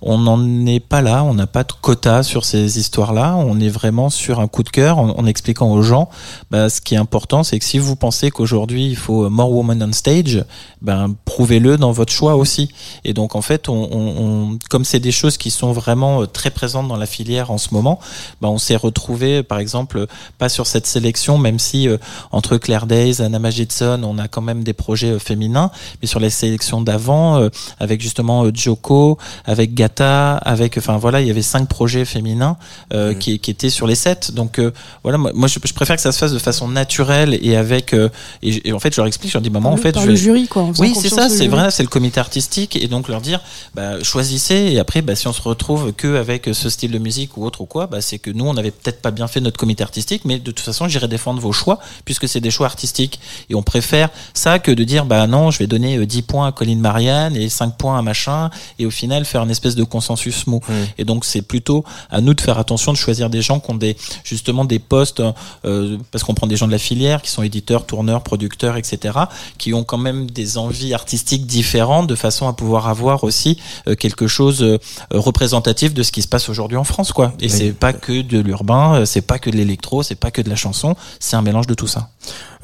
On 0.00 0.18
n'en 0.18 0.66
est 0.66 0.80
pas 0.80 1.02
là, 1.02 1.24
on 1.24 1.34
n'a 1.34 1.48
pas 1.48 1.64
de 1.64 1.72
quota 1.72 2.22
sur 2.22 2.44
ces 2.44 2.78
histoires-là, 2.78 3.34
on 3.36 3.58
est 3.58 3.68
vraiment 3.68 4.10
sur 4.10 4.38
un 4.38 4.48
coup 4.48 4.62
de 4.62 4.70
cœur 4.70 4.98
en, 4.98 5.26
expliquant 5.26 5.72
aux 5.72 5.82
gens, 5.82 6.08
bah, 6.50 6.68
ce 6.68 6.80
qui 6.80 6.94
est 6.94 6.98
important, 6.98 7.42
c'est 7.42 7.58
que 7.58 7.64
si 7.64 7.78
vous 7.78 7.96
pensez 7.96 8.30
qu'aujourd'hui 8.30 8.86
il 8.86 8.96
faut 8.96 9.28
more 9.30 9.50
women 9.50 9.82
on 9.82 9.92
stage, 9.92 10.44
ben 10.80 11.14
prouvez-le 11.24 11.76
dans 11.76 11.92
votre 11.92 12.12
choix 12.12 12.36
aussi. 12.36 12.70
Et 13.04 13.14
donc 13.14 13.34
en 13.34 13.42
fait, 13.42 13.66
comme 13.66 14.84
c'est 14.84 15.00
des 15.00 15.12
choses 15.12 15.36
qui 15.36 15.50
sont 15.50 15.72
vraiment 15.72 16.22
euh, 16.22 16.26
très 16.26 16.50
présentes 16.50 16.88
dans 16.88 16.96
la 16.96 17.06
filière 17.06 17.50
en 17.50 17.58
ce 17.58 17.72
moment, 17.72 17.98
ben, 18.40 18.48
on 18.48 18.58
s'est 18.58 18.76
retrouvé, 18.76 19.42
par 19.42 19.58
exemple, 19.58 20.06
pas 20.38 20.48
sur 20.48 20.66
cette 20.66 20.81
sélection, 20.86 21.38
même 21.38 21.58
si 21.58 21.88
euh, 21.88 21.96
entre 22.30 22.56
Claire 22.56 22.86
Days, 22.86 23.20
Anna 23.22 23.38
Magidson, 23.38 24.00
on 24.04 24.18
a 24.18 24.28
quand 24.28 24.42
même 24.42 24.64
des 24.64 24.72
projets 24.72 25.12
euh, 25.12 25.18
féminins, 25.18 25.70
mais 26.00 26.08
sur 26.08 26.20
les 26.20 26.30
sélections 26.30 26.80
d'avant, 26.80 27.38
euh, 27.40 27.48
avec 27.80 28.00
justement 28.00 28.44
euh, 28.44 28.50
Joko, 28.54 29.18
avec 29.44 29.74
Gata, 29.74 30.34
avec, 30.36 30.78
enfin 30.78 30.96
voilà, 30.98 31.20
il 31.20 31.26
y 31.26 31.30
avait 31.30 31.42
cinq 31.42 31.68
projets 31.68 32.04
féminins 32.04 32.56
euh, 32.92 33.12
Mhm. 33.12 33.18
qui, 33.18 33.38
qui 33.38 33.50
étaient 33.50 33.70
sur 33.70 33.86
les 33.86 33.94
sept. 33.94 34.32
Donc 34.32 34.58
euh, 34.58 34.70
voilà, 35.02 35.18
moi, 35.18 35.30
moi, 35.34 35.48
je, 35.48 35.58
je 35.64 35.72
préfère 35.72 35.96
que 35.96 36.02
ça 36.02 36.12
se 36.12 36.18
fasse 36.18 36.32
de 36.32 36.38
façon 36.38 36.68
naturelle 36.68 37.38
et 37.42 37.56
avec, 37.56 37.92
euh, 37.94 38.08
et, 38.42 38.72
en 38.72 38.78
fait, 38.78 38.92
je 38.92 38.98
leur 39.00 39.06
explique, 39.06 39.30
je 39.32 39.36
leur 39.36 39.42
dis, 39.42 39.50
maman, 39.50 39.70
en 39.72 39.76
fait, 39.76 39.92
par 39.92 40.02
je 40.02 40.08
le 40.08 40.14
jury 40.16 40.48
quoi. 40.48 40.70
oui, 40.78 40.94
c'est 41.00 41.08
ça, 41.08 41.28
c'est 41.28 41.48
vrai, 41.48 41.70
c'est 41.70 41.82
le 41.82 41.88
comité 41.88 42.20
artistique 42.20 42.76
et 42.76 42.88
donc 42.88 43.08
leur 43.08 43.20
dire 43.20 43.40
bah, 43.74 44.02
choisissez 44.02 44.54
et 44.72 44.78
après 44.78 45.02
bah, 45.02 45.14
si 45.14 45.26
on 45.28 45.32
se 45.32 45.42
retrouve 45.42 45.92
que 45.92 46.16
avec 46.16 46.48
ce 46.52 46.68
style 46.70 46.90
de 46.90 46.98
musique 46.98 47.36
ou 47.36 47.44
autre 47.44 47.60
ou 47.62 47.66
quoi, 47.66 47.86
bah, 47.86 48.00
c'est 48.00 48.18
que 48.18 48.30
nous 48.30 48.44
on 48.46 48.54
n'avait 48.54 48.70
peut-être 48.70 49.00
pas 49.02 49.10
bien 49.10 49.26
fait 49.28 49.40
notre 49.40 49.58
comité 49.58 49.82
artistique, 49.82 50.22
mais 50.24 50.38
de 50.38 50.50
toute 50.50 50.61
façon 50.62 50.88
j'irai 50.88 51.08
défendre 51.08 51.40
vos 51.40 51.52
choix 51.52 51.78
puisque 52.04 52.28
c'est 52.28 52.40
des 52.40 52.50
choix 52.50 52.66
artistiques 52.66 53.20
et 53.50 53.54
on 53.54 53.62
préfère 53.62 54.08
ça 54.34 54.58
que 54.58 54.70
de 54.70 54.84
dire 54.84 55.04
bah 55.04 55.26
non 55.26 55.50
je 55.50 55.58
vais 55.58 55.66
donner 55.66 55.96
euh, 55.98 56.06
10 56.06 56.22
points 56.22 56.46
à 56.46 56.52
Colline 56.52 56.80
Marianne 56.80 57.36
et 57.36 57.48
5 57.48 57.76
points 57.76 57.98
à 57.98 58.02
machin 58.02 58.50
et 58.78 58.86
au 58.86 58.90
final 58.90 59.24
faire 59.24 59.42
une 59.42 59.50
espèce 59.50 59.74
de 59.74 59.84
consensus 59.84 60.46
mou. 60.46 60.60
Et 60.98 61.04
donc 61.04 61.24
c'est 61.24 61.42
plutôt 61.42 61.84
à 62.10 62.20
nous 62.20 62.34
de 62.34 62.40
faire 62.40 62.58
attention 62.58 62.92
de 62.92 62.96
choisir 62.98 63.30
des 63.30 63.42
gens 63.42 63.60
qui 63.60 63.70
ont 63.70 63.74
des 63.74 63.96
justement 64.24 64.64
des 64.64 64.78
postes 64.78 65.22
euh, 65.64 65.98
parce 66.10 66.24
qu'on 66.24 66.34
prend 66.34 66.46
des 66.46 66.56
gens 66.56 66.66
de 66.66 66.72
la 66.72 66.78
filière 66.78 67.22
qui 67.22 67.30
sont 67.30 67.42
éditeurs, 67.42 67.86
tourneurs, 67.86 68.22
producteurs, 68.22 68.76
etc. 68.76 69.18
qui 69.58 69.74
ont 69.74 69.84
quand 69.84 69.98
même 69.98 70.30
des 70.30 70.58
envies 70.58 70.94
artistiques 70.94 71.46
différentes 71.46 72.06
de 72.06 72.14
façon 72.14 72.48
à 72.48 72.52
pouvoir 72.52 72.88
avoir 72.88 73.24
aussi 73.24 73.58
euh, 73.88 73.94
quelque 73.94 74.26
chose 74.26 74.62
euh, 74.62 74.78
représentatif 75.10 75.94
de 75.94 76.02
ce 76.02 76.12
qui 76.12 76.22
se 76.22 76.28
passe 76.28 76.48
aujourd'hui 76.48 76.76
en 76.76 76.84
France 76.84 77.12
quoi. 77.12 77.32
Et 77.40 77.44
Oui. 77.44 77.50
c'est 77.50 77.72
pas 77.72 77.92
que 77.92 78.22
de 78.22 78.38
l'urbain, 78.38 78.94
euh, 79.00 79.04
c'est 79.04 79.20
pas 79.22 79.38
que 79.38 79.50
de 79.50 79.56
l'électro, 79.56 80.02
c'est 80.02 80.14
pas 80.14 80.30
que 80.30 80.42
de 80.42 80.48
la 80.52 80.56
chanson, 80.56 80.94
c'est 81.20 81.36
un 81.36 81.42
mélange 81.42 81.66
de 81.66 81.74
tout 81.74 81.86
ça. 81.88 82.08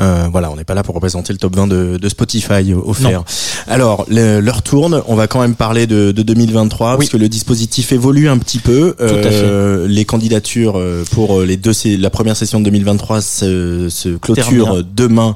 Euh, 0.00 0.28
voilà, 0.30 0.50
on 0.52 0.56
n'est 0.56 0.62
pas 0.64 0.74
là 0.74 0.84
pour 0.84 0.94
représenter 0.94 1.32
le 1.32 1.38
top 1.38 1.56
20 1.56 1.66
de, 1.66 1.96
de 2.00 2.08
Spotify 2.08 2.70
euh, 2.72 2.76
offert. 2.84 3.24
Alors, 3.66 4.04
le- 4.08 4.38
l'heure 4.40 4.62
tourne, 4.62 5.02
on 5.08 5.16
va 5.16 5.26
quand 5.26 5.40
même 5.40 5.56
parler 5.56 5.86
de, 5.88 6.12
de 6.12 6.22
2023 6.22 6.96
parce 6.98 7.08
que 7.10 7.16
le 7.16 7.28
dispositif 7.28 7.90
évolue 7.90 8.28
un 8.28 8.38
petit 8.38 8.58
peu. 8.60 8.94
à 9.00 9.08
fait. 9.08 9.30
Euh, 9.32 9.86
les 9.88 10.04
candidatures 10.04 10.78
euh, 10.78 11.04
pour 11.10 11.40
les 11.42 11.56
deux, 11.56 11.72
sé- 11.72 11.96
la 11.96 12.10
première 12.10 12.36
session 12.36 12.60
de 12.60 12.64
2023 12.66 13.20
se, 13.20 13.88
se 13.88 14.10
clôture 14.10 14.84
demain 14.94 15.34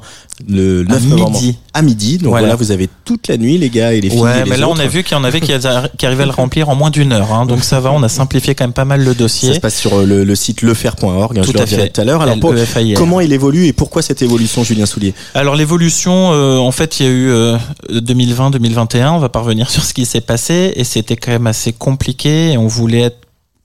le 0.49 0.81
À 0.89 0.93
9 0.93 1.05
novembre 1.09 1.31
midi. 1.41 1.57
à 1.73 1.81
midi. 1.81 2.17
Donc 2.17 2.29
Voilà. 2.29 2.47
voilà. 2.47 2.55
vous 2.55 2.71
avez 2.71 2.89
toute 3.05 3.27
la 3.27 3.37
nuit 3.37 3.57
les 3.57 3.69
gars 3.69 3.93
et 3.93 4.01
les 4.01 4.09
filles. 4.09 4.19
et 4.19 4.21
Ouais, 4.23 4.43
les 4.43 4.49
mais 4.49 4.57
là 4.57 4.67
on 4.67 4.77
a 4.79 4.87
vu 4.87 5.03
qu'il 5.03 5.15
y 5.15 5.19
en 5.19 5.23
avait 5.23 5.39
qui, 5.41 5.51
qui 5.97 6.05
arrivaient 6.05 6.23
à 6.23 6.25
le 6.25 6.31
remplir 6.31 6.69
en 6.69 6.75
moins 6.75 6.89
d'une 6.89 7.11
heure, 7.13 7.31
hein, 7.31 7.45
donc 7.45 7.63
ça 7.63 7.79
va, 7.79 7.91
on 7.91 8.01
a 8.03 8.09
simplifié 8.09 8.55
quand 8.55 8.63
même 8.63 8.73
pas 8.73 8.83
mal 8.85 9.01
le 9.03 9.11
Ça 9.13 9.17
dossier. 9.19 9.53
se 9.53 9.59
passe 9.59 9.75
sur 9.75 9.93
euh, 9.99 10.05
le, 10.05 10.23
le 10.23 10.35
site 10.35 10.61
lefaire.org, 10.63 11.37
hein, 11.37 11.41
Tout 11.43 11.51
je 11.55 11.57
à 11.61 11.65
fait. 11.67 11.89
tout 11.89 12.01
à 12.01 12.03
l'heure. 12.03 12.21
Alors, 12.21 12.39
pour- 12.39 12.53
L-E-F-I-R. 12.53 12.97
comment 12.97 13.21
il 13.21 13.31
évolue 13.31 13.67
et 13.67 13.73
pourquoi 13.73 14.01
cette 14.01 14.21
évolution, 14.21 14.63
Julien 14.63 14.85
Soulier? 14.87 15.13
Alors 15.35 15.55
l'évolution, 15.55 16.31
euh, 16.33 16.57
en 16.57 16.71
fait, 16.71 16.99
il 16.99 17.05
y 17.05 17.09
a 17.09 17.11
eu 17.11 17.29
euh, 17.29 17.57
2020-2021. 17.91 19.11
On 19.11 19.19
va 19.19 19.29
pas 19.29 19.39
revenir 19.39 19.69
sur 19.69 19.83
ce 19.83 19.93
qui 19.93 20.05
s'est 20.05 20.21
passé 20.21 20.73
et 20.75 20.83
c'était 20.83 21.15
quand 21.15 21.31
même 21.31 21.47
assez 21.47 21.73
compliqué. 21.73 22.51
Et 22.53 22.57
on 22.57 22.67
voulait 22.67 23.01
être 23.01 23.17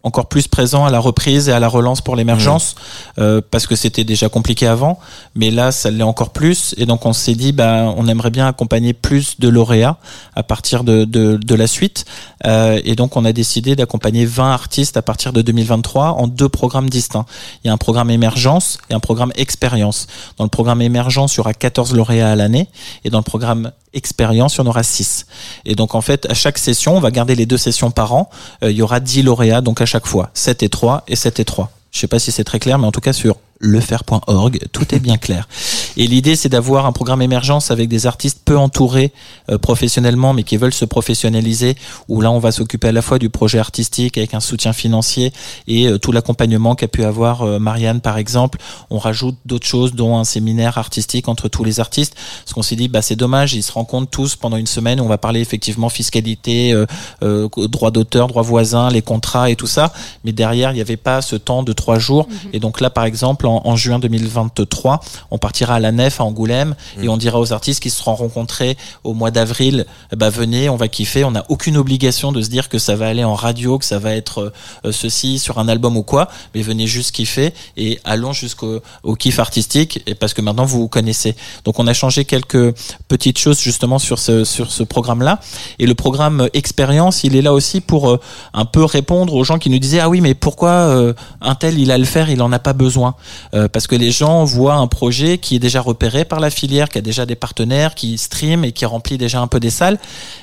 encore 0.05 0.26
plus 0.26 0.46
présent 0.46 0.84
à 0.84 0.90
la 0.90 1.01
reprise 1.01 1.49
et 1.49 1.53
à 1.53 1.59
la 1.59 1.68
relance 1.68 2.01
pour 2.01 2.14
l'émergence 2.14 2.76
euh, 3.18 3.40
parce 3.51 3.66
que 3.66 3.74
c'était 3.74 4.05
déjà 4.05 4.28
compliqué 4.28 4.66
avant, 4.66 5.01
mais 5.34 5.51
là 5.51 5.72
ça 5.72 5.90
l'est 5.90 6.05
encore 6.05 6.30
plus. 6.30 6.74
Et 6.78 6.86
donc 6.86 7.05
on 7.05 7.12
s'est 7.12 7.34
dit, 7.34 7.53
bah, 7.53 7.92
on 7.96 8.07
aimerait 8.07 8.30
bien 8.30 8.46
accompagner 8.46 8.92
plus 8.92 9.40
de 9.40 9.49
lauréats 9.49 9.99
à 10.36 10.44
partir 10.44 10.84
de, 10.84 11.05
de, 11.05 11.36
de 11.36 11.55
la 11.55 11.66
suite. 11.66 12.05
Euh, 12.46 12.80
et 12.84 12.94
donc 12.94 13.16
on 13.16 13.24
a 13.24 13.32
décidé 13.32 13.74
d'accompagner 13.74 14.24
20 14.24 14.53
artistes 14.53 14.96
à 14.96 15.03
partir 15.03 15.32
de 15.32 15.42
2023 15.42 16.12
en 16.12 16.28
deux 16.28 16.49
programmes 16.49 16.88
distincts. 16.88 17.26
Il 17.64 17.66
y 17.66 17.70
a 17.70 17.72
un 17.72 17.78
programme 17.78 18.11
émergence 18.11 18.78
et 18.90 18.94
un 18.94 19.01
programme 19.01 19.32
expérience. 19.34 20.07
Dans 20.36 20.44
le 20.44 20.51
programme 20.51 20.80
émergence, 20.80 21.34
il 21.34 21.38
y 21.38 21.40
aura 21.40 21.55
14 21.55 21.94
lauréats 21.94 22.30
à 22.30 22.36
l'année 22.36 22.68
et 23.05 23.11
dans 23.11 23.18
le 23.18 23.24
programme 23.24 23.72
expérience, 23.93 24.57
il 24.57 24.59
y 24.59 24.61
en 24.62 24.66
aura 24.66 24.82
6. 24.82 25.26
Et 25.64 25.74
donc 25.74 25.95
en 25.95 26.01
fait, 26.01 26.26
à 26.30 26.34
chaque 26.34 26.59
session, 26.59 26.97
on 26.97 27.01
va 27.01 27.11
garder 27.11 27.34
les 27.34 27.47
deux 27.47 27.57
sessions 27.57 27.91
par 27.91 28.14
an, 28.14 28.30
euh, 28.62 28.70
il 28.70 28.76
y 28.76 28.82
aura 28.82 29.01
10 29.01 29.22
lauréats 29.22 29.61
donc 29.61 29.80
à 29.80 29.86
chaque 29.86 30.07
fois, 30.07 30.30
7 30.34 30.62
et 30.62 30.68
3 30.68 31.05
et 31.09 31.16
7 31.16 31.41
et 31.41 31.45
3. 31.45 31.70
Je 31.91 31.99
sais 32.01 32.07
pas 32.07 32.18
si 32.18 32.32
c'est 32.32 32.45
très 32.45 32.59
clair, 32.59 32.78
mais 32.78 32.86
en 32.86 32.93
tout 32.93 33.01
cas 33.01 33.12
sur 33.12 33.36
lefaire.org, 33.61 34.61
tout 34.73 34.95
est 34.95 35.01
bien 35.01 35.17
clair. 35.17 35.49
Et 35.97 36.07
l'idée, 36.07 36.37
c'est 36.37 36.49
d'avoir 36.49 36.87
un 36.87 36.93
programme 36.93 37.23
émergence 37.23 37.71
avec 37.71 37.89
des 37.89 38.07
artistes 38.07 38.41
peu 38.45 38.57
entourés 38.57 39.13
euh, 39.51 39.59
professionnellement, 39.59 40.33
mais 40.33 40.45
qui 40.45 40.57
veulent 40.57 40.73
se 40.73 40.85
professionnaliser, 40.85 41.77
où 42.09 42.21
là, 42.21 42.31
on 42.31 42.39
va 42.39 42.53
s'occuper 42.53 42.89
à 42.89 42.93
la 42.93 43.03
fois 43.03 43.19
du 43.19 43.31
projet 43.31 43.59
artistique 43.59 44.17
avec 44.17 44.35
un 44.35 44.41
soutien 44.41 44.73
financier 44.73 45.33
et 45.67 45.89
euh, 45.89 45.99
tout 45.99 46.13
l'accompagnement 46.13 46.77
qu'a 46.77 46.87
pu 46.87 47.03
avoir 47.05 47.43
euh, 47.43 47.59
Marianne, 47.59 48.01
par 48.01 48.17
exemple. 48.17 48.59
On 48.91 48.99
rajoute 48.99 49.37
d'autres 49.45 49.67
choses, 49.67 49.95
dont 49.95 50.17
un 50.17 50.25
séminaire 50.25 50.79
artistique 50.79 51.29
entre 51.29 51.49
tous 51.49 51.65
les 51.65 51.81
artistes, 51.81 52.15
parce 52.45 52.55
qu'on 52.55 52.63
s'est 52.63 52.77
dit, 52.77 52.87
bah, 52.89 53.03
c'est 53.03 53.17
dommage, 53.17 53.55
ils 53.55 53.65
se 53.65 53.73
rencontrent 53.73 54.11
tous 54.11 54.37
pendant 54.37 54.57
une 54.57 54.69
semaine, 54.69 55.01
on 55.01 55.09
va 55.09 55.19
parler 55.19 55.41
effectivement 55.41 55.89
fiscalité, 55.89 56.75
droit 57.21 57.91
d'auteur, 57.91 58.29
droit 58.29 58.43
voisin, 58.43 58.89
les 58.91 59.03
contrats 59.03 59.51
et 59.51 59.57
tout 59.57 59.67
ça, 59.67 59.93
mais 60.25 60.33
derrière, 60.33 60.71
il 60.71 60.75
n'y 60.75 60.81
avait 60.81 60.97
pas 60.97 61.23
ce 61.23 61.35
temps 61.35 61.63
de 61.63 61.73
trois 61.73 61.99
jours. 61.99 62.29
Et 62.53 62.61
donc 62.61 62.81
là, 62.81 62.91
par 62.91 63.05
exemple, 63.05 63.47
en, 63.49 63.76
juin 63.76 63.99
2023. 63.99 65.01
On 65.30 65.38
partira 65.38 65.74
à 65.74 65.80
la 65.80 65.92
Nef 65.92 66.20
à 66.20 66.24
Angoulême 66.24 66.74
et 67.01 67.07
mm. 67.07 67.11
on 67.11 67.16
dira 67.16 67.40
aux 67.40 67.53
artistes 67.53 67.80
qui 67.80 67.90
seront 67.90 68.14
rencontrés 68.14 68.76
au 69.05 69.14
mois 69.14 69.30
d'avril, 69.30 69.86
bah 70.16 70.30
venez, 70.30 70.68
on 70.68 70.76
va 70.76 70.88
kiffer. 70.88 71.24
On 71.24 71.32
n'a 71.32 71.44
aucune 71.49 71.76
obligation 71.76 72.32
de 72.32 72.42
se 72.42 72.49
dire 72.49 72.68
que 72.68 72.78
ça 72.78 72.96
va 72.96 73.09
aller 73.09 73.24
en 73.24 73.34
radio, 73.34 73.78
que 73.78 73.84
ça 73.84 73.99
va 73.99 74.14
être 74.14 74.53
euh, 74.84 74.92
ceci 74.92 75.38
sur 75.38 75.59
un 75.59 75.68
album 75.68 75.96
ou 75.96 76.03
quoi, 76.03 76.28
mais 76.55 76.62
venez 76.62 76.86
juste 76.86 77.12
kiffer 77.12 77.53
et 77.76 78.01
allons 78.05 78.32
jusqu'au 78.32 78.80
au 79.03 79.14
kiff 79.14 79.38
artistique 79.38 80.03
et 80.07 80.14
parce 80.14 80.34
que 80.34 80.42
maintenant 80.42 80.64
vous 80.64 80.80
vous 80.80 80.88
connaissez. 80.88 81.36
Donc 81.64 81.78
on 81.78 81.86
a 81.86 81.94
changé 81.94 82.24
quelques 82.24 82.74
petites 83.09 83.38
choses 83.38 83.61
justement 83.61 83.99
sur 83.99 84.18
ce 84.18 84.44
sur 84.44 84.70
ce 84.72 84.82
programme-là 84.82 85.40
et 85.78 85.86
le 85.86 85.94
programme 85.94 86.49
expérience, 86.53 87.24
il 87.24 87.36
est 87.36 87.42
là 87.42 87.53
aussi 87.53 87.80
pour 87.80 88.11
euh, 88.11 88.20
un 88.53 88.64
peu 88.64 88.84
répondre 88.84 89.34
aux 89.34 89.44
gens 89.44 89.59
qui 89.59 89.70
nous 89.70 89.78
disaient 89.78 90.01
ah 90.01 90.09
oui 90.09 90.20
mais 90.20 90.34
pourquoi 90.34 90.70
euh, 90.70 91.14
un 91.40 91.55
tel 91.55 91.78
il 91.78 91.90
a 91.90 91.99
le 91.99 92.05
faire, 92.05 92.30
il 92.30 92.42
en 92.42 92.53
a 92.53 92.59
pas 92.59 92.72
besoin? 92.72 93.14
Euh, 93.55 93.68
parce 93.68 93.86
que 93.86 93.97
les 93.97 94.11
gens 94.11 94.45
voient 94.45 94.74
un 94.74 94.86
projet 94.86 95.39
qui 95.39 95.57
est 95.57 95.59
déjà 95.59 95.80
repéré 95.80 96.24
par 96.24 96.41
la 96.41 96.51
filière, 96.51 96.89
qui 96.89 96.99
a 96.99 97.01
déjà 97.01 97.26
des 97.26 97.34
partenaires, 97.34 97.95
qui 97.95 98.18
stream 98.18 98.64
et 98.64 98.72
qui 98.72 98.84
remplit 98.84 99.18
déjà 99.18 99.41
un 99.41 99.47
peu 99.47 99.61
des 99.61 99.70
salles. 99.70 99.99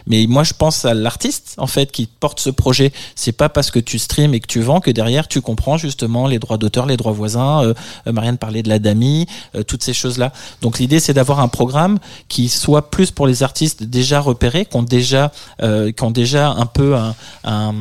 Mais 0.07 0.25
moi, 0.27 0.43
je 0.43 0.53
pense 0.53 0.85
à 0.85 0.93
l'artiste 0.93 1.55
en 1.57 1.67
fait 1.67 1.91
qui 1.91 2.07
porte 2.07 2.39
ce 2.39 2.49
projet. 2.49 2.91
C'est 3.15 3.31
pas 3.31 3.49
parce 3.49 3.71
que 3.71 3.79
tu 3.79 3.99
stream 3.99 4.33
et 4.33 4.39
que 4.39 4.47
tu 4.47 4.61
vends 4.61 4.79
que 4.79 4.91
derrière 4.91 5.27
tu 5.27 5.41
comprends 5.41 5.77
justement 5.77 6.27
les 6.27 6.39
droits 6.39 6.57
d'auteur, 6.57 6.85
les 6.85 6.97
droits 6.97 7.11
voisins. 7.11 7.63
Euh, 7.63 7.73
euh 8.07 8.11
Marianne 8.11 8.37
parlait 8.37 8.63
de 8.63 8.69
la 8.69 8.79
DAMI, 8.79 9.27
euh, 9.55 9.63
toutes 9.63 9.83
ces 9.83 9.93
choses-là. 9.93 10.31
Donc 10.61 10.79
l'idée, 10.79 10.99
c'est 10.99 11.13
d'avoir 11.13 11.39
un 11.39 11.47
programme 11.47 11.99
qui 12.27 12.49
soit 12.49 12.89
plus 12.89 13.11
pour 13.11 13.27
les 13.27 13.43
artistes 13.43 13.83
déjà 13.83 14.19
repérés, 14.19 14.65
qui 14.65 14.77
ont 14.77 14.83
déjà, 14.83 15.31
qui 15.59 16.03
ont 16.03 16.11
déjà 16.11 16.49
un 16.51 16.65
peu 16.65 16.95
un, 16.95 17.15
un, 17.43 17.73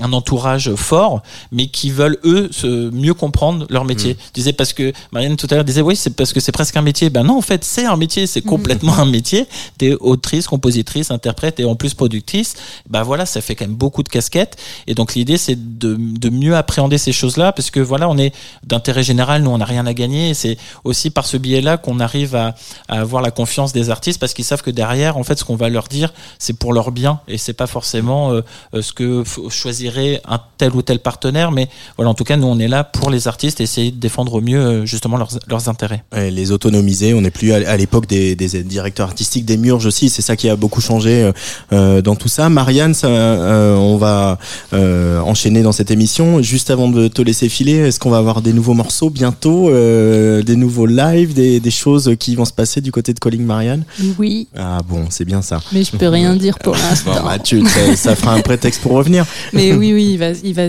un, 0.00 0.12
entourage 0.12 0.74
fort, 0.74 1.22
mais 1.52 1.68
qui 1.68 1.90
veulent 1.90 2.18
eux 2.24 2.48
se 2.52 2.90
mieux 2.90 3.14
comprendre 3.14 3.66
leur 3.70 3.84
métier. 3.84 4.14
Mmh. 4.14 4.32
Parce 4.58 4.74
que 4.74 4.92
Marianne 5.12 5.36
tout 5.36 5.46
à 5.50 5.54
l'heure 5.54 5.64
disait 5.64 5.80
oui, 5.80 5.96
c'est 5.96 6.14
parce 6.14 6.34
que 6.34 6.40
c'est 6.40 6.52
presque 6.52 6.76
un 6.76 6.82
métier. 6.82 7.08
Ben 7.08 7.22
non, 7.22 7.38
en 7.38 7.42
fait, 7.42 7.64
c'est 7.64 7.86
un 7.86 7.96
métier, 7.96 8.26
c'est 8.26 8.44
mhm. 8.44 8.50
complètement 8.50 8.98
un 8.98 9.06
métier. 9.06 9.46
T'es 9.78 9.94
autrice, 9.94 10.46
compositrice, 10.46 11.10
interprète 11.10 11.60
et 11.60 11.64
en 11.64 11.76
plus 11.76 11.94
productrice. 11.94 12.56
Ben 12.90 13.02
voilà, 13.02 13.24
ça 13.24 13.40
fait 13.40 13.54
quand 13.54 13.66
même 13.66 13.76
beaucoup 13.76 14.02
de 14.02 14.08
casquettes. 14.08 14.56
Et 14.86 14.94
donc 14.94 15.14
l'idée, 15.14 15.38
c'est 15.38 15.78
de, 15.78 15.96
de 15.98 16.28
mieux 16.28 16.56
appréhender 16.56 16.98
ces 16.98 17.12
choses-là 17.12 17.52
parce 17.52 17.70
que 17.70 17.80
voilà, 17.80 18.08
on 18.08 18.18
est 18.18 18.34
d'intérêt 18.64 19.02
général, 19.02 19.42
nous 19.42 19.50
on 19.50 19.58
n'a 19.58 19.64
rien 19.64 19.86
à 19.86 19.94
gagner. 19.94 20.34
C'est 20.34 20.58
aussi 20.84 21.10
par 21.10 21.24
ce 21.24 21.36
biais-là 21.36 21.76
qu'on 21.76 22.00
arrive 22.00 22.34
à, 22.34 22.56
à, 22.88 23.00
avoir 23.00 23.22
la 23.22 23.30
confiance 23.30 23.72
des 23.72 23.90
artistes 23.90 24.18
parce 24.18 24.34
qu'ils 24.34 24.44
savent 24.44 24.62
que 24.62 24.70
derrière, 24.70 25.16
en 25.16 25.22
fait, 25.22 25.38
ce 25.38 25.44
qu'on 25.44 25.56
va 25.56 25.68
leur 25.68 25.86
dire, 25.86 26.12
c'est 26.38 26.58
pour 26.58 26.72
leur 26.72 26.90
bien 26.90 27.20
et 27.28 27.38
c'est 27.38 27.52
pas 27.52 27.68
forcément 27.68 28.32
euh, 28.32 28.42
euh, 28.74 28.82
ce 28.82 28.92
que 28.92 29.22
choisirait 29.48 30.20
un 30.26 30.40
tel 30.58 30.74
ou 30.74 30.82
tel 30.82 30.98
partenaire. 30.98 31.52
Mais 31.52 31.68
voilà, 31.96 32.10
en 32.10 32.14
tout 32.14 32.24
cas, 32.24 32.36
nous 32.36 32.48
on 32.48 32.58
est 32.58 32.68
là 32.68 32.82
pour 32.82 33.10
les 33.10 33.28
artistes, 33.28 33.60
et 33.60 33.64
essayer 33.64 33.90
de 33.90 34.00
défendre 34.00 34.34
au 34.34 34.40
mieux 34.40 34.47
euh, 34.56 34.86
justement 34.86 35.16
leurs, 35.16 35.30
leurs 35.48 35.68
intérêts. 35.68 36.04
Et 36.16 36.30
les 36.30 36.52
autonomiser, 36.52 37.14
on 37.14 37.20
n'est 37.20 37.30
plus 37.30 37.52
à, 37.52 37.76
l'époque 37.76 38.06
des, 38.06 38.34
des, 38.34 38.62
directeurs 38.62 39.06
artistiques 39.06 39.44
des 39.44 39.56
Murges 39.56 39.86
aussi, 39.86 40.08
c'est 40.08 40.22
ça 40.22 40.36
qui 40.36 40.48
a 40.48 40.56
beaucoup 40.56 40.80
changé 40.80 41.22
euh, 41.22 41.32
euh 41.72 42.02
dans 42.02 42.16
tout 42.16 42.28
ça. 42.28 42.48
Marianne, 42.48 42.94
ça, 42.94 43.08
euh, 43.08 43.74
on 43.76 43.96
va 43.96 44.38
euh, 44.72 45.20
enchaîner 45.20 45.62
dans 45.62 45.72
cette 45.72 45.90
émission. 45.90 46.42
Juste 46.42 46.70
avant 46.70 46.88
de 46.88 47.08
te 47.08 47.22
laisser 47.22 47.48
filer, 47.48 47.72
est-ce 47.72 47.98
qu'on 47.98 48.10
va 48.10 48.18
avoir 48.18 48.42
des 48.42 48.52
nouveaux 48.52 48.74
morceaux 48.74 49.10
bientôt, 49.10 49.70
des 49.70 50.56
nouveaux 50.56 50.86
lives, 50.86 51.34
des, 51.34 51.60
des, 51.60 51.70
choses 51.70 52.14
qui 52.18 52.34
vont 52.34 52.44
se 52.44 52.52
passer 52.52 52.80
du 52.80 52.92
côté 52.92 53.12
de 53.12 53.18
Calling 53.18 53.44
Marianne? 53.44 53.84
Oui. 54.18 54.48
Ah 54.56 54.80
bon, 54.88 55.06
c'est 55.10 55.24
bien 55.24 55.42
ça. 55.42 55.60
Mais 55.72 55.84
je 55.84 55.96
peux 55.96 56.08
rien 56.08 56.36
dire 56.36 56.58
pour 56.58 56.74
l'instant. 56.88 57.14
bon, 57.14 57.26
bah, 57.26 57.38
ça, 57.44 57.96
ça, 57.96 58.16
fera 58.16 58.34
un 58.34 58.40
prétexte 58.40 58.80
pour 58.80 58.92
revenir. 58.92 59.26
Mais 59.52 59.72
oui, 59.72 59.92
oui, 59.92 60.10
il 60.12 60.18
va, 60.18 60.30
il 60.44 60.54
va, 60.54 60.68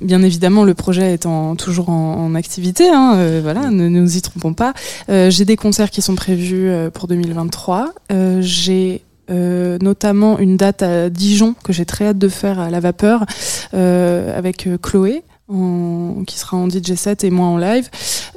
bien 0.00 0.22
évidemment, 0.22 0.64
le 0.64 0.74
projet 0.74 1.14
étant 1.14 1.56
toujours 1.56 1.88
en, 1.88 2.26
en 2.26 2.34
activité. 2.34 2.88
Hein, 2.88 3.13
voilà, 3.40 3.70
ne 3.70 3.88
nous 3.88 4.16
y 4.16 4.22
trompons 4.22 4.54
pas. 4.54 4.74
Euh, 5.08 5.30
j'ai 5.30 5.44
des 5.44 5.56
concerts 5.56 5.90
qui 5.90 6.02
sont 6.02 6.14
prévus 6.14 6.68
euh, 6.68 6.90
pour 6.90 7.08
2023. 7.08 7.92
Euh, 8.12 8.38
j'ai 8.40 9.02
notamment 9.80 10.38
une 10.38 10.58
date 10.58 10.82
à 10.82 11.08
Dijon 11.08 11.54
que 11.64 11.72
j'ai 11.72 11.86
très 11.86 12.08
hâte 12.08 12.18
de 12.18 12.28
faire 12.28 12.60
à 12.60 12.68
la 12.68 12.78
vapeur 12.78 13.24
avec 13.72 14.68
Chloé. 14.82 15.22
Qui 15.48 16.38
sera 16.38 16.56
en 16.56 16.68
DJ 16.68 16.94
set 16.94 17.24
et 17.24 17.30
moi 17.30 17.46
en 17.46 17.58
live. 17.58 17.88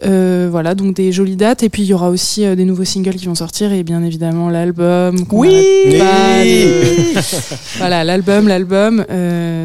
voilà, 0.01 0.75
donc 0.75 0.95
des 0.95 1.11
jolies 1.11 1.35
dates. 1.35 1.63
Et 1.63 1.69
puis 1.69 1.83
il 1.83 1.87
y 1.87 1.93
aura 1.93 2.09
aussi 2.09 2.43
des 2.55 2.65
nouveaux 2.65 2.85
singles 2.85 3.15
qui 3.15 3.27
vont 3.27 3.35
sortir 3.35 3.71
et 3.71 3.83
bien 3.83 4.03
évidemment 4.03 4.49
l'album. 4.49 5.25
Oui, 5.31 5.51
Voilà, 7.77 8.03
l'album, 8.03 8.47
l'album. 8.47 9.05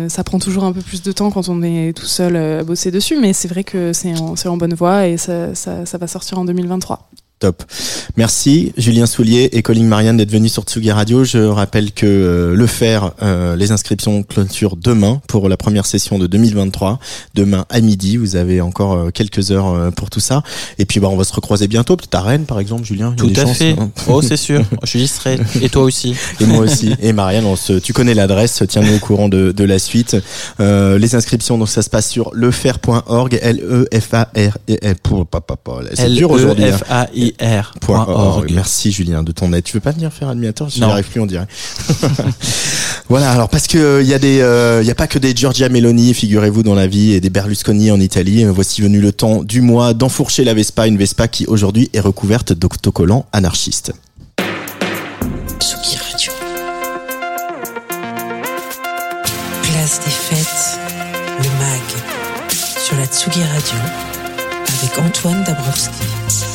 ça 0.09 0.25
prend 0.25 0.39
toujours 0.39 0.65
un 0.65 0.73
peu 0.73 0.83
plus 0.83 1.03
de 1.03 1.13
temps 1.13 1.31
quand 1.31 1.49
on 1.49 1.63
est 1.63 1.97
tout 1.97 2.07
seul 2.07 2.37
à 2.37 2.65
bosser 2.65 2.91
dessus, 2.91 3.19
mais 3.21 3.33
c'est 3.33 3.49
vrai 3.49 3.65
que 3.65 3.93
c'est 3.93 4.15
en, 4.19 4.35
en, 4.45 4.57
bonne 4.57 4.75
voie 4.75 5.09
et 5.09 5.17
ça, 5.17 5.55
ça, 5.55 5.87
ça 5.87 5.99
va 5.99 6.07
sortir 6.07 6.39
en 6.39 6.45
2023. 6.45 7.09
Top. 7.43 7.65
Merci 8.17 8.73
Julien 8.77 9.05
Soulier 9.05 9.49
et 9.51 9.63
Colin 9.63 9.83
Marianne 9.83 10.17
d'être 10.17 10.31
venus 10.31 10.53
sur 10.53 10.63
Tsugi 10.63 10.93
Radio. 10.93 11.25
Je 11.25 11.39
rappelle 11.39 11.91
que 11.91 12.07
euh, 12.07 12.55
le 12.55 12.67
faire, 12.69 13.15
euh, 13.21 13.57
les 13.57 13.73
inscriptions 13.73 14.23
clôturent 14.23 14.77
demain 14.77 15.21
pour 15.27 15.49
la 15.49 15.57
première 15.57 15.85
session 15.85 16.21
de 16.21 16.29
2023. 16.29 17.01
Demain 17.35 17.67
à 17.69 17.81
midi, 17.81 18.17
vous 18.17 18.37
avez 18.37 18.61
encore 18.61 18.93
euh, 18.93 19.11
quelques 19.11 19.51
heures 19.51 19.93
pour 19.95 20.09
tout 20.09 20.21
ça. 20.21 20.45
Et 20.79 20.85
puis 20.85 21.01
bah 21.01 21.09
on 21.11 21.17
va 21.17 21.25
se 21.25 21.33
recroiser 21.33 21.67
bientôt, 21.67 21.97
peut-être 21.97 22.15
à 22.15 22.21
Rennes 22.21 22.45
par 22.45 22.61
exemple, 22.61 22.85
Julien. 22.85 23.13
Tout 23.17 23.33
à 23.35 23.47
fait. 23.47 23.75
Hein. 23.77 23.91
oh 24.07 24.23
c'est 24.23 24.37
sûr. 24.37 24.63
Je 24.85 25.05
serai. 25.07 25.41
Et 25.61 25.69
toi 25.69 25.83
aussi. 25.83 26.15
Et 26.41 26.45
moi 26.45 26.61
aussi. 26.61 26.95
Et 27.03 27.13
Marianne, 27.13 27.47
on 27.47 27.57
se, 27.57 27.73
tu 27.73 27.93
connais 27.93 28.15
l'adresse. 28.15 28.63
Tiens-nous 28.69 28.95
au 28.95 29.01
courant 29.01 29.29
de, 29.29 29.51
de 29.51 29.65
la 29.65 29.81
suite. 29.81 30.17
les 30.61 31.15
inscriptions, 31.17 31.59
donc 31.59 31.71
ça 31.71 31.83
se 31.83 31.91
passe 31.91 32.09
sur 32.09 32.31
lefaire.org. 32.35 33.37
L 33.43 33.61
E 33.69 33.89
E. 33.93 34.01
C'est 35.95 36.11
dur 36.11 36.31
aujourd'hui. 36.31 36.71
F 36.71 36.85
A 37.39 37.59
I 37.59 37.61
R.org. 37.61 38.51
Merci 38.53 38.93
Julien 38.93 39.23
de 39.23 39.33
ton 39.33 39.53
aide. 39.53 39.65
Tu 39.65 39.75
veux 39.75 39.81
pas 39.81 39.93
venir 39.93 40.13
faire 40.13 40.29
animateur 40.29 40.69
Je 40.69 40.79
n'y 40.79 40.85
arrive 40.85 41.09
plus, 41.09 41.21
on 41.21 41.27
dirait. 41.27 41.47
voilà, 43.09 43.31
alors 43.33 43.49
parce 43.49 43.67
que 43.67 44.01
il 44.03 44.09
y 44.09 44.15
a 44.15 44.19
des, 44.19 44.37
il 44.83 44.87
y 44.87 44.91
a 44.91 44.95
pas 44.95 45.07
que 45.07 45.19
des 45.19 45.35
Giorgia 45.35 45.69
Meloni, 45.69 46.15
figurez-vous, 46.15 46.63
dans 46.63 46.75
la 46.75 46.87
vie, 46.87 47.13
et 47.13 47.21
des 47.21 47.31
Berlusconi 47.31 47.91
en 47.91 48.01
Italie. 48.01 48.45
Voici 48.45 48.83
venu 48.83 49.01
le 49.01 49.13
temps 49.13 49.43
du 49.43 49.61
mois 49.61 49.95
d'enfourcher 49.95 50.45
la 50.45 50.55
Vespa, 50.55 50.87
une 50.87 50.97
Vespa 50.97 51.29
qui 51.29 51.47
aujourd'hui 51.47 51.91
est 51.93 52.01
recouverte 52.01 52.53
d'autocollants 52.53 53.27
anarchistes. 53.33 53.93
Tsugi 55.59 55.97
Radio. 55.97 56.33
Place 59.63 60.01
des 60.05 60.11
fêtes, 60.11 60.79
le 61.39 61.49
MAG, 61.59 62.51
sur 62.79 62.97
la 62.97 63.07
Tsugi 63.07 63.43
Radio, 63.43 63.79
avec 64.67 64.99
Antoine 64.99 65.45
Dabrowski. 65.45 66.52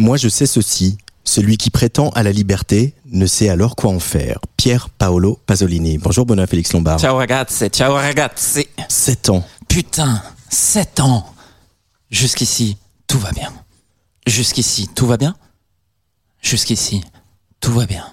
Moi 0.00 0.16
je 0.16 0.30
sais 0.30 0.46
ceci, 0.46 0.96
celui 1.24 1.58
qui 1.58 1.68
prétend 1.68 2.08
à 2.14 2.22
la 2.22 2.32
liberté 2.32 2.94
ne 3.04 3.26
sait 3.26 3.50
alors 3.50 3.76
quoi 3.76 3.90
en 3.90 4.00
faire. 4.00 4.38
Pierre 4.56 4.88
Paolo 4.88 5.38
Pasolini. 5.44 5.98
Bonjour 5.98 6.24
Benoît 6.24 6.46
Félix 6.46 6.72
Lombard. 6.72 6.98
Ciao 6.98 7.18
ragazzi, 7.18 7.68
ciao 7.68 7.92
ragazzi. 7.92 8.66
Sept 8.88 9.28
ans. 9.28 9.44
Putain, 9.68 10.22
sept 10.48 11.00
ans. 11.00 11.26
Jusqu'ici, 12.10 12.78
tout 13.06 13.18
va 13.18 13.30
bien. 13.32 13.52
Jusqu'ici, 14.26 14.88
tout 14.94 15.06
va 15.06 15.18
bien. 15.18 15.36
Jusqu'ici, 16.40 17.04
tout 17.60 17.72
va 17.72 17.84
bien. 17.84 18.06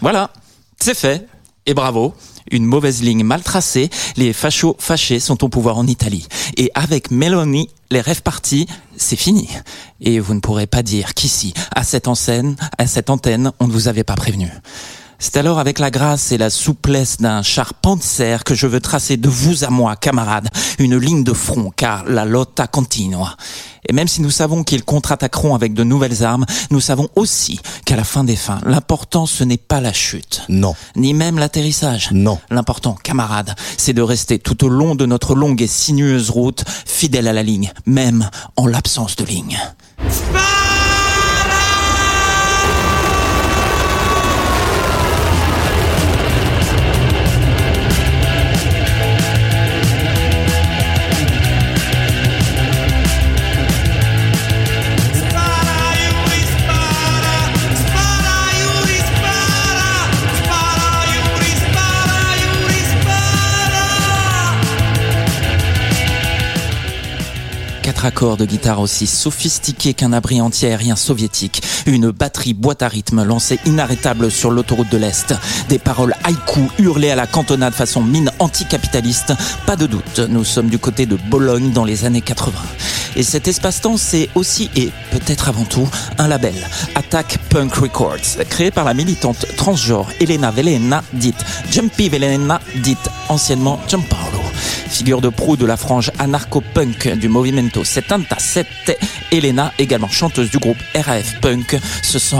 Voilà, 0.00 0.32
c'est 0.80 0.96
fait. 0.96 1.28
Et 1.64 1.74
bravo 1.74 2.12
une 2.50 2.64
mauvaise 2.64 3.02
ligne 3.02 3.24
mal 3.24 3.42
tracée, 3.42 3.90
les 4.16 4.32
fachos 4.32 4.76
fâchés 4.78 5.20
sont 5.20 5.44
au 5.44 5.48
pouvoir 5.48 5.78
en 5.78 5.86
Italie. 5.86 6.26
Et 6.56 6.70
avec 6.74 7.10
Meloni, 7.10 7.68
les 7.94 8.00
rêves 8.00 8.22
partis, 8.22 8.66
c'est 8.96 9.16
fini. 9.16 9.48
Et 10.00 10.18
vous 10.18 10.34
ne 10.34 10.40
pourrez 10.40 10.66
pas 10.66 10.82
dire 10.82 11.14
qu'ici, 11.14 11.54
à 11.74 11.84
cette 11.84 12.08
enseigne, 12.08 12.56
à 12.76 12.86
cette 12.86 13.08
antenne, 13.08 13.52
on 13.60 13.68
ne 13.68 13.72
vous 13.72 13.88
avait 13.88 14.04
pas 14.04 14.16
prévenu. 14.16 14.50
C'est 15.24 15.38
alors 15.38 15.58
avec 15.58 15.78
la 15.78 15.90
grâce 15.90 16.32
et 16.32 16.38
la 16.38 16.50
souplesse 16.50 17.16
d'un 17.16 17.40
char 17.40 17.72
Panzer 17.72 18.44
que 18.44 18.54
je 18.54 18.66
veux 18.66 18.80
tracer 18.80 19.16
de 19.16 19.30
vous 19.30 19.64
à 19.64 19.70
moi, 19.70 19.96
camarades, 19.96 20.50
une 20.78 20.98
ligne 20.98 21.24
de 21.24 21.32
front, 21.32 21.72
car 21.74 22.04
la 22.04 22.26
lotta 22.26 22.66
continua. 22.66 23.34
Et 23.88 23.94
même 23.94 24.06
si 24.06 24.20
nous 24.20 24.30
savons 24.30 24.64
qu'ils 24.64 24.84
contre-attaqueront 24.84 25.54
avec 25.54 25.72
de 25.72 25.82
nouvelles 25.82 26.24
armes, 26.24 26.44
nous 26.70 26.80
savons 26.80 27.08
aussi 27.16 27.58
qu'à 27.86 27.96
la 27.96 28.04
fin 28.04 28.22
des 28.22 28.36
fins, 28.36 28.60
l'important 28.66 29.24
ce 29.24 29.44
n'est 29.44 29.56
pas 29.56 29.80
la 29.80 29.94
chute. 29.94 30.42
Non. 30.50 30.74
Ni 30.94 31.14
même 31.14 31.38
l'atterrissage. 31.38 32.10
Non. 32.12 32.38
L'important, 32.50 32.92
camarades, 32.92 33.54
c'est 33.78 33.94
de 33.94 34.02
rester 34.02 34.38
tout 34.38 34.62
au 34.62 34.68
long 34.68 34.94
de 34.94 35.06
notre 35.06 35.34
longue 35.34 35.62
et 35.62 35.66
sinueuse 35.66 36.28
route, 36.28 36.64
fidèle 36.84 37.28
à 37.28 37.32
la 37.32 37.42
ligne, 37.42 37.72
même 37.86 38.28
en 38.56 38.66
l'absence 38.66 39.16
de 39.16 39.24
ligne. 39.24 39.58
Quatre 68.04 68.16
accords 68.18 68.36
de 68.36 68.44
guitare 68.44 68.80
aussi 68.80 69.06
sophistiqués 69.06 69.94
qu'un 69.94 70.12
abri 70.12 70.38
anti-aérien 70.38 70.94
soviétique, 70.94 71.62
une 71.86 72.10
batterie 72.10 72.52
boîte 72.52 72.82
à 72.82 72.88
rythme 72.88 73.24
lancée 73.24 73.58
inarrêtable 73.64 74.30
sur 74.30 74.50
l'autoroute 74.50 74.90
de 74.90 74.98
l'Est, 74.98 75.34
des 75.70 75.78
paroles 75.78 76.14
haïku 76.22 76.68
hurlées 76.78 77.10
à 77.10 77.16
la 77.16 77.26
cantonade 77.26 77.72
façon 77.72 78.02
mine 78.02 78.30
anticapitaliste, 78.40 79.32
pas 79.64 79.76
de 79.76 79.86
doute, 79.86 80.18
nous 80.18 80.44
sommes 80.44 80.68
du 80.68 80.78
côté 80.78 81.06
de 81.06 81.16
Bologne 81.30 81.72
dans 81.72 81.86
les 81.86 82.04
années 82.04 82.20
80. 82.20 82.52
Et 83.16 83.22
cet 83.22 83.48
espace-temps, 83.48 83.96
c'est 83.96 84.28
aussi 84.34 84.68
et 84.76 84.90
peut-être 85.10 85.48
avant 85.48 85.64
tout 85.64 85.88
un 86.18 86.28
label, 86.28 86.54
Attack 86.96 87.38
Punk 87.48 87.74
Records, 87.76 88.44
créé 88.50 88.70
par 88.70 88.84
la 88.84 88.92
militante 88.92 89.46
transgenre 89.56 90.10
Elena 90.20 90.50
Velena, 90.50 91.02
dite 91.14 91.42
Jumpy 91.70 92.10
Velena, 92.10 92.60
dite 92.82 93.08
anciennement 93.30 93.80
Giampaolo. 93.88 94.43
Figure 94.54 95.20
de 95.20 95.28
proue 95.28 95.56
de 95.56 95.66
la 95.66 95.76
frange 95.76 96.10
anarcho-punk 96.18 97.16
du 97.18 97.28
Movimento 97.28 97.84
77, 97.84 98.66
Elena, 99.32 99.72
également 99.78 100.08
chanteuse 100.08 100.50
du 100.50 100.58
groupe 100.58 100.78
RAF 100.94 101.40
Punk, 101.40 101.76
se 102.02 102.18
sent 102.18 102.36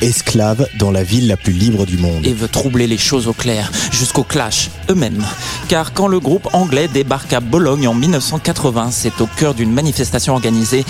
Esclave 0.00 0.68
dans 0.78 0.90
la 0.90 1.02
ville 1.02 1.28
la 1.28 1.36
plus 1.36 1.52
libre 1.52 1.86
du 1.86 1.96
monde. 1.96 2.26
et 2.26 2.32
veut 2.32 2.48
troubler 2.48 2.86
les 2.86 2.98
choses 2.98 3.28
au 3.28 3.32
clair, 3.32 3.70
jusqu'au 3.90 4.24
clash 4.24 4.70
eux-mêmes. 4.90 5.24
Car 5.68 5.92
quand 5.92 6.08
le 6.08 6.20
groupe 6.20 6.48
anglais 6.52 6.88
débarque 6.88 7.32
à 7.32 7.40
Bologne 7.40 7.88
en 7.88 7.94
1980, 7.94 8.90
c'est 8.90 9.20
au 9.20 9.26
cœur 9.26 9.54
d'une 9.54 9.72
manifestation 9.72 10.34
organisée 10.34 10.84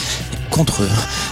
contre 0.54 0.84
eux, 0.84 0.90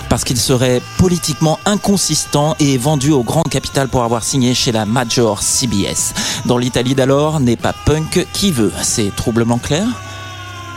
parce 0.09 0.25
qu'ils 0.25 0.41
seraient 0.41 0.83
politiquement 0.99 1.61
inconsistants 1.65 2.57
et 2.59 2.77
vendus 2.77 3.13
au 3.13 3.23
grand 3.23 3.45
capital 3.45 3.87
pour 3.87 4.03
avoir 4.03 4.25
signé 4.25 4.53
chez 4.53 4.73
la 4.73 4.85
Major 4.85 5.41
CBS. 5.41 6.13
Dans 6.45 6.59
l'Italie 6.59 6.97
d'alors, 6.97 7.39
n'est 7.39 7.57
pas 7.57 7.73
punk 7.73 8.27
qui 8.33 8.51
veut, 8.51 8.73
c'est 8.83 9.15
troublement 9.15 9.59
clair 9.59 9.87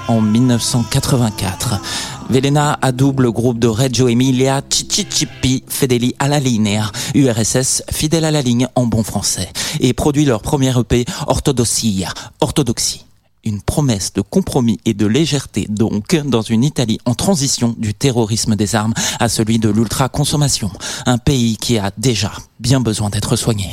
en 0.08 0.22
1984. 0.22 1.80
Velena 2.30 2.78
adoube 2.84 3.22
le 3.22 3.32
groupe 3.32 3.58
de 3.58 3.68
Reggio 3.68 4.10
Emilia 4.10 4.62
Cicicipi 4.70 5.64
Fedeli 5.68 6.14
alla 6.20 6.40
linea, 6.40 6.92
URSS 7.16 7.82
fidèle 7.92 8.26
à 8.26 8.32
la 8.32 8.44
ligne 8.44 8.68
en 8.76 8.86
bon 8.86 9.02
français, 9.02 9.50
et 9.80 9.94
produit 9.94 10.26
leur 10.26 10.42
premier 10.42 10.72
EP 10.78 11.06
Orthodossia, 11.26 12.14
orthodoxie. 12.42 13.05
Une 13.46 13.62
promesse 13.62 14.12
de 14.14 14.22
compromis 14.22 14.80
et 14.86 14.94
de 14.94 15.06
légèreté 15.06 15.68
donc 15.70 16.16
dans 16.26 16.42
une 16.42 16.64
Italie 16.64 17.00
en 17.06 17.14
transition 17.14 17.76
du 17.78 17.94
terrorisme 17.94 18.56
des 18.56 18.76
armes 18.76 18.94
à 19.20 19.30
celui 19.30 19.60
de 19.60 19.70
l'ultra-consommation, 19.70 20.72
un 21.06 21.18
pays 21.18 21.58
qui 21.58 21.78
a 21.78 21.92
déjà 21.98 22.32
bien 22.60 22.80
besoin 22.80 23.10
d'être 23.10 23.36
soigné. 23.36 23.70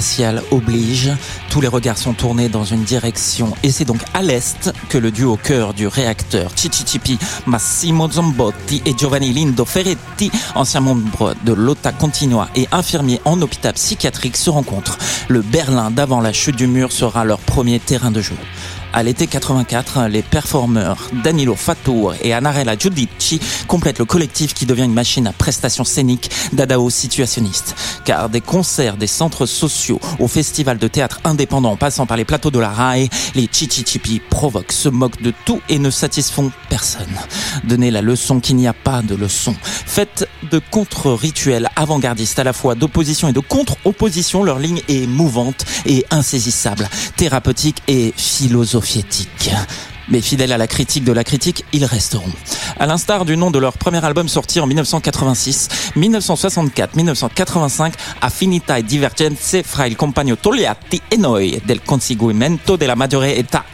Glaciale 0.00 0.42
oblige, 0.50 1.12
tous 1.50 1.60
les 1.60 1.68
regards 1.68 1.98
sont 1.98 2.14
tournés 2.14 2.48
dans 2.48 2.64
une 2.64 2.84
direction 2.84 3.52
et 3.62 3.70
c'est 3.70 3.84
donc 3.84 4.00
à 4.14 4.22
l'est 4.22 4.72
que 4.88 4.96
le 4.96 5.10
duo 5.10 5.36
cœur 5.36 5.74
du 5.74 5.86
réacteur 5.86 6.52
Cicicipi, 6.56 7.18
Massimo 7.44 8.10
Zambotti 8.10 8.80
et 8.86 8.94
Giovanni 8.96 9.34
Lindo 9.34 9.66
Ferretti, 9.66 10.30
anciens 10.54 10.80
membres 10.80 11.34
de 11.44 11.52
l'OTA 11.52 11.92
Continua 11.92 12.48
et 12.56 12.66
infirmiers 12.72 13.20
en 13.26 13.42
hôpital 13.42 13.74
psychiatrique 13.74 14.38
se 14.38 14.48
rencontrent. 14.48 14.96
Le 15.28 15.42
Berlin 15.42 15.90
d'avant 15.90 16.22
la 16.22 16.32
chute 16.32 16.56
du 16.56 16.66
mur 16.66 16.92
sera 16.92 17.26
leur 17.26 17.38
premier 17.38 17.78
terrain 17.78 18.10
de 18.10 18.22
jeu. 18.22 18.36
À 18.92 19.04
l'été 19.04 19.28
84, 19.28 20.08
les 20.08 20.22
performeurs 20.22 21.10
Danilo 21.22 21.54
Fattour 21.54 22.14
et 22.22 22.32
Anarella 22.32 22.76
Giudici 22.76 23.40
complètent 23.68 24.00
le 24.00 24.04
collectif 24.04 24.52
qui 24.52 24.66
devient 24.66 24.82
une 24.82 24.92
machine 24.92 25.28
à 25.28 25.32
prestations 25.32 25.84
scéniques 25.84 26.28
d'Adao 26.52 26.90
situationniste. 26.90 27.76
Car 28.04 28.28
des 28.28 28.40
concerts, 28.40 28.96
des 28.96 29.06
centres 29.06 29.46
sociaux, 29.46 30.00
au 30.18 30.26
festival 30.26 30.78
de 30.78 30.88
théâtre 30.88 31.20
indépendant 31.22 31.70
en 31.70 31.76
passant 31.76 32.04
par 32.04 32.16
les 32.16 32.24
plateaux 32.24 32.50
de 32.50 32.58
la 32.58 32.70
RAE, 32.70 33.06
les 33.36 33.48
Chichichipi 33.50 34.20
provoquent, 34.28 34.72
se 34.72 34.88
moquent 34.88 35.22
de 35.22 35.32
tout 35.44 35.60
et 35.68 35.78
ne 35.78 35.90
satisfont 35.90 36.50
personne. 36.68 37.06
Donner 37.62 37.92
la 37.92 38.02
leçon 38.02 38.40
qu'il 38.40 38.56
n'y 38.56 38.66
a 38.66 38.72
pas 38.72 39.02
de 39.02 39.14
leçon. 39.14 39.54
Faites 39.62 40.28
de 40.50 40.60
contre-rituels 40.70 41.68
avant-gardistes 41.76 42.40
à 42.40 42.44
la 42.44 42.52
fois 42.52 42.74
d'opposition 42.74 43.28
et 43.28 43.32
de 43.32 43.40
contre-opposition, 43.40 44.42
leur 44.42 44.58
ligne 44.58 44.82
est 44.88 45.06
mouvante 45.06 45.64
et 45.86 46.04
insaisissable, 46.10 46.88
thérapeutique 47.16 47.82
et 47.86 48.12
Mais 50.08 50.20
fidèles 50.20 50.52
à 50.52 50.58
la 50.58 50.66
critique 50.66 51.04
de 51.04 51.12
la 51.12 51.22
critique, 51.22 51.64
ils 51.72 51.84
resteront. 51.84 52.32
À 52.78 52.86
l'instar 52.86 53.24
du 53.24 53.36
nom 53.36 53.50
de 53.50 53.58
leur 53.58 53.74
premier 53.74 54.04
album 54.04 54.28
sorti 54.28 54.58
en 54.58 54.66
1986, 54.66 55.68
1964-1985, 55.96 57.92
Affinità 58.20 58.76
e 58.76 58.82
divergenze 58.82 59.62
fra 59.62 59.86
il 59.86 59.96
compagno 59.96 60.36
Togliatti 60.36 61.02
e 61.08 61.16
noi 61.16 61.60
del 61.64 61.82
conseguimento 61.82 62.76
della 62.76 62.94
maggiore 62.94 63.36
età 63.36 63.64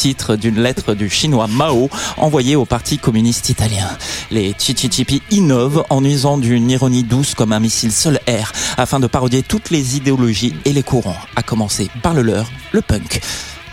titre 0.00 0.36
d'une 0.36 0.62
lettre 0.62 0.94
du 0.94 1.10
chinois 1.10 1.46
Mao 1.46 1.90
envoyée 2.16 2.56
au 2.56 2.64
Parti 2.64 2.96
communiste 2.96 3.50
italien. 3.50 3.86
Les 4.30 4.54
Chichichipi 4.58 5.20
innovent 5.30 5.84
en 5.90 6.02
usant 6.04 6.38
d'une 6.38 6.70
ironie 6.70 7.02
douce 7.04 7.34
comme 7.34 7.52
un 7.52 7.60
missile 7.60 7.92
sol-air 7.92 8.50
afin 8.78 8.98
de 8.98 9.06
parodier 9.06 9.42
toutes 9.42 9.68
les 9.68 9.96
idéologies 9.96 10.54
et 10.64 10.72
les 10.72 10.82
courants, 10.82 11.18
à 11.36 11.42
commencer 11.42 11.90
par 12.02 12.14
le 12.14 12.22
leur, 12.22 12.50
le 12.72 12.80
punk. 12.80 13.20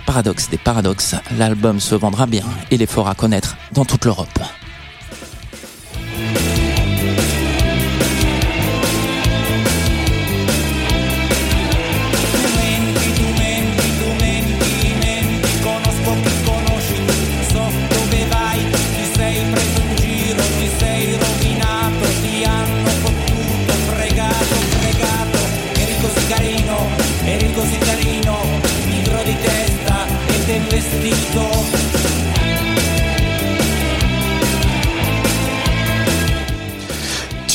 Paradoxe 0.07 0.49
des 0.49 0.57
paradoxes, 0.57 1.15
l'album 1.37 1.81
se 1.81 1.93
vendra 1.93 2.27
bien 2.27 2.45
et 2.71 2.77
les 2.77 2.85
fera 2.85 3.13
connaître 3.13 3.57
dans 3.73 3.83
toute 3.83 4.05
l'Europe. 4.05 4.39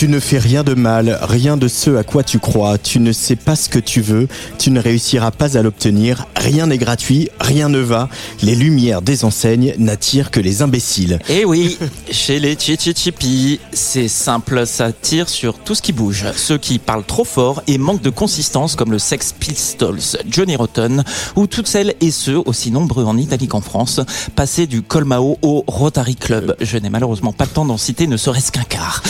Tu 0.02 0.08
ne 0.08 0.18
fais 0.18 0.38
rien 0.38 0.64
de 0.64 0.74
mal, 0.74 1.16
rien 1.22 1.56
de 1.56 1.68
ce 1.68 1.94
à 1.94 2.02
quoi 2.02 2.24
tu 2.24 2.40
crois. 2.40 2.76
Tu 2.76 2.98
ne 2.98 3.12
sais 3.12 3.36
pas 3.36 3.54
ce 3.54 3.68
que 3.68 3.78
tu 3.78 4.00
veux, 4.00 4.26
tu 4.58 4.72
ne 4.72 4.80
réussiras 4.80 5.30
pas 5.30 5.56
à 5.56 5.62
l'obtenir. 5.62 6.26
Rien 6.34 6.66
n'est 6.66 6.76
gratuit, 6.76 7.28
rien 7.42 7.68
ne 7.68 7.78
va. 7.78 8.08
Les 8.42 8.54
lumières 8.54 9.02
des 9.02 9.24
enseignes 9.24 9.74
n'attirent 9.78 10.30
que 10.30 10.40
les 10.40 10.62
imbéciles. 10.62 11.18
Eh 11.28 11.44
oui, 11.44 11.78
chez 12.10 12.38
les 12.38 12.56
Chichichipi, 12.58 13.60
c'est 13.72 14.08
simple, 14.08 14.66
ça 14.66 14.92
tire 14.92 15.28
sur 15.28 15.58
tout 15.58 15.74
ce 15.74 15.82
qui 15.82 15.92
bouge. 15.92 16.26
Ceux 16.36 16.58
qui 16.58 16.78
parlent 16.78 17.04
trop 17.04 17.24
fort 17.24 17.62
et 17.66 17.78
manquent 17.78 18.02
de 18.02 18.10
consistance 18.10 18.76
comme 18.76 18.92
le 18.92 18.98
Sex 18.98 19.34
Pistols, 19.38 20.00
Johnny 20.28 20.56
Rotten, 20.56 21.04
ou 21.36 21.46
toutes 21.46 21.66
celles 21.66 21.94
et 22.00 22.10
ceux, 22.10 22.40
aussi 22.46 22.70
nombreux 22.70 23.04
en 23.04 23.18
Italie 23.18 23.48
qu'en 23.48 23.60
France, 23.60 24.00
passés 24.36 24.66
du 24.66 24.82
Colmao 24.82 25.38
au 25.42 25.64
Rotary 25.66 26.16
Club. 26.16 26.56
Je 26.60 26.78
n'ai 26.78 26.90
malheureusement 26.90 27.32
pas 27.32 27.44
le 27.44 27.50
temps 27.50 27.64
d'en 27.64 27.76
citer 27.76 28.06
ne 28.06 28.16
serait-ce 28.16 28.52
qu'un 28.52 28.62
quart. 28.62 29.02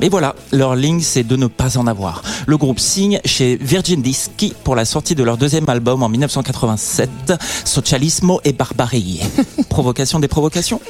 Mais 0.00 0.08
voilà, 0.08 0.34
leur 0.50 0.76
ligne, 0.76 1.00
c'est 1.00 1.24
de 1.24 1.36
ne 1.36 1.46
pas 1.46 1.76
en 1.76 1.86
avoir. 1.86 2.22
Le 2.46 2.56
groupe 2.56 2.80
signe 2.80 3.20
chez 3.26 3.58
Virgin 3.60 4.00
Discs 4.00 4.54
pour 4.64 4.74
la 4.74 4.86
sortie 4.86 5.14
de 5.14 5.22
leur 5.22 5.36
deuxième 5.36 5.68
album 5.68 6.02
en 6.02 6.08
1987, 6.08 7.34
Socialismo 7.80 8.42
et 8.44 8.52
Barbarie. 8.52 9.20
Provocation 9.70 10.20
des 10.20 10.28
provocations 10.28 10.82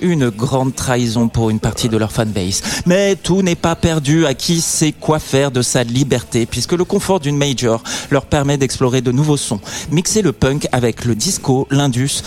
une 0.00 0.28
grande 0.28 0.76
trahison 0.76 1.26
pour 1.28 1.50
une 1.50 1.58
partie 1.58 1.88
de 1.88 1.96
leur 1.96 2.12
fanbase. 2.12 2.62
Mais 2.86 3.16
tout 3.16 3.42
n'est 3.42 3.56
pas 3.56 3.74
perdu 3.74 4.26
à 4.26 4.34
qui 4.34 4.60
sait 4.60 4.92
quoi 4.92 5.18
faire 5.18 5.50
de 5.50 5.60
sa 5.62 5.82
liberté, 5.82 6.46
puisque 6.46 6.72
le 6.72 6.84
confort 6.84 7.18
d'une 7.18 7.36
major 7.36 7.82
leur 8.10 8.26
permet 8.26 8.58
d'explorer 8.58 9.00
de 9.00 9.10
nouveaux 9.10 9.36
sons, 9.36 9.58
mixer 9.90 10.22
le 10.22 10.32
punk 10.32 10.68
avec 10.70 11.04
le 11.04 11.16
disco, 11.16 11.66
l'indus 11.70 12.22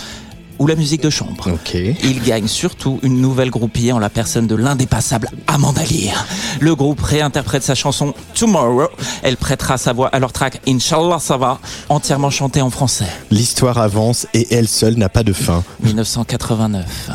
ou 0.60 0.66
la 0.66 0.76
musique 0.76 1.02
de 1.02 1.10
chambre. 1.10 1.48
Il 1.74 2.22
gagne 2.22 2.46
surtout 2.46 3.00
une 3.02 3.20
nouvelle 3.20 3.50
groupie 3.50 3.90
en 3.90 3.98
la 3.98 4.10
personne 4.10 4.46
de 4.46 4.54
l'indépassable 4.54 5.30
Amanda 5.46 5.82
Lear. 5.82 6.26
Le 6.60 6.76
groupe 6.76 7.00
réinterprète 7.00 7.62
sa 7.62 7.74
chanson 7.74 8.14
Tomorrow. 8.34 8.88
Elle 9.22 9.38
prêtera 9.38 9.78
sa 9.78 9.94
voix 9.94 10.08
à 10.08 10.18
leur 10.18 10.32
track 10.32 10.60
Inch'Allah 10.68 11.18
ça 11.18 11.38
va, 11.38 11.58
entièrement 11.88 12.30
chantée 12.30 12.60
en 12.60 12.70
français. 12.70 13.06
L'histoire 13.30 13.78
avance 13.78 14.26
et 14.34 14.54
elle 14.54 14.68
seule 14.68 14.96
n'a 14.96 15.08
pas 15.08 15.22
de 15.22 15.32
fin. 15.32 15.64
1989. 15.82 17.10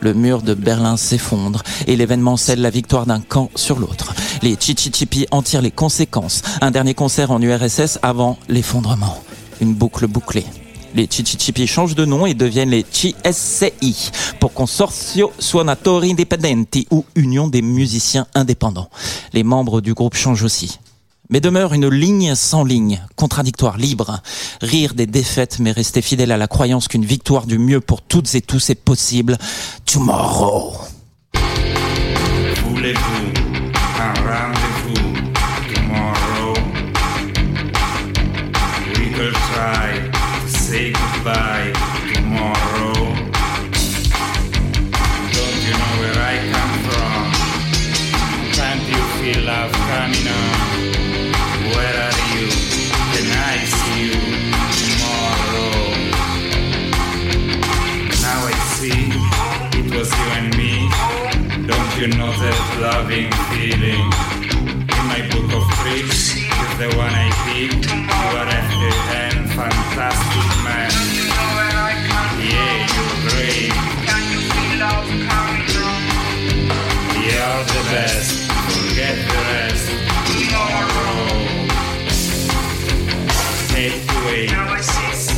Le 0.00 0.14
mur 0.14 0.42
de 0.42 0.54
Berlin 0.54 0.96
s'effondre 0.96 1.62
et 1.86 1.96
l'événement 1.96 2.36
scelle 2.36 2.60
la 2.60 2.70
victoire 2.70 3.06
d'un 3.06 3.20
camp 3.20 3.50
sur 3.54 3.78
l'autre. 3.78 4.14
Les 4.42 4.56
Chichichipi 4.58 5.26
en 5.30 5.42
tirent 5.42 5.62
les 5.62 5.70
conséquences. 5.70 6.42
Un 6.60 6.72
dernier 6.72 6.94
concert 6.94 7.30
en 7.30 7.40
URSS 7.40 7.98
avant 8.02 8.38
l'effondrement. 8.48 9.22
Une 9.60 9.74
boucle 9.74 10.06
bouclée. 10.06 10.46
Les 10.98 11.06
Chichichipi 11.08 11.68
changent 11.68 11.94
de 11.94 12.04
nom 12.04 12.26
et 12.26 12.34
deviennent 12.34 12.70
les 12.70 12.82
CSCI 12.82 14.10
pour 14.40 14.52
Consorzio 14.52 15.30
Suonatori 15.38 16.10
Indipendenti 16.10 16.88
ou 16.90 17.04
Union 17.14 17.46
des 17.46 17.62
musiciens 17.62 18.26
indépendants. 18.34 18.90
Les 19.32 19.44
membres 19.44 19.80
du 19.80 19.94
groupe 19.94 20.16
changent 20.16 20.42
aussi. 20.42 20.80
Mais 21.30 21.38
demeure 21.38 21.72
une 21.72 21.88
ligne 21.88 22.34
sans 22.34 22.64
ligne, 22.64 23.00
contradictoire, 23.14 23.78
libre. 23.78 24.22
Rire 24.60 24.94
des 24.94 25.06
défaites, 25.06 25.60
mais 25.60 25.70
rester 25.70 26.02
fidèle 26.02 26.32
à 26.32 26.36
la 26.36 26.48
croyance 26.48 26.88
qu'une 26.88 27.04
victoire 27.04 27.46
du 27.46 27.60
mieux 27.60 27.80
pour 27.80 28.02
toutes 28.02 28.34
et 28.34 28.40
tous 28.40 28.70
est 28.70 28.74
possible. 28.74 29.38
Tomorrow. 29.86 30.72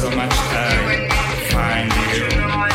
So 0.00 0.10
much 0.10 0.30
time. 0.30 1.10
Find 1.50 1.92
you. 2.16 2.69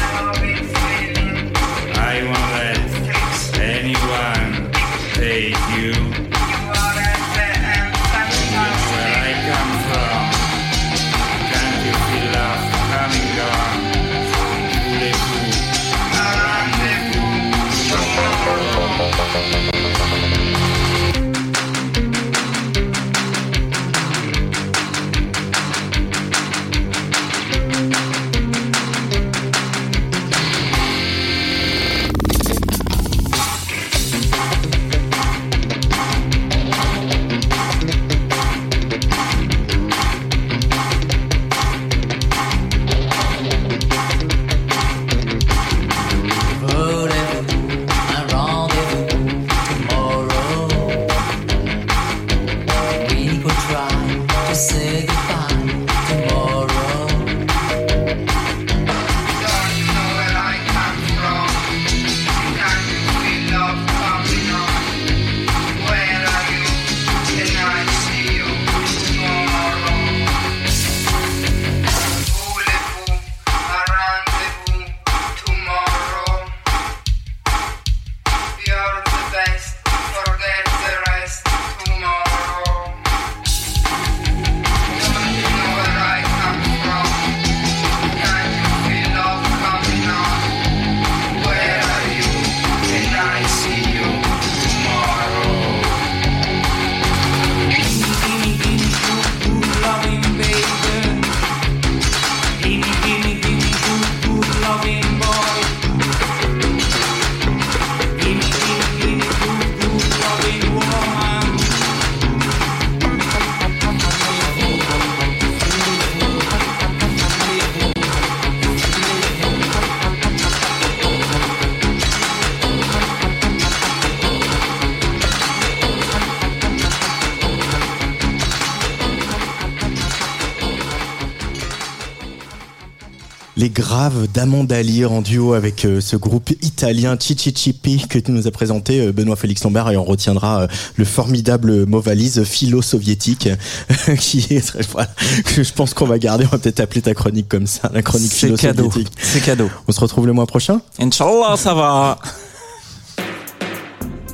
D'Amandali 134.10 135.04
en 135.06 135.22
duo 135.22 135.54
avec 135.54 135.84
euh, 135.86 136.00
ce 136.00 136.16
groupe 136.16 136.52
italien 136.62 137.18
Chichichipi 137.20 138.08
que 138.08 138.20
tu 138.20 138.32
nous 138.32 138.48
as 138.48 138.52
présenté 138.52 139.00
euh, 139.02 139.12
Benoît 139.12 139.36
Félix 139.36 139.64
Lombard 139.64 139.92
et 139.92 139.98
on 139.98 140.04
retiendra 140.04 140.62
euh, 140.62 140.68
le 140.96 141.06
formidable 141.06 141.86
mot 141.86 142.02
valise 142.02 142.44
philo-soviétique 142.44 143.50
qui 144.20 144.46
est 144.52 144.66
très, 144.66 144.84
voilà, 144.92 145.10
que 145.46 145.64
je 145.64 145.74
pense 145.74 145.94
qu'on 145.94 146.06
va 146.06 146.20
garder. 146.20 146.46
On 146.46 146.50
va 146.50 146.60
peut-être 146.60 146.82
appeler 146.82 147.02
ta 147.02 147.14
chronique 147.14 147.50
comme 147.50 147.66
ça, 147.66 147.90
la 147.94 148.04
chronique 148.04 148.32
philo-soviétique. 148.32 149.12
C'est 149.20 149.42
cadeau. 149.42 149.70
On 149.88 149.92
se 149.92 150.00
retrouve 150.00 150.28
le 150.28 150.34
mois 150.34 150.46
prochain? 150.46 150.82
Inch'Allah, 151.00 151.56
ça 151.58 151.74
va. 151.74 152.20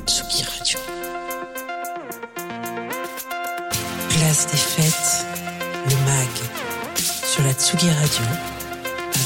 Tsugi 0.06 0.44
Radio. 0.44 0.78
Place 4.10 4.46
des 4.50 4.58
fêtes, 4.58 5.26
le 5.86 5.94
MAG, 6.04 6.28
sur 7.24 7.42
la 7.44 7.52
Tsugi 7.54 7.88
Radio, 7.88 8.51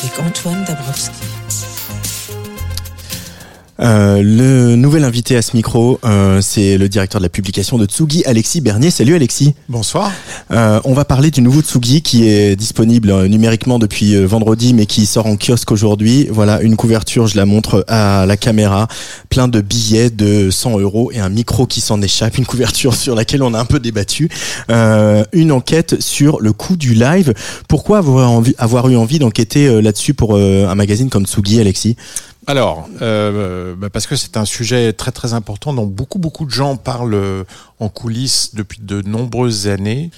avec 0.07 0.19
Antoine 0.21 0.65
Dabrowski. 0.65 1.66
Euh, 3.81 4.22
le 4.22 4.77
nouvel 4.77 5.05
invité 5.05 5.37
à 5.37 5.43
ce 5.43 5.55
micro, 5.55 6.01
euh, 6.05 6.41
c'est 6.41 6.79
le 6.79 6.89
directeur 6.89 7.20
de 7.20 7.24
la 7.24 7.29
publication 7.29 7.77
de 7.77 7.85
Tsugi, 7.85 8.24
Alexis 8.24 8.61
Bernier. 8.61 8.91
Salut 8.91 9.14
Alexis. 9.14 9.55
Bonsoir. 9.68 10.11
Euh, 10.51 10.81
on 10.85 10.95
va 10.95 11.05
parler 11.05 11.31
du 11.31 11.43
nouveau 11.43 11.61
Tsugi 11.61 12.03
qui 12.03 12.29
est 12.29 12.57
disponible 12.57 13.27
numériquement 13.27 13.79
depuis 13.79 14.16
vendredi, 14.24 14.72
mais 14.72 14.87
qui 14.87 15.05
sort 15.07 15.27
en 15.27 15.37
kiosque 15.37 15.72
aujourd'hui. 15.72 16.29
Voilà 16.31 16.62
une 16.62 16.77
couverture, 16.77 17.27
je 17.27 17.37
la 17.37 17.45
montre 17.45 17.85
à 17.89 18.24
la 18.27 18.37
caméra, 18.37 18.89
plein 19.29 19.49
de 19.49 19.61
billets 19.61 20.11
de 20.11 20.51
100 20.51 20.79
euros 20.79 21.11
et 21.12 21.18
un 21.18 21.29
micro 21.29 21.66
qui 21.66 21.81
s'en 21.81 22.01
échappe. 22.01 22.39
Une 22.39 22.47
couverture 22.47 22.95
sur 22.97 23.14
laquelle 23.14 23.43
on 23.43 23.53
a 23.53 23.61
un 23.61 23.66
peu 23.66 23.81
débattu. 23.81 24.31
Euh, 24.70 25.24
une 25.33 25.53
enquête 25.53 26.01
sur 26.01 26.41
le 26.41 26.53
coût 26.53 26.77
du 26.77 26.95
live. 26.95 27.35
Pourquoi 27.68 27.99
avoir, 27.99 28.31
envie, 28.31 28.55
avoir 28.59 28.89
eu 28.89 28.97
envie 28.97 29.18
d'enquêter 29.18 29.83
là-dessus 29.83 30.14
pour 30.14 30.37
un 30.37 30.74
magazine 30.74 31.11
comme 31.11 31.27
Tsugi, 31.27 31.61
Alexis? 31.61 31.97
Alors, 32.49 32.89
euh, 33.03 33.75
bah, 33.75 33.91
parce 33.91 34.07
que 34.07 34.15
c'est 34.15 34.37
un 34.37 34.45
sujet 34.45 34.93
très 34.93 35.11
très 35.11 35.35
important 35.35 35.73
dont 35.73 35.87
beaucoup 35.87 36.21
beaucoup 36.21 36.45
de 36.45 36.51
gens 36.51 36.77
parlent 36.77 37.15
euh, 37.15 37.45
en 37.81 37.89
coulisses 37.89 38.55
depuis 38.55 38.81
de 38.81 39.03
nombreuses 39.03 39.67
années. 39.67 40.11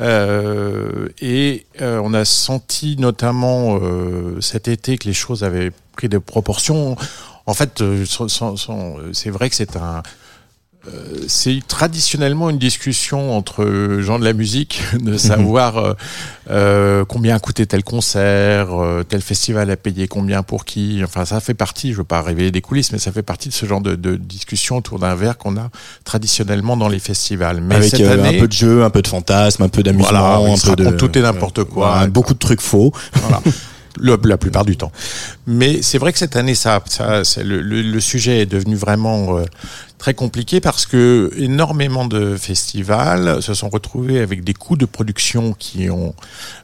Euh, 0.00 1.08
et 1.20 1.66
euh, 1.80 2.00
on 2.04 2.12
a 2.14 2.24
senti 2.24 2.96
notamment 2.98 3.78
euh, 3.80 4.40
cet 4.40 4.68
été 4.68 4.98
que 4.98 5.08
les 5.08 5.14
choses 5.14 5.42
avaient 5.42 5.72
pris 5.96 6.08
des 6.08 6.20
proportions. 6.20 6.96
En 7.46 7.54
fait, 7.54 7.80
euh, 7.80 8.04
c'est 9.12 9.30
vrai 9.30 9.48
que 9.50 9.56
c'est 9.56 9.76
un 9.76 10.02
c'est 11.28 11.58
traditionnellement 11.66 12.50
une 12.50 12.58
discussion 12.58 13.36
entre 13.36 13.98
gens 14.00 14.18
de 14.18 14.24
la 14.24 14.32
musique 14.32 14.82
de 15.00 15.16
savoir 15.16 15.76
euh, 15.78 15.94
euh, 16.50 17.04
combien 17.04 17.34
a 17.34 17.38
coûté 17.38 17.66
tel 17.66 17.82
concert, 17.82 18.68
euh, 18.72 19.02
tel 19.02 19.20
festival 19.20 19.70
a 19.70 19.76
payé 19.76 20.06
combien 20.08 20.42
pour 20.42 20.64
qui. 20.64 21.00
Enfin, 21.04 21.24
ça 21.24 21.40
fait 21.40 21.54
partie, 21.54 21.92
je 21.92 21.98
veux 21.98 22.04
pas 22.04 22.22
révéler 22.22 22.50
des 22.50 22.60
coulisses, 22.60 22.92
mais 22.92 22.98
ça 22.98 23.10
fait 23.12 23.22
partie 23.22 23.48
de 23.48 23.54
ce 23.54 23.66
genre 23.66 23.80
de, 23.80 23.94
de 23.96 24.16
discussion 24.16 24.76
autour 24.76 24.98
d'un 24.98 25.14
verre 25.14 25.38
qu'on 25.38 25.56
a 25.56 25.70
traditionnellement 26.04 26.76
dans 26.76 26.88
les 26.88 27.00
festivals. 27.00 27.60
Mais 27.60 27.76
Avec 27.76 27.90
cette 27.90 28.00
euh, 28.02 28.12
année, 28.24 28.36
un 28.36 28.40
peu 28.40 28.48
de 28.48 28.52
jeu, 28.52 28.84
un 28.84 28.90
peu 28.90 29.02
de 29.02 29.08
fantasme, 29.08 29.62
un 29.64 29.68
peu 29.68 29.82
d'amusement, 29.82 30.08
Voilà, 30.10 30.52
un 30.52 30.56
peu 30.56 30.76
de 30.76 30.90
tout 30.90 31.18
et 31.18 31.22
n'importe 31.22 31.64
quoi. 31.64 31.90
Voilà, 31.92 32.06
beaucoup 32.06 32.34
de 32.34 32.38
trucs 32.38 32.60
faux. 32.60 32.92
voilà. 33.14 33.42
Le- 33.98 34.18
la 34.24 34.36
plupart 34.36 34.66
du 34.66 34.76
temps. 34.76 34.92
Mais 35.46 35.80
c'est 35.80 35.96
vrai 35.96 36.12
que 36.12 36.18
cette 36.18 36.36
année, 36.36 36.54
ça, 36.54 36.82
le, 37.42 37.62
le- 37.62 37.80
le 37.80 38.00
sujet 38.00 38.40
est 38.40 38.46
devenu 38.46 38.74
vraiment 38.76 39.38
euh, 39.38 39.44
très 39.98 40.14
compliqué 40.14 40.60
parce 40.60 40.86
que 40.86 41.32
énormément 41.36 42.06
de 42.06 42.36
festivals 42.36 43.42
se 43.42 43.54
sont 43.54 43.68
retrouvés 43.68 44.20
avec 44.20 44.44
des 44.44 44.54
coûts 44.54 44.76
de 44.76 44.86
production 44.86 45.52
qui 45.52 45.90
ont 45.90 46.14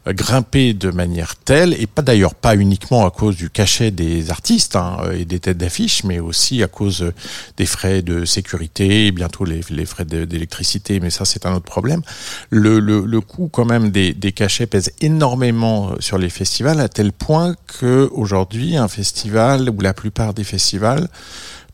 grimpé 0.07 0.75
de 0.75 0.91
manière 0.91 1.37
telle, 1.37 1.75
et 1.75 1.87
pas 1.87 2.03
d'ailleurs 2.03 2.35
pas 2.35 2.57
uniquement 2.57 3.07
à 3.07 3.11
cause 3.11 3.37
du 3.37 3.51
cachet 3.51 3.91
des 3.91 4.31
artistes 4.31 4.77
hein, 4.77 4.99
et 5.13 5.25
des 5.25 5.41
têtes 5.41 5.59
d'affiche, 5.59 6.05
mais 6.05 6.21
aussi 6.21 6.63
à 6.63 6.69
cause 6.69 7.13
des 7.57 7.67
frais 7.67 8.03
de 8.03 8.25
sécurité, 8.25 9.07
et 9.07 9.13
bientôt 9.13 9.45
les, 9.45 9.63
frais 9.87 10.05
d'électricité, 10.05 11.01
mais 11.01 11.11
ça 11.11 11.25
c'est 11.25 11.47
un 11.47 11.55
autre 11.55 11.65
problème. 11.65 12.03
Le, 12.51 13.21
coût 13.21 13.49
quand 13.49 13.65
même 13.65 13.91
des, 13.91 14.15
cachets 14.33 14.67
pèse 14.67 14.91
énormément 15.01 15.93
sur 16.01 16.19
les 16.19 16.31
festivals 16.31 16.81
à 16.81 16.89
tel 16.89 17.13
point 17.13 17.55
que 17.67 18.09
aujourd'hui 18.13 18.77
un 18.77 18.89
festival 18.89 19.71
ou 19.71 19.81
la 19.81 19.95
plupart 19.95 20.35
des 20.35 20.45
festivals 20.45 21.09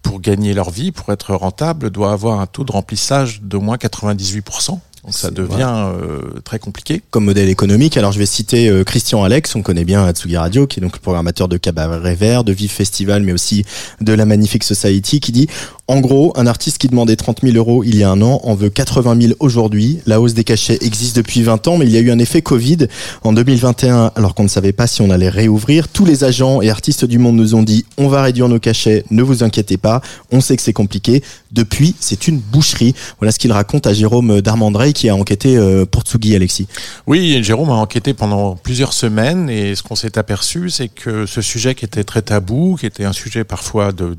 pour 0.03 0.21
gagner 0.21 0.55
leur 0.55 0.71
vie, 0.71 0.93
pour 0.93 1.13
être 1.13 1.35
rentable, 1.35 1.91
doit 1.91 2.13
avoir 2.13 2.41
un 2.41 2.47
taux 2.47 2.65
de 2.65 2.73
remplissage 2.73 3.43
d'au 3.43 3.61
moins 3.61 3.77
98%. 3.77 4.79
Donc 5.09 5.15
ça 5.15 5.31
devient 5.31 5.87
euh, 5.95 6.21
très 6.45 6.59
compliqué. 6.59 7.01
comme 7.11 7.25
modèle 7.25 7.49
économique. 7.49 7.97
Alors 7.97 8.13
je 8.13 8.19
vais 8.19 8.27
citer 8.27 8.69
euh, 8.69 8.85
Christian 8.85 9.25
Alex, 9.25 9.57
on 9.57 9.63
connaît 9.63 9.87
bien 9.87 10.05
à 10.05 10.13
Tsugi 10.13 10.37
Radio, 10.37 10.67
qui 10.67 10.81
est 10.81 10.83
donc 10.83 10.97
le 10.97 11.01
programmateur 11.01 11.49
de 11.49 11.57
Cabaret 11.57 12.15
Vert, 12.15 12.45
de 12.45 12.53
Vive 12.53 12.71
Festival, 12.71 13.23
mais 13.23 13.33
aussi 13.33 13.65
de 14.03 14.13
la 14.13 14.27
Magnifique 14.27 14.65
Society, 14.65 15.21
qui 15.21 15.33
dit 15.33 15.49
en 15.91 16.01
gros, 16.01 16.35
un 16.37 16.47
artiste 16.47 16.77
qui 16.77 16.89
demandait 16.89 17.17
30 17.17 17.41
000 17.43 17.57
euros 17.57 17.83
il 17.83 17.97
y 17.97 18.03
a 18.03 18.11
un 18.11 18.21
an 18.21 18.43
en 18.45 18.55
veut 18.55 18.69
80 18.69 19.19
000 19.23 19.33
aujourd'hui. 19.41 20.01
La 20.05 20.21
hausse 20.21 20.35
des 20.35 20.45
cachets 20.45 20.77
existe 20.83 21.17
depuis 21.17 21.43
20 21.43 21.67
ans, 21.67 21.79
mais 21.79 21.87
il 21.87 21.91
y 21.91 21.97
a 21.97 22.01
eu 22.01 22.11
un 22.11 22.19
effet 22.19 22.43
Covid 22.43 22.89
en 23.23 23.33
2021, 23.33 24.13
alors 24.15 24.35
qu'on 24.35 24.43
ne 24.43 24.49
savait 24.49 24.73
pas 24.73 24.87
si 24.87 25.01
on 25.01 25.09
allait 25.09 25.31
réouvrir. 25.31 25.89
Tous 25.89 26.05
les 26.05 26.25
agents 26.25 26.61
et 26.61 26.69
artistes 26.69 27.07
du 27.07 27.19
monde 27.19 27.37
nous 27.37 27.55
ont 27.55 27.63
dit 27.63 27.87
on 27.97 28.09
va 28.09 28.21
réduire 28.21 28.51
nos 28.51 28.59
cachets, 28.59 29.03
ne 29.11 29.23
vous 29.23 29.43
inquiétez 29.43 29.79
pas, 29.79 30.03
on 30.31 30.43
sait 30.43 30.57
que 30.57 30.63
c'est 30.63 30.75
compliqué. 30.75 31.23
Depuis, 31.53 31.95
c'est 32.01 32.29
une 32.29 32.39
boucherie. 32.39 32.95
Voilà 33.19 33.33
ce 33.33 33.39
qu'il 33.39 33.53
raconte 33.53 33.87
à 33.87 33.95
Jérôme 33.95 34.43
Darmandrey, 34.43 34.93
qui 34.99 35.09
a 35.09 35.15
enquêté 35.15 35.57
euh, 35.57 35.87
pour 35.87 36.03
Tsugi, 36.03 36.35
Alexis. 36.35 36.67
Oui, 37.07 37.41
Jérôme 37.45 37.71
a 37.71 37.75
enquêté 37.75 38.15
pendant 38.15 38.57
plusieurs 38.57 38.93
semaines 38.93 39.49
et 39.49 39.77
ce 39.77 39.85
qu'on 39.85 39.95
s'est 39.95 40.19
aperçu, 40.19 40.71
c'est 40.71 40.89
que 40.89 41.25
ce 41.25 41.41
sujet 41.41 41.77
qui 41.77 41.85
était 41.85 42.03
très 42.03 42.23
tabou, 42.23 42.77
qui 42.79 42.87
était 42.87 43.05
un 43.05 43.13
sujet 43.13 43.45
parfois 43.45 43.93
de, 43.93 44.17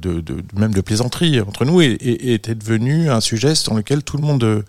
même 0.56 0.74
de 0.74 0.80
plaisanterie 0.80 1.42
entre 1.42 1.66
nous, 1.66 1.82
était 1.82 2.56
devenu 2.56 3.10
un 3.10 3.20
sujet 3.20 3.56
sur 3.56 3.74
lequel 3.74 4.04
tout 4.04 4.16
le 4.16 4.24
monde 4.24 4.64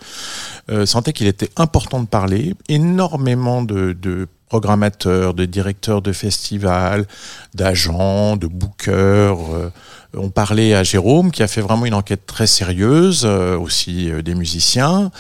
euh, 0.71 0.87
sentait 0.87 1.13
qu'il 1.13 1.29
était 1.29 1.51
important 1.57 2.01
de 2.01 2.07
parler. 2.07 2.55
Énormément 2.69 3.63
de, 3.63 3.93
de 3.93 4.27
programmateurs, 4.49 5.33
de 5.33 5.45
directeurs 5.45 6.03
de 6.03 6.13
festivals, 6.13 7.07
d'agents, 7.55 8.37
de 8.37 8.49
bookers. 8.49 9.39
euh, 9.55 9.71
on 10.15 10.31
parlait 10.31 10.75
à 10.75 10.83
Jérôme 10.83 11.31
qui 11.31 11.43
a 11.43 11.49
fait 11.49 11.61
vraiment 11.61 11.87
une 11.87 11.95
enquête 11.95 12.27
très 12.27 12.47
sérieuse, 12.47 13.23
euh, 13.25 13.57
aussi 13.57 14.11
euh, 14.11 14.23
des 14.23 14.35
musiciens. 14.35 15.11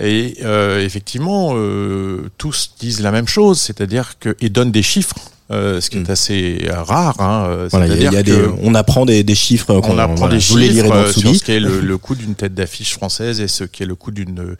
Et 0.00 0.38
euh, 0.44 0.84
effectivement, 0.84 1.52
euh, 1.54 2.30
tous 2.38 2.74
disent 2.78 3.00
la 3.00 3.10
même 3.10 3.28
chose, 3.28 3.60
c'est-à-dire 3.60 4.18
que 4.18 4.36
et 4.40 4.48
donnent 4.48 4.72
des 4.72 4.82
chiffres, 4.82 5.16
euh, 5.50 5.80
ce 5.80 5.88
qui 5.90 5.98
est 5.98 6.10
assez 6.10 6.68
rare. 6.70 7.20
Hein, 7.20 7.66
Voilà, 7.70 7.86
il 7.86 7.90
y 7.90 7.94
a- 7.94 7.96
il 7.96 8.02
y 8.02 8.06
a 8.06 8.10
c'est-à-dire 8.10 8.36
des, 8.36 8.42
que 8.42 8.54
on 8.62 8.74
apprend 8.74 9.06
des, 9.06 9.22
des 9.24 9.34
chiffres. 9.34 9.72
on 9.82 9.98
apprend 9.98 10.14
voilà, 10.16 10.32
des 10.34 10.34
les 10.36 10.40
chiffres 10.40 10.92
euh, 10.92 11.12
sur 11.12 11.34
ce 11.34 11.44
qu'est 11.44 11.60
le, 11.60 11.80
le 11.92 11.98
coût 11.98 12.14
d'une 12.14 12.34
tête 12.34 12.54
d'affiche 12.54 12.94
française 12.94 13.40
et 13.40 13.48
ce 13.48 13.64
qu'est 13.64 13.86
le 13.86 13.94
coût 13.94 14.10
d'une 14.10 14.40
euh, 14.40 14.56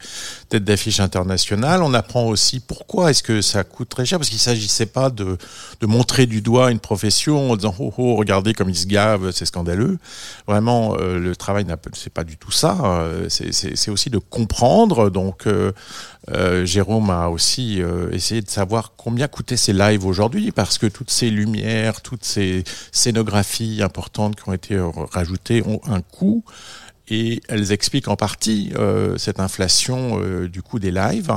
tête 0.49 0.63
d'affiche 0.63 0.99
internationale. 0.99 1.83
On 1.83 1.93
apprend 1.93 2.25
aussi 2.25 2.59
pourquoi 2.59 3.11
est-ce 3.11 3.21
que 3.23 3.41
ça 3.41 3.63
coûte 3.63 3.89
très 3.89 4.05
cher, 4.05 4.17
parce 4.17 4.29
qu'il 4.29 4.39
s'agissait 4.39 4.85
pas 4.87 5.09
de, 5.11 5.37
de 5.81 5.85
montrer 5.87 6.25
du 6.25 6.41
doigt 6.41 6.71
une 6.71 6.79
profession 6.79 7.51
en 7.51 7.55
disant 7.55 7.75
oh 7.79 7.93
oh 7.97 8.15
regardez 8.15 8.53
comme 8.53 8.69
ils 8.69 8.75
se 8.75 8.87
gavent, 8.87 9.31
c'est 9.31 9.45
scandaleux. 9.45 9.97
Vraiment, 10.47 10.95
euh, 10.99 11.19
le 11.19 11.35
travail 11.35 11.65
c'est 11.93 12.11
pas 12.13 12.23
du 12.23 12.37
tout 12.37 12.51
ça. 12.51 12.77
euh, 12.83 13.25
c'est- 13.29 13.89
aussi 13.89 14.09
de 14.09 14.17
comprendre. 14.17 15.09
Donc 15.09 15.45
euh, 15.47 15.71
Jérôme 16.65 17.09
a 17.11 17.29
aussi 17.29 17.81
essayé 18.11 18.41
de 18.41 18.49
savoir 18.49 18.93
combien 18.97 19.27
coûtaient 19.27 19.57
ces 19.57 19.73
lives 19.73 20.05
aujourd'hui, 20.05 20.51
parce 20.51 20.77
que 20.79 20.87
toutes 20.87 21.11
ces 21.11 21.29
lumières, 21.29 22.01
toutes 22.01 22.25
ces 22.25 22.63
scénographies 22.91 23.81
importantes 23.83 24.35
qui 24.35 24.49
ont 24.49 24.53
été 24.53 24.79
rajoutées 25.11 25.63
ont 25.65 25.81
un 25.85 26.01
coût. 26.01 26.43
Et 27.11 27.41
elles 27.47 27.71
expliquent 27.71 28.07
en 28.07 28.15
partie 28.15 28.71
euh, 28.77 29.17
cette 29.17 29.39
inflation 29.39 30.19
euh, 30.21 30.47
du 30.47 30.61
coût 30.61 30.77
des 30.79 30.91
lives. 30.91 31.31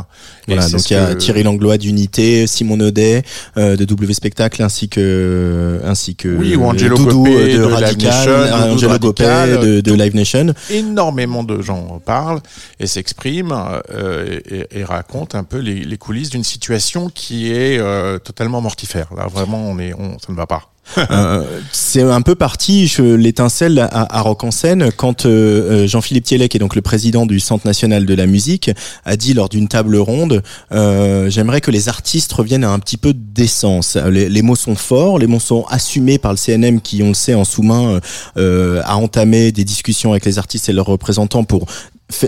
Voilà, 0.47 0.68
donc 0.68 0.91
il 0.91 0.93
y 0.93 0.97
a 0.97 1.14
que- 1.14 1.18
Thierry 1.18 1.43
Langlois 1.43 1.79
d'Unité, 1.79 2.47
Simon 2.47 2.79
Audet 2.81 3.23
euh, 3.57 3.77
de 3.77 3.85
W 3.85 4.12
Spectacle, 4.12 4.62
ainsi 4.62 4.89
que 4.89 5.81
ainsi 5.85 6.14
que 6.14 6.29
Oui, 6.29 6.57
ou 6.57 6.64
Angelo 6.64 6.97
Doudou 6.97 7.27
euh, 7.27 7.31
de, 7.31 7.37
de 7.37 7.62
Live 7.62 7.64
Radical, 7.75 8.11
Nation, 8.11 8.33
euh, 8.33 8.73
Angelo 8.73 8.91
Radical, 8.93 9.61
de, 9.61 9.81
de 9.81 9.93
Live 9.95 10.14
Nation. 10.14 10.55
énormément 10.70 11.43
de 11.43 11.62
gens 11.62 12.01
parlent 12.05 12.41
et 12.79 12.87
s'expriment 12.87 13.81
euh, 13.95 14.41
et, 14.51 14.81
et 14.81 14.85
racontent 14.85 15.39
un 15.39 15.45
peu 15.45 15.59
les, 15.59 15.85
les 15.85 15.97
coulisses 15.97 16.31
d'une 16.31 16.45
situation 16.45 17.09
qui 17.09 17.51
est 17.51 17.79
euh, 17.79 18.18
totalement 18.18 18.61
mortifère. 18.61 19.09
Là, 19.16 19.27
vraiment, 19.27 19.70
on 19.70 19.79
est, 19.79 19.95
on, 19.95 20.18
ça 20.18 20.31
ne 20.31 20.37
va 20.37 20.47
pas. 20.47 20.72
Euh, 20.99 21.61
c'est 21.72 22.03
un 22.03 22.22
peu 22.22 22.35
parti 22.35 22.93
l'étincelle 22.99 23.78
à, 23.78 24.18
à 24.18 24.20
Rock 24.20 24.45
en 24.45 24.51
scène 24.51 24.91
quand 24.97 25.24
euh, 25.24 25.85
euh, 25.85 25.87
Jean-Philippe 25.87 26.24
Thiellet, 26.24 26.49
qui 26.49 26.59
est 26.59 26.61
donc 26.61 26.74
le 26.74 26.83
président 26.83 27.24
du 27.24 27.41
Centre 27.41 27.66
national 27.66 28.05
de 28.05 28.14
la 28.14 28.26
musique, 28.26 28.70
a 29.05 29.16
dit 29.16 29.33
lors 29.33 29.49
d'une 29.49 29.68
table 29.68 29.97
ronde 29.97 30.43
euh, 30.72 31.30
j'aimerais 31.30 31.61
que 31.61 31.70
les 31.70 31.89
artistes 31.89 32.33
reviennent 32.33 32.64
à 32.64 32.70
un 32.70 32.78
petit 32.78 32.97
peu 32.97 33.14
d'essence. 33.14 33.97
Les, 33.97 34.28
les 34.28 34.43
mots 34.43 34.57
sont 34.57 34.74
forts, 34.74 35.18
les 35.18 35.26
mots 35.26 35.41
sont 35.41 35.64
assumés 35.70 36.18
par 36.18 36.33
le 36.33 36.37
CNM 36.37 36.80
qui, 36.80 37.03
on 37.03 37.09
le 37.09 37.14
sait, 37.14 37.35
en 37.35 37.45
sous-main 37.45 38.01
a 38.37 38.97
entamé 38.97 39.53
des 39.53 39.64
discussions 39.64 40.11
avec 40.11 40.24
les 40.24 40.39
artistes 40.39 40.68
et 40.68 40.72
leurs 40.72 40.87
représentants 40.87 41.45
pour 41.45 41.66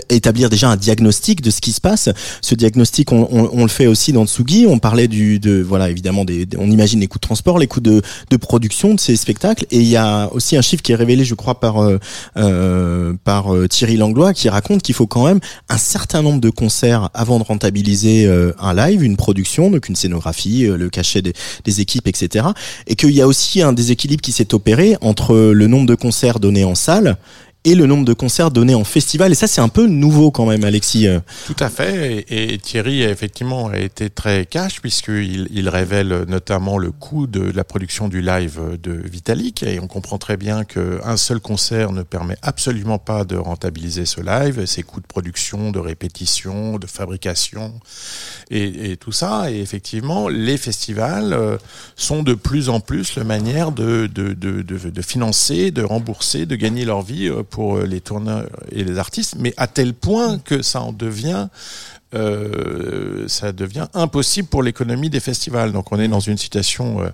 établir 0.09 0.49
déjà 0.49 0.69
un 0.69 0.75
diagnostic 0.77 1.41
de 1.41 1.49
ce 1.51 1.61
qui 1.61 1.71
se 1.71 1.81
passe. 1.81 2.09
Ce 2.41 2.55
diagnostic, 2.55 3.11
on, 3.11 3.27
on- 3.31 3.49
on 3.53 3.61
le 3.63 3.69
fait 3.69 3.87
aussi 3.87 4.11
dans 4.11 4.25
Tsugi. 4.25 4.65
On 4.67 4.79
parlait 4.79 5.07
du, 5.07 5.39
de, 5.39 5.61
voilà, 5.61 5.89
évidemment, 5.89 6.25
des, 6.25 6.47
on 6.57 6.69
imagine 6.69 6.99
les 6.99 7.07
coûts 7.07 7.17
de 7.19 7.21
transport, 7.27 7.57
les 7.59 7.67
coûts 7.67 7.79
de, 7.79 8.01
de 8.29 8.37
production 8.37 8.93
de 8.93 8.99
ces 8.99 9.15
spectacles. 9.15 9.65
Et 9.71 9.77
il 9.79 9.87
y 9.87 9.97
a 9.97 10.31
aussi 10.33 10.57
un 10.57 10.61
chiffre 10.61 10.81
qui 10.83 10.91
est 10.91 10.95
révélé, 10.95 11.23
je 11.25 11.35
crois, 11.35 11.59
par 11.59 11.81
euh, 11.83 11.99
euh, 12.37 13.13
par 13.23 13.53
euh, 13.53 13.67
Thierry 13.67 13.97
Langlois, 13.97 14.33
qui 14.33 14.49
raconte 14.49 14.81
qu'il 14.81 14.95
faut 14.95 15.07
quand 15.07 15.25
même 15.25 15.39
un 15.69 15.77
certain 15.77 16.21
nombre 16.21 16.41
de 16.41 16.49
concerts 16.49 17.09
avant 17.13 17.39
de 17.39 17.43
rentabiliser 17.43 18.25
euh, 18.25 18.51
un 18.59 18.73
live, 18.73 19.03
une 19.03 19.17
production, 19.17 19.69
donc 19.71 19.89
une 19.89 19.95
scénographie, 19.95 20.65
le 20.65 20.89
cachet 20.89 21.21
des, 21.21 21.33
des 21.63 21.81
équipes, 21.81 22.07
etc. 22.07 22.47
Et 22.87 22.95
qu'il 22.95 23.11
y 23.11 23.21
a 23.21 23.27
aussi 23.27 23.61
un 23.61 23.73
déséquilibre 23.73 24.21
qui 24.21 24.31
s'est 24.31 24.53
opéré 24.53 24.97
entre 25.01 25.35
le 25.35 25.67
nombre 25.67 25.87
de 25.87 25.95
concerts 25.95 26.39
donnés 26.39 26.63
en 26.65 26.75
salle 26.75 27.17
et 27.65 27.73
le 27.73 27.87
nombre 27.87 28.05
de 28.05 28.13
concerts 28.13 28.51
donnés 28.51 28.75
en 28.75 28.83
festival. 28.83 29.31
Et 29.31 29.35
ça, 29.35 29.47
c'est 29.47 29.59
un 29.59 29.69
peu 29.69 29.87
nouveau 29.87 30.29
quand 30.31 30.45
même, 30.45 30.63
Alexis. 30.63 31.07
Euh, 31.07 31.19
Tout 31.47 31.55
à 31.59 31.69
fait. 31.69 32.25
Et, 32.29 32.57
Thierry, 32.59 33.01
effectivement, 33.01 33.67
a 33.67 33.77
été 33.77 34.09
très 34.09 34.45
cash 34.45 34.81
puisqu'il 34.81 35.47
il 35.51 35.67
révèle 35.67 36.25
notamment 36.27 36.77
le 36.77 36.91
coût 36.91 37.25
de 37.27 37.41
la 37.41 37.63
production 37.63 38.07
du 38.07 38.21
live 38.21 38.61
de 38.81 38.91
Vitalik. 38.91 39.63
Et 39.63 39.79
on 39.79 39.87
comprend 39.87 40.19
très 40.19 40.37
bien 40.37 40.63
qu'un 40.63 41.17
seul 41.17 41.39
concert 41.39 41.91
ne 41.91 42.03
permet 42.03 42.37
absolument 42.43 42.99
pas 42.99 43.23
de 43.23 43.35
rentabiliser 43.35 44.05
ce 44.05 44.21
live. 44.21 44.65
Ses 44.65 44.83
coûts 44.83 45.01
de 45.01 45.07
production, 45.07 45.71
de 45.71 45.79
répétition, 45.79 46.77
de 46.77 46.87
fabrication 46.87 47.73
et, 48.51 48.95
tout 48.97 49.11
ça. 49.11 49.51
Et 49.51 49.59
effectivement, 49.59 50.29
les 50.29 50.57
festivals 50.57 51.33
euh, 51.33 51.57
sont 51.95 52.21
de 52.21 52.33
plus 52.35 52.69
en 52.69 52.79
plus 52.79 53.15
la 53.15 53.23
manière 53.23 53.71
de 53.71 54.07
financer, 55.01 55.71
de 55.71 55.81
rembourser, 55.81 56.45
de 56.45 56.55
gagner 56.55 56.85
leur 56.85 57.01
vie 57.01 57.27
euh, 57.27 57.43
pour 57.55 57.77
les 57.77 58.01
tourneurs 58.01 58.49
et 58.73 58.83
les 58.83 58.97
artistes, 58.99 59.35
mais 59.39 59.53
à 59.55 59.67
tel 59.67 59.93
point 59.93 60.39
que 60.39 60.61
ça 60.61 60.81
en 60.81 60.91
devient 60.91 61.47
euh, 62.13 63.27
ça 63.27 63.51
devient 63.51 63.87
impossible 63.93 64.47
pour 64.47 64.63
l'économie 64.63 65.09
des 65.09 65.19
festivals. 65.19 65.71
Donc 65.71 65.91
on 65.91 65.99
est 65.99 66.07
dans 66.07 66.19
une 66.19 66.37
situation 66.37 67.01
euh, 67.01 67.05
euh, 67.05 67.09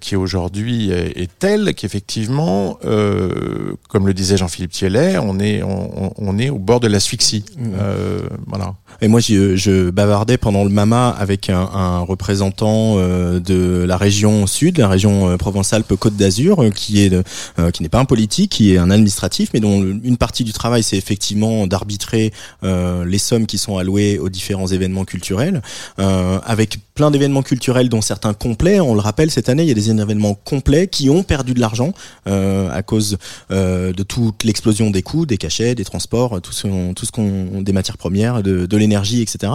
qui 0.00 0.16
aujourd'hui 0.16 0.90
est, 0.90 1.18
est 1.20 1.30
telle 1.38 1.74
qu'effectivement, 1.74 2.78
euh, 2.84 3.74
comme 3.88 4.06
le 4.06 4.14
disait 4.14 4.36
Jean-Philippe 4.36 4.72
Thielet, 4.72 5.18
on 5.18 5.38
est 5.38 5.62
on, 5.62 6.12
on 6.16 6.38
est 6.38 6.50
au 6.50 6.58
bord 6.58 6.80
de 6.80 6.88
l'asphyxie. 6.88 7.44
Euh, 7.58 8.20
voilà. 8.46 8.74
Et 9.00 9.08
moi, 9.08 9.20
je, 9.20 9.56
je 9.56 9.90
bavardais 9.90 10.38
pendant 10.38 10.64
le 10.64 10.70
MAMA 10.70 11.10
avec 11.10 11.50
un, 11.50 11.58
un 11.60 12.00
représentant 12.00 12.94
euh, 12.96 13.40
de 13.40 13.84
la 13.86 13.96
région 13.96 14.46
sud, 14.46 14.78
la 14.78 14.88
région 14.88 15.28
euh, 15.28 15.36
Provence-Alpes-Côte 15.36 16.16
d'Azur, 16.16 16.62
euh, 16.62 16.70
qui 16.70 17.02
est 17.04 17.12
euh, 17.12 17.70
qui 17.70 17.82
n'est 17.82 17.88
pas 17.88 17.98
un 17.98 18.04
politique, 18.04 18.52
qui 18.52 18.72
est 18.72 18.78
un 18.78 18.90
administratif, 18.90 19.50
mais 19.52 19.60
dont 19.60 19.80
une 19.82 20.16
partie 20.16 20.44
du 20.44 20.52
travail, 20.52 20.82
c'est 20.82 20.96
effectivement 20.96 21.66
d'arbitrer 21.66 22.32
euh, 22.62 23.04
les 23.04 23.18
sommes 23.18 23.46
qui 23.46 23.58
sont 23.58 23.78
allouées 23.78 24.18
aux 24.18 24.28
différents 24.28 24.68
événements 24.68 25.04
culturels, 25.04 25.60
euh, 25.98 26.38
avec 26.44 26.78
plein 26.94 27.10
d'événements 27.10 27.42
culturels 27.42 27.88
dont 27.88 28.00
certains 28.00 28.34
complets. 28.34 28.80
On 28.80 28.94
le 28.94 29.00
rappelle, 29.00 29.30
cette 29.30 29.48
année, 29.48 29.64
il 29.64 29.68
y 29.68 29.72
a 29.72 29.74
des 29.74 29.90
événements 29.90 30.34
complets 30.34 30.88
qui 30.88 31.10
ont 31.10 31.22
perdu 31.22 31.54
de 31.54 31.60
l'argent 31.60 31.92
euh, 32.28 32.70
à 32.70 32.82
cause 32.82 33.18
euh, 33.50 33.92
de 33.92 34.02
toute 34.02 34.44
l'explosion 34.44 34.90
des 34.90 35.02
coûts, 35.02 35.26
des 35.26 35.36
cachets, 35.36 35.74
des 35.74 35.84
transports, 35.84 36.40
tout 36.40 36.52
ce, 36.52 37.12
qu'on, 37.12 37.62
des 37.62 37.72
matières 37.72 37.98
premières, 37.98 38.42
de, 38.42 38.76
l'énergie, 38.76 39.22
etc. 39.22 39.52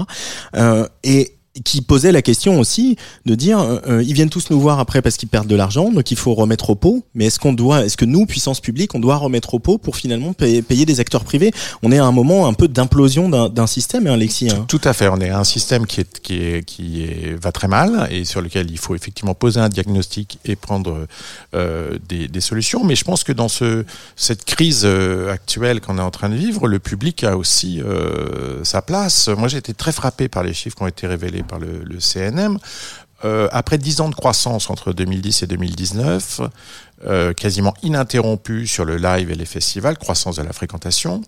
Et 1.03 1.38
qui 1.63 1.81
posait 1.81 2.11
la 2.11 2.21
question 2.21 2.59
aussi 2.59 2.95
de 3.25 3.35
dire 3.35 3.59
euh, 3.59 3.79
euh, 3.87 4.03
ils 4.03 4.13
viennent 4.13 4.29
tous 4.29 4.49
nous 4.49 4.59
voir 4.59 4.79
après 4.79 5.01
parce 5.01 5.17
qu'ils 5.17 5.29
perdent 5.29 5.47
de 5.47 5.55
l'argent 5.55 5.91
donc 5.91 6.11
il 6.11 6.17
faut 6.17 6.33
remettre 6.33 6.69
au 6.69 6.75
pot 6.75 7.03
mais 7.15 7.25
est-ce 7.25 7.39
qu'on 7.39 7.53
doit 7.53 7.85
est-ce 7.85 7.97
que 7.97 8.05
nous 8.05 8.25
puissance 8.25 8.59
publique 8.59 8.93
on 8.93 8.99
doit 8.99 9.15
remettre 9.15 9.55
au 9.55 9.59
pot 9.59 9.77
pour 9.77 9.95
finalement 9.95 10.33
payer, 10.33 10.85
des 10.85 10.99
acteurs 10.99 11.23
privés? 11.23 11.51
On 11.81 11.91
est 11.91 11.97
à 11.97 12.05
un 12.05 12.11
moment 12.11 12.47
un 12.47 12.53
peu 12.53 12.67
d'implosion 12.67 13.29
d'un, 13.29 13.67
système 13.67 14.07
hein, 14.07 14.13
Alexis 14.13 14.49
hein. 14.49 14.65
Tout 14.67 14.81
à 14.83 14.93
fait. 14.93 15.09
On 15.09 15.19
est 15.19 15.29
à 15.29 15.39
un 15.39 15.43
système 15.43 15.85
qui 15.85 16.01
est 16.01 16.19
qui 16.19 16.41
est 16.41 16.63
qui 16.63 17.03
est, 17.03 17.35
va 17.41 17.51
très 17.51 17.67
mal 17.67 18.07
et 18.11 18.25
sur 18.25 18.41
lequel 18.41 18.69
il 18.71 18.77
faut 18.77 18.95
effectivement 18.95 19.33
poser 19.33 19.59
un 19.59 19.69
diagnostic 19.69 20.39
et 20.45 20.55
prendre 20.55 21.07
euh, 21.55 21.97
des, 22.07 22.41
solutions. 22.41 22.83
Mais 22.85 22.95
je 22.95 23.03
pense 23.03 23.23
que 23.23 23.33
dans 23.33 23.49
ce 23.49 23.85
cette 24.15 24.45
crise 24.45 24.85
actuelle 25.29 25.81
qu'on 25.81 25.97
est 25.97 26.01
en 26.01 26.11
train 26.11 26.29
de 26.29 26.35
vivre, 26.35 26.67
le 26.67 26.79
public 26.79 27.23
a 27.23 27.37
aussi 27.37 27.81
sa 28.63 28.81
place. 28.81 29.27
Moi, 29.27 29.47
j'ai 29.47 29.57
été 29.57 29.73
très 29.73 29.91
frappé 29.91 30.27
par 30.27 30.43
les 30.43 30.53
chiffres 30.53 30.77
qui 30.77 30.83
ont 30.83 30.87
été 30.87 31.07
révélés 31.07 31.38
par 31.43 31.59
le, 31.59 31.83
le 31.83 31.99
CNM. 31.99 32.57
Euh, 33.25 33.49
après 33.51 33.77
dix 33.77 33.99
ans 33.99 34.09
de 34.09 34.15
croissance 34.15 34.69
entre 34.69 34.93
2010 34.93 35.43
et 35.43 35.47
2019, 35.47 36.41
euh, 37.05 37.33
quasiment 37.33 37.73
ininterrompue 37.83 38.65
sur 38.65 38.85
le 38.85 38.95
live 38.97 39.29
et 39.29 39.35
les 39.35 39.45
festivals, 39.45 39.97
croissance 39.97 40.37
de 40.37 40.43
la 40.43 40.53
fréquentation. 40.53 41.21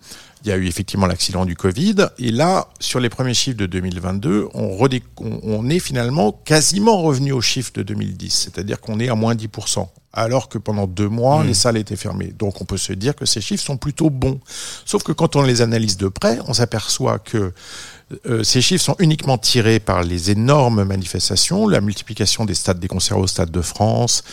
Il 0.44 0.50
y 0.50 0.52
a 0.52 0.58
eu 0.58 0.68
effectivement 0.68 1.06
l'accident 1.06 1.46
du 1.46 1.56
Covid. 1.56 2.08
Et 2.18 2.32
là, 2.32 2.70
sur 2.80 3.00
les 3.00 3.10
premiers 3.10 3.34
chiffres 3.34 3.58
de 3.58 3.66
2022, 3.66 4.48
on, 4.54 4.78
on, 4.80 5.40
on 5.44 5.70
est 5.70 5.80
finalement 5.80 6.32
quasiment 6.32 7.02
revenu 7.02 7.34
aux 7.34 7.42
chiffres 7.42 7.74
de 7.76 7.84
2010. 7.84 8.50
C'est-à-dire 8.54 8.80
qu'on 8.80 9.00
est 9.00 9.10
à 9.10 9.16
moins 9.16 9.36
10%. 9.36 9.88
Alors 10.14 10.50
que 10.50 10.58
pendant 10.58 10.88
deux 10.88 11.08
mois, 11.08 11.44
les 11.44 11.54
salles 11.54 11.78
étaient 11.78 11.96
fermées. 11.96 12.34
Donc 12.38 12.62
on 12.62 12.66
peut 12.66 12.78
se 12.78 12.92
dire 12.92 13.16
que 13.16 13.26
ces 13.26 13.40
chiffres 13.40 13.64
sont 13.64 13.78
plutôt 13.78 14.10
bons. 14.10 14.40
Sauf 14.86 15.04
que 15.04 15.14
quand 15.14 15.36
on 15.36 15.42
les 15.42 15.62
analyse 15.62 15.96
de 15.96 16.10
près, 16.10 16.40
on 16.48 16.54
s'aperçoit 16.54 17.20
que 17.20 17.54
euh, 18.26 18.44
ces 18.44 18.62
chiffres 18.62 18.84
sont 18.84 18.96
uniquement 19.00 19.38
tirés 19.38 19.80
par 19.80 20.04
les 20.04 20.32
énormes 20.32 20.84
manifestations, 20.84 21.68
la 21.68 21.82
multiplication 21.82 22.46
des 22.46 22.54
stades 22.54 22.80
des 22.80 22.88
concerts 22.88 23.18
au 23.18 23.28
Stade 23.28 23.52
de 23.52 23.62
France, 23.62 24.24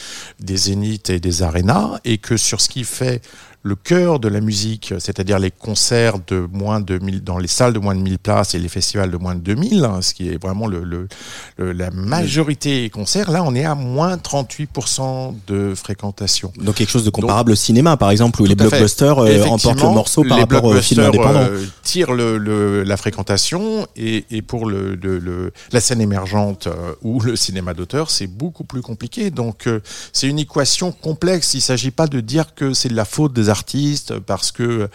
des 0.41 0.57
zéniths 0.57 1.11
et 1.11 1.20
des 1.20 1.43
arénas, 1.43 1.99
et 2.05 2.18
que 2.18 2.37
sur 2.37 2.61
ce 2.61 2.68
qui 2.68 2.85
fait 2.85 3.22
le 3.65 3.75
cœur 3.75 4.21
de 4.21 4.29
la 4.29 4.41
musique, 4.41 4.95
c'est-à-dire 4.99 5.39
les 5.39 5.51
concerts 5.51 6.15
de 6.27 6.49
moins 6.53 6.81
de 6.81 6.99
1000, 6.99 7.23
dans 7.25 7.39
les 7.39 7.49
salles 7.49 7.73
de 7.73 7.79
moins 7.79 7.95
de 7.95 8.01
1000 8.01 8.19
places 8.19 8.55
et 8.55 8.59
les 8.59 8.69
festivals 8.69 9.11
de 9.11 9.17
moins 9.17 9.35
de 9.35 9.41
2000, 9.41 9.85
hein, 9.85 10.01
ce 10.01 10.15
qui 10.15 10.29
est 10.29 10.41
vraiment 10.41 10.67
le, 10.67 10.85
le- 10.85 11.09
le- 11.57 11.73
la 11.73 11.91
majorité 11.91 12.83
des 12.83 12.91
concerts, 12.91 13.31
là 13.31 13.43
on 13.45 13.55
est 13.55 13.65
à 13.65 13.75
moins 13.75 14.17
38% 14.17 15.35
de 15.47 15.75
fréquentation. 15.75 16.53
donc 16.59 16.77
quelque 16.77 16.91
chose 16.91 17.05
de 17.05 17.11
comparable 17.11 17.53
au 17.53 17.57
cinéma 17.57 17.97
par 17.97 18.11
exemple 18.11 18.41
où 18.43 18.45
les 18.45 18.55
blockbusters 18.55 19.19
euh, 19.19 19.43
emportent 19.45 19.83
le 19.83 19.89
morceau 19.95 20.23
par 20.25 20.39
rapport 20.39 20.65
au 20.65 20.75
film 20.81 21.01
blockbusters, 21.03 21.09
indépendant 21.27 21.53
euh, 21.53 21.65
tirent 21.83 22.13
la 22.15 22.97
fréquentation 22.97 23.87
et, 23.97 24.25
et 24.31 24.43
pour 24.43 24.71
la 24.71 25.81
scène 25.81 26.01
émergente 26.01 26.67
euh, 26.67 26.95
ou 27.03 27.21
le 27.21 27.37
cinéma 27.37 27.75
d'auteur, 27.75 28.11
c'est 28.11 28.27
beaucoup 28.27 28.65
plus 28.65 28.83
compliqué. 28.83 29.31
Donc 29.31 29.67
euh, 29.67 29.81
c'est 30.13 30.27
une 30.29 30.39
équation 30.39 30.93
complexe. 30.93 31.55
Il 31.55 31.59
ne 31.59 31.63
s'agit 31.63 31.91
pas 31.91 32.07
de 32.07 32.21
dire 32.21 32.55
que 32.55 32.73
c'est 32.75 32.89
de 32.89 32.95
la 32.95 33.05
faute 33.05 33.33
des 33.33 33.48
artistes 33.49 34.19
parce 34.19 34.53
que 34.53 34.89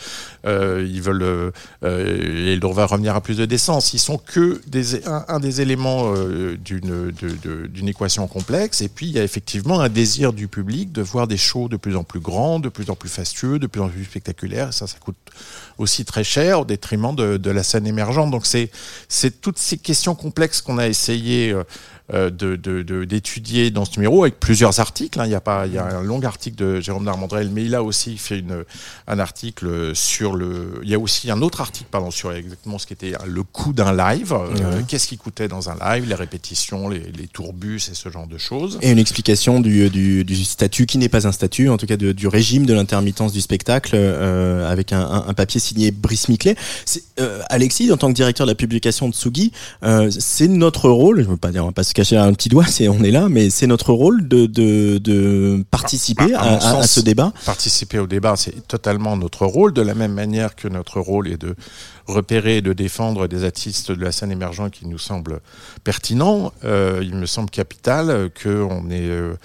euh, 0.46 0.88
ils 0.90 1.02
veulent 1.02 1.24
euh, 1.24 1.52
euh, 1.84 2.56
et 2.56 2.60
on 2.64 2.72
va 2.72 2.86
revenir 2.86 3.16
à 3.16 3.22
plus 3.22 3.38
de 3.38 3.46
décence. 3.46 3.94
Ils 3.94 4.00
sont 4.00 4.18
que 4.18 4.62
des, 4.68 5.06
un, 5.08 5.40
des 5.40 5.62
éléments 5.62 6.14
d'une 6.64 7.12
d'une 7.12 7.88
équation 7.88 8.28
complexe. 8.28 8.82
Et 8.82 8.90
puis 8.90 9.08
il 9.08 9.14
y 9.14 9.20
a 9.20 9.24
effectivement 9.24 9.80
un 9.80 9.90
désir 9.90 10.34
du 10.34 10.48
public 10.48 10.92
de 10.92 11.02
voir 11.02 11.28
des 11.28 11.38
shows 11.38 11.68
de 11.68 11.78
plus 11.78 11.96
en 11.96 12.04
plus 12.04 12.20
grands, 12.20 12.60
de 12.60 12.70
plus 12.70 12.90
en 12.90 12.96
plus 12.96 13.10
fastueux, 13.10 13.60
de 13.60 13.68
plus 13.68 13.82
en 13.82 13.90
plus 13.90 14.06
spectaculaires. 14.06 14.70
Et 14.70 14.72
ça, 14.72 14.88
ça 14.88 14.98
coûte 15.00 15.18
aussi 15.78 16.06
très 16.06 16.24
cher 16.24 16.62
au 16.62 16.66
détriment 16.66 17.16
de, 17.16 17.38
de 17.38 17.52
la 17.52 17.64
scène 17.64 17.88
émergente. 17.88 18.32
Donc 18.32 18.46
c'est 18.46 19.42
toutes 19.42 19.60
ces 19.60 19.78
questions 19.78 20.16
complexes 20.16 20.62
qu'on 20.62 20.78
a 20.78 20.88
essayé 20.88 21.56
euh, 22.12 22.30
euh, 22.44 22.56
de 22.58 22.82
de- 22.82 23.04
d'étudier 23.06 23.72
dans 23.72 23.86
ce 23.86 23.92
numéro 23.98 24.24
avec 24.24 24.40
plusieurs 24.40 24.80
articles. 24.80 25.20
hein. 25.20 25.26
Il 25.26 25.32
y 25.32 25.36
a 25.36 25.42
pas 25.42 25.68
il 25.68 25.74
y 25.74 25.78
a 25.78 25.86
un 25.86 26.04
long 26.04 26.22
article 26.24 26.56
de 26.58 26.80
Jérôme 26.82 27.06
Darmandrel, 27.06 27.50
mais 27.52 27.64
il 27.64 27.76
a 27.76 27.84
aussi 27.84 28.18
fait 28.18 28.40
une 28.40 28.64
un 29.08 29.20
article 29.20 29.96
sur 29.96 30.36
le. 30.36 30.80
Il 30.84 30.90
y 30.90 30.94
a 30.96 31.00
aussi 31.00 31.32
un 31.32 31.42
autre 31.42 31.62
article 31.62 31.88
pardon 31.92 32.12
sur 32.12 32.32
exactement 32.34 32.78
ce 32.78 32.88
qui 32.88 32.94
était 32.94 33.14
le 33.26 33.44
coût 33.44 33.74
d'un 33.74 33.96
live. 33.96 34.34
Euh. 34.34 34.82
Qu'est-ce 34.88 35.08
qui 35.08 35.18
coûtait 35.18 35.48
dans 35.48 35.70
un 35.70 35.76
live, 35.80 36.08
les 36.08 36.16
répétitions, 36.16 36.90
les, 36.90 37.00
les 37.00 37.28
tourbus 37.28 37.78
et 37.92 37.94
ce 37.96 38.10
genre 38.10 38.28
de 38.28 38.38
choses. 38.38 38.80
Et 38.82 38.92
une 38.92 39.00
explication 39.00 39.60
du, 39.60 39.90
du, 39.90 40.24
du 40.24 40.44
statut 40.44 40.86
qui 40.86 40.98
n'est 40.98 41.10
pas 41.10 41.28
un 41.28 41.32
statut, 41.32 41.70
en 41.70 41.78
tout 41.78 41.86
cas 41.86 41.98
de- 41.98 42.12
du 42.12 42.28
régime 42.28 42.66
de 42.66 42.74
l'intermittence 42.74 43.32
du 43.32 43.42
spectacle, 43.42 43.92
euh, 43.96 44.70
avec 44.70 44.92
un, 44.94 45.02
un- 45.02 45.26
un 45.28 45.34
papier 45.34 45.60
signé 45.60 45.92
Brice 45.92 46.28
Miclet. 46.30 46.56
Euh, 47.20 47.42
Alexis, 47.50 47.92
en 47.92 47.98
tant 47.98 48.08
que 48.10 48.14
directeur 48.14 48.46
de 48.48 48.52
la 48.52 48.56
publication 48.56 49.08
de 49.10 49.14
Tsugi, 49.14 49.52
euh, 49.84 50.10
c'est 50.12 50.48
notre 50.48 50.90
rôle, 50.90 51.24
je 51.24 51.28
veux 51.30 51.38
pas 51.38 51.52
dire, 51.52 51.64
on 51.64 51.68
va 51.68 51.72
pas 51.74 51.84
se 51.84 51.93
cacher 51.94 52.18
un 52.18 52.34
petit 52.34 52.50
doigt, 52.50 52.66
c'est 52.66 52.88
on 52.88 53.04
est 53.04 53.12
là, 53.12 53.30
mais 53.30 53.50
c'est 53.50 53.68
notre 53.68 53.94
rôle 53.94 54.28
de, 54.28 54.46
de, 54.46 54.98
de 54.98 55.64
participer 55.72 56.32
Bah, 56.34 56.58
à 56.62 56.84
ce 56.84 57.00
débat. 57.00 57.32
Participer 57.46 58.00
au 58.00 58.08
débat, 58.08 58.36
c'est 58.36 58.68
totalement 58.68 59.16
notre 59.18 59.46
rôle, 59.46 59.74
de 59.74 59.82
la 59.82 59.94
même 59.96 60.14
manière 60.14 60.56
que 60.56 60.68
notre 60.68 61.00
rôle 61.00 61.28
est 61.28 61.38
de 61.42 61.56
repérer 62.08 62.58
et 62.58 62.62
de 62.62 62.74
défendre 62.74 63.28
des 63.28 63.44
artistes 63.46 63.92
de 63.92 64.04
la 64.04 64.12
scène 64.12 64.32
émergente 64.32 64.72
qui 64.72 64.88
nous 64.88 64.98
semblent 64.98 65.40
pertinents. 65.84 66.52
Euh, 66.66 67.00
il 67.02 67.16
me 67.16 67.26
semble 67.26 67.50
capital 67.50 68.30
qu'on 68.42 68.90
est 68.90 69.08
euh, 69.08 69.36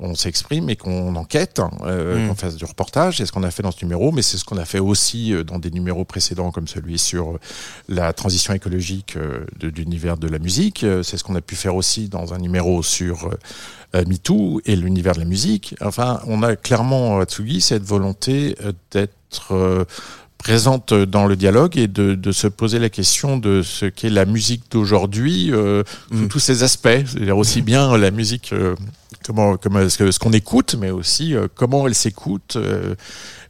on 0.00 0.14
s'exprime 0.14 0.70
et 0.70 0.76
qu'on 0.76 1.16
enquête, 1.16 1.58
hein, 1.58 1.70
euh, 1.82 2.24
Mm. 2.24 2.28
qu'on 2.28 2.34
fasse 2.34 2.56
du 2.56 2.64
reportage. 2.64 3.18
C'est 3.18 3.26
ce 3.26 3.32
qu'on 3.32 3.42
a 3.42 3.50
fait 3.50 3.62
dans 3.62 3.70
ce 3.72 3.84
numéro, 3.84 4.12
mais 4.12 4.22
c'est 4.22 4.36
ce 4.36 4.44
qu'on 4.44 4.56
a 4.58 4.64
fait 4.64 4.78
aussi 4.78 5.32
euh, 5.34 5.44
dans 5.44 5.58
des 5.58 5.70
numéros 5.70 6.04
précédents 6.04 6.50
comme 6.50 6.68
celui 6.68 6.98
sur 6.98 7.30
euh, 7.30 7.40
la 7.88 8.12
transition 8.12 8.54
écologique 8.54 9.16
euh, 9.16 9.44
de, 9.58 9.68
l'univers 9.68 10.16
de 10.16 10.28
la 10.28 10.38
musique. 10.38 10.84
C'est 11.02 11.16
ce 11.16 11.24
qu'on 11.24 11.34
a 11.34 11.40
pu 11.40 11.56
faire 11.56 11.74
aussi 11.74 12.08
dans 12.08 12.32
un 12.34 12.38
numéro 12.38 12.82
sur 12.82 13.30
euh, 13.94 14.04
MeToo 14.06 14.60
et 14.66 14.76
l'univers 14.76 15.14
de 15.14 15.20
la 15.20 15.24
musique. 15.24 15.74
Enfin, 15.80 16.20
on 16.26 16.42
a 16.42 16.56
clairement 16.56 17.18
à 17.20 17.24
Tsugi 17.24 17.60
cette 17.60 17.82
volonté 17.84 18.56
d'être 18.90 19.52
euh, 19.52 19.84
présente 20.38 20.94
dans 20.94 21.26
le 21.26 21.36
dialogue 21.36 21.76
et 21.76 21.88
de, 21.88 22.14
de 22.14 22.32
se 22.32 22.46
poser 22.46 22.78
la 22.78 22.88
question 22.88 23.36
de 23.36 23.62
ce 23.62 23.86
qu'est 23.86 24.08
la 24.08 24.24
musique 24.24 24.62
d'aujourd'hui 24.70 25.52
euh, 25.52 25.82
sous 26.10 26.28
tous 26.28 26.38
ses 26.38 26.62
aspects, 26.62 26.88
c'est-à-dire 27.06 27.36
aussi 27.36 27.60
bien 27.60 27.98
la 27.98 28.10
musique 28.10 28.52
euh, 28.52 28.74
comment 29.24 29.56
comment 29.56 29.86
ce 29.88 30.18
qu'on 30.18 30.32
écoute, 30.32 30.76
mais 30.78 30.90
aussi 30.90 31.34
euh, 31.34 31.48
comment 31.54 31.86
elle 31.86 31.94
s'écoute. 31.94 32.56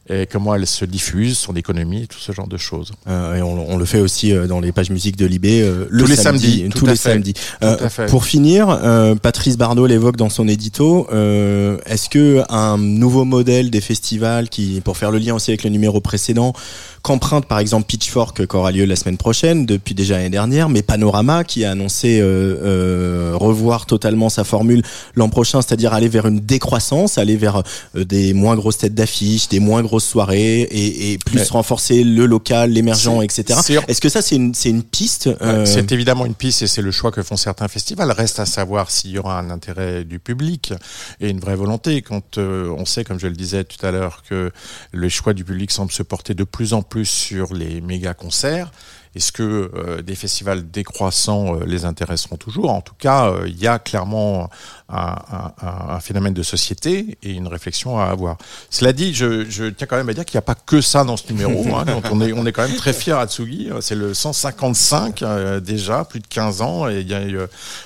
Euh, 0.09 0.23
et 0.23 0.25
comment 0.25 0.55
elle 0.55 0.65
se 0.67 0.85
diffuse, 0.85 1.37
son 1.37 1.55
économie, 1.55 2.07
tout 2.07 2.19
ce 2.19 2.31
genre 2.31 2.47
de 2.47 2.57
choses. 2.57 2.91
Euh, 3.07 3.35
et 3.35 3.41
on, 3.41 3.71
on 3.71 3.77
le 3.77 3.85
fait 3.85 3.99
aussi 3.99 4.33
euh, 4.33 4.47
dans 4.47 4.59
les 4.59 4.71
pages 4.71 4.89
musiques 4.89 5.17
de 5.17 5.25
Libé 5.25 5.61
euh, 5.61 5.85
le 5.89 6.03
Tous 6.03 6.09
les 6.09 6.15
samedi, 6.15 6.57
samedis, 6.59 6.69
tous 6.69 6.85
les 6.85 6.91
fait. 6.95 7.11
samedis. 7.11 7.33
Euh, 7.63 7.89
fait. 7.89 8.05
pour 8.07 8.25
finir, 8.25 8.69
euh, 8.69 9.15
Patrice 9.15 9.57
Bardot 9.57 9.85
l'évoque 9.85 10.15
dans 10.17 10.29
son 10.29 10.47
édito. 10.47 11.07
euh, 11.11 11.77
Est-ce 11.85 12.09
que 12.09 12.43
un 12.49 12.77
nouveau 12.77 13.25
modèle 13.25 13.69
des 13.69 13.81
festivals, 13.81 14.49
qui, 14.49 14.81
pour 14.81 14.97
faire 14.97 15.11
le 15.11 15.17
lien 15.19 15.35
aussi 15.35 15.51
avec 15.51 15.63
le 15.63 15.69
numéro 15.69 15.99
précédent, 16.01 16.53
qu'emprunte 17.01 17.45
par 17.45 17.59
exemple 17.59 17.85
Pitchfork, 17.85 18.45
qui 18.45 18.55
aura 18.55 18.71
lieu 18.71 18.85
la 18.85 18.95
semaine 18.95 19.17
prochaine, 19.17 19.65
depuis 19.65 19.95
déjà 19.95 20.17
l'année 20.17 20.29
dernière, 20.29 20.69
mais 20.69 20.81
Panorama 20.81 21.43
qui 21.43 21.63
a 21.65 21.71
annoncé 21.71 22.19
euh, 22.19 22.57
euh, 22.61 23.31
revoir 23.35 23.85
totalement 23.85 24.29
sa 24.29 24.43
formule 24.43 24.81
l'an 25.15 25.29
prochain, 25.29 25.61
c'est-à-dire 25.61 25.93
aller 25.93 26.09
vers 26.09 26.25
une 26.27 26.39
décroissance, 26.39 27.17
aller 27.17 27.37
vers 27.37 27.63
euh, 27.95 28.03
des 28.03 28.33
moins 28.33 28.55
grosses 28.55 28.79
têtes 28.79 28.95
d'affiche, 28.95 29.47
des 29.47 29.59
moins 29.59 29.81
grosses 29.81 29.98
soirées 29.99 30.61
et, 30.61 31.13
et 31.13 31.17
plus 31.17 31.39
Ouais. 31.39 31.45
renforcer 31.51 32.03
le 32.03 32.25
local, 32.25 32.71
l'émergent, 32.71 33.21
etc. 33.21 33.59
Est-ce 33.87 34.01
que 34.01 34.09
ça 34.09 34.21
c'est 34.21 34.35
une, 34.35 34.53
une 34.65 34.83
piste 34.83 35.29
euh, 35.41 35.65
C'est 35.65 35.91
évidemment 35.91 36.25
une 36.25 36.33
piste 36.35 36.61
et 36.61 36.67
c'est 36.67 36.81
le 36.81 36.91
choix 36.91 37.11
que 37.11 37.23
font 37.23 37.37
certains 37.37 37.67
festivals. 37.67 38.11
Reste 38.11 38.39
à 38.39 38.45
savoir 38.45 38.91
s'il 38.91 39.11
y 39.11 39.19
aura 39.19 39.39
un 39.39 39.49
intérêt 39.49 40.03
du 40.03 40.19
public 40.19 40.73
et 41.21 41.29
une 41.29 41.39
vraie 41.39 41.55
volonté. 41.55 42.01
Quand 42.01 42.37
euh, 42.37 42.73
on 42.77 42.85
sait, 42.85 43.03
comme 43.03 43.19
je 43.19 43.27
le 43.27 43.35
disais 43.35 43.63
tout 43.63 43.83
à 43.85 43.91
l'heure, 43.91 44.23
que 44.29 44.51
le 44.91 45.09
choix 45.09 45.33
du 45.33 45.43
public 45.43 45.71
semble 45.71 45.91
se 45.91 46.03
porter 46.03 46.33
de 46.33 46.43
plus 46.43 46.73
en 46.73 46.81
plus 46.81 47.05
sur 47.05 47.53
les 47.53 47.81
méga 47.81 48.13
concerts. 48.13 48.71
Est-ce 49.19 49.33
que 49.33 49.69
euh, 49.75 50.01
des 50.01 50.15
festivals 50.15 50.71
décroissants 50.71 51.57
euh, 51.57 51.65
les 51.65 51.83
intéresseront 51.83 52.37
toujours? 52.37 52.71
En 52.71 52.79
tout 52.79 52.93
cas, 52.97 53.27
euh, 53.27 53.49
il 53.49 53.59
y 53.59 53.67
a 53.67 53.77
clairement 53.77 54.49
un, 54.87 55.99
phénomène 55.99 56.33
de 56.33 56.41
société 56.41 57.17
et 57.21 57.33
une 57.33 57.47
réflexion 57.47 57.99
à 57.99 58.05
avoir. 58.05 58.37
Cela 58.69 58.93
dit, 58.93 59.13
je, 59.13 59.67
tiens 59.71 59.87
quand 59.87 59.97
même 59.97 60.07
à 60.07 60.13
dire 60.13 60.23
qu'il 60.23 60.37
n'y 60.37 60.39
a 60.39 60.43
pas 60.43 60.55
que 60.55 60.79
ça 60.79 61.03
dans 61.03 61.17
ce 61.17 61.33
numéro. 61.33 61.65
hein. 61.75 61.83
On 62.09 62.45
est, 62.45 62.51
quand 62.53 62.65
même 62.65 62.77
très 62.77 62.93
fiers 62.93 63.11
à 63.11 63.27
Tsugi. 63.27 63.69
C'est 63.81 63.95
le 63.95 64.13
155 64.13 65.21
euh, 65.21 65.59
déjà, 65.59 66.05
plus 66.05 66.21
de 66.21 66.27
15 66.27 66.61
ans. 66.61 66.87
Et 66.87 67.01
y 67.01 67.13
a 67.13 67.19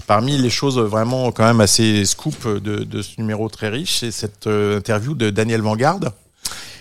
parmi 0.05 0.37
les 0.37 0.51
choses 0.51 0.77
vraiment 0.77 1.31
quand 1.31 1.45
même 1.45 1.61
assez 1.61 2.05
scoop 2.05 2.47
de, 2.47 2.83
de 2.83 3.01
ce 3.01 3.19
numéro 3.19 3.49
très 3.49 3.69
riche, 3.69 4.01
c'est 4.01 4.11
cette 4.11 4.45
interview 4.45 5.15
de 5.15 5.31
Daniel 5.31 5.61
Vanguard 5.61 5.99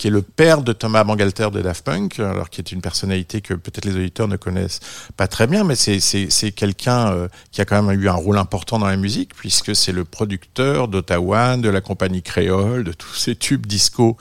qui 0.03 0.09
est 0.09 0.11
le 0.11 0.23
père 0.23 0.63
de 0.63 0.73
Thomas 0.73 1.05
Bangalter 1.05 1.51
de 1.53 1.63
Daft 1.63 1.85
Punk, 1.85 2.19
alors 2.19 2.51
qui 2.51 2.61
est 2.61 2.73
une 2.73 2.81
personnalité 2.81 3.41
que 3.41 3.55
peut-être 3.55 3.85
les 3.85 3.95
auditeurs 3.95 4.27
ne 4.27 4.35
connaissent 4.37 4.81
pas 5.17 5.29
très 5.29 5.47
bien, 5.47 5.63
mais 5.63 5.77
c'est 5.77 6.51
quelqu'un 6.51 7.13
euh, 7.13 7.29
qui 7.53 7.61
a 7.61 7.65
quand 7.65 7.81
même 7.81 8.01
eu 8.01 8.09
un 8.09 8.15
rôle 8.15 8.37
important 8.37 8.81
dans 8.81 8.89
la 8.89 8.97
musique 8.97 9.33
puisque 9.37 9.77
c'est 9.77 9.93
le 9.93 10.05
producteur 10.05 10.89
d'Ottawa, 10.89 11.57
de 11.57 11.69
la 11.69 11.81
compagnie 11.81 12.21
créole, 12.21 12.83
de 12.83 12.93
tous 12.93 13.15
ces 13.15 13.37
tubes 13.37 13.65
disco 13.65 14.17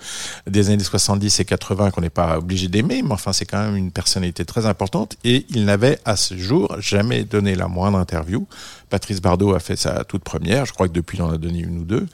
des 0.46 0.70
années 0.70 0.84
70 0.84 1.40
et 1.40 1.46
80 1.46 1.90
qu'on 1.90 2.02
n'est 2.02 2.12
pas 2.12 2.38
obligé 2.38 2.68
d'aimer, 2.68 3.02
mais 3.02 3.14
enfin 3.14 3.34
c'est 3.34 3.46
quand 3.46 3.66
même 3.66 3.76
une 3.76 3.92
personnalité 3.92 4.46
très 4.46 4.68
importante 4.68 5.18
et 5.24 5.48
il 5.50 5.66
n'avait 5.66 5.98
à 6.06 6.16
ce 6.16 6.38
jour 6.38 6.76
jamais 6.80 7.24
donné 7.24 7.56
la 7.56 7.68
moindre 7.68 7.98
interview. 7.98 8.46
Patrice 8.92 9.22
Bardot 9.22 9.56
a 9.56 9.60
fait 9.60 9.78
sa 9.78 10.04
toute 10.04 10.24
première, 10.24 10.66
je 10.66 10.74
crois 10.74 10.88
que 10.88 10.94
depuis 10.94 11.18
il 11.18 11.22
en 11.24 11.32
a 11.32 11.38
donné 11.38 11.60
une 11.60 11.80
ou 11.80 11.86
deux, 11.86 12.06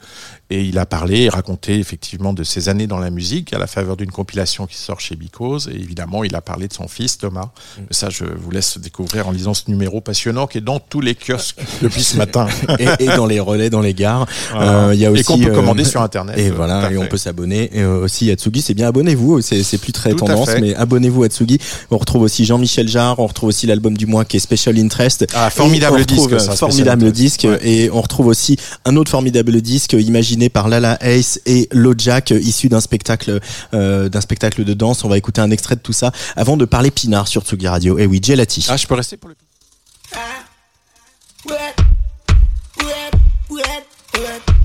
et 0.48 0.62
il 0.62 0.78
a 0.78 0.86
parlé 0.86 1.22
et 1.22 1.28
raconté 1.28 1.78
effectivement 1.78 2.32
de 2.32 2.44
ses 2.44 2.68
années 2.70 2.86
dans 2.86 2.98
la 2.98 3.10
musique 3.10 3.52
à 3.52 3.58
la 3.58 3.66
faveur 3.66 3.96
d'une 3.96 4.10
compilation 4.10 4.66
qui 4.66 4.76
sort 4.76 5.00
chez 5.00 5.16
Bicose, 5.16 5.68
et 5.70 5.76
évidemment 5.76 6.24
il 6.24 6.34
a 6.34 6.40
parlé 6.40 6.68
de 6.68 6.72
son 6.72 6.88
fils 6.88 7.18
Thomas. 7.18 7.50
Mais 7.78 7.86
ça 7.90 8.08
je 8.10 8.24
vous 8.24 8.50
laisse 8.50 8.78
découvrir 8.78 9.28
en 9.28 9.32
lisant 9.32 9.54
ce 9.54 9.64
numéro 9.68 10.00
passionnant 10.00 10.46
qui 10.46 10.58
est 10.58 10.62
dans 10.62 10.78
tous 10.78 11.00
les 11.00 11.14
kiosques 11.14 11.60
depuis 11.82 12.02
ce 12.02 12.16
matin. 12.16 12.46
et, 12.78 12.86
et 13.00 13.06
dans 13.06 13.26
les 13.26 13.40
relais, 13.40 13.70
dans 13.70 13.80
les 13.80 13.94
gares. 13.94 14.26
Voilà. 14.52 14.88
Euh, 14.88 14.94
Il 14.94 15.00
y 15.00 15.06
a 15.06 15.10
aussi 15.10 15.22
Et 15.22 15.24
qu'on 15.24 15.38
peut 15.38 15.50
euh, 15.50 15.54
commander 15.54 15.84
sur 15.84 16.00
Internet, 16.00 16.38
Et 16.38 16.48
euh, 16.48 16.54
voilà, 16.54 16.90
et 16.92 16.96
on 16.96 17.06
peut 17.06 17.16
s'abonner. 17.16 17.70
Et 17.76 17.82
euh, 17.82 18.04
aussi 18.04 18.30
à 18.30 18.34
Tsugi, 18.34 18.62
c'est 18.62 18.74
bien 18.74 18.88
abonnez-vous. 18.88 19.40
C'est 19.40 19.62
c'est 19.62 19.78
plus 19.78 19.92
très 19.92 20.10
Tout 20.10 20.26
tendance, 20.26 20.50
mais 20.60 20.74
abonnez-vous 20.74 21.24
à 21.24 21.28
Tsugi. 21.28 21.58
On 21.90 21.98
retrouve 21.98 22.22
aussi 22.22 22.44
Jean-Michel 22.44 22.88
Jarre. 22.88 23.18
On 23.18 23.26
retrouve 23.26 23.48
aussi 23.48 23.66
l'album 23.66 23.96
du 23.96 24.06
mois 24.06 24.24
qui 24.24 24.36
est 24.36 24.40
Special 24.40 24.78
Interest. 24.78 25.26
Ah, 25.34 25.50
formidable 25.50 26.04
disque, 26.04 26.40
ça, 26.40 26.52
euh, 26.52 26.67
formidable 26.70 27.12
disque. 27.12 27.46
Et 27.62 27.90
on 27.90 28.00
retrouve 28.00 28.26
aussi 28.26 28.56
un 28.84 28.96
autre 28.96 29.10
formidable 29.10 29.60
disque 29.60 29.94
imaginé 29.94 30.48
par 30.48 30.68
Lala 30.68 30.98
Ace 31.00 31.40
et 31.46 31.68
Lojack, 31.72 32.30
issu 32.30 32.68
d'un 32.68 32.80
spectacle, 32.80 33.40
euh, 33.74 34.08
d'un 34.08 34.20
spectacle 34.20 34.64
de 34.64 34.74
danse. 34.74 35.04
On 35.04 35.08
va 35.08 35.18
écouter 35.18 35.40
un 35.40 35.50
extrait 35.50 35.76
de 35.76 35.80
tout 35.80 35.92
ça 35.92 36.12
avant 36.36 36.56
de 36.56 36.64
parler 36.64 36.90
Pinard 36.90 37.28
sur 37.28 37.42
Tsugi 37.42 37.68
Radio. 37.68 37.98
Et 37.98 38.06
oui, 38.06 38.20
Gelati. 38.22 38.66
Ah, 38.68 38.76
je 38.76 38.86
peux 38.86 38.94
rester 38.94 39.16
pour 39.16 39.28
le 39.28 39.36
Wet, 41.46 41.74
wet, 43.50 43.84
wet, 44.14 44.57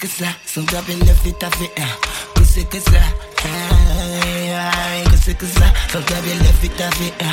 que 0.00 0.06
c'est 0.06 0.24
que 0.24 0.24
ça, 0.24 0.30
son 0.46 0.64
top 0.64 0.88
et 0.88 0.94
le 0.94 1.14
fit 1.14 1.34
à 1.42 1.50
fait, 1.50 1.70
ah, 1.78 1.82
que 2.34 2.44
c'est 2.44 2.64
que 2.64 2.78
ça, 2.80 3.00
que 5.04 5.16
c'est 5.24 5.34
que 5.34 5.46
ça, 5.46 5.66
son 5.92 6.00
top 6.00 6.16
et 6.26 6.34
le 6.34 6.44
fit 6.60 6.82
à 6.82 6.90
fait, 6.92 7.12
ah, 7.20 7.24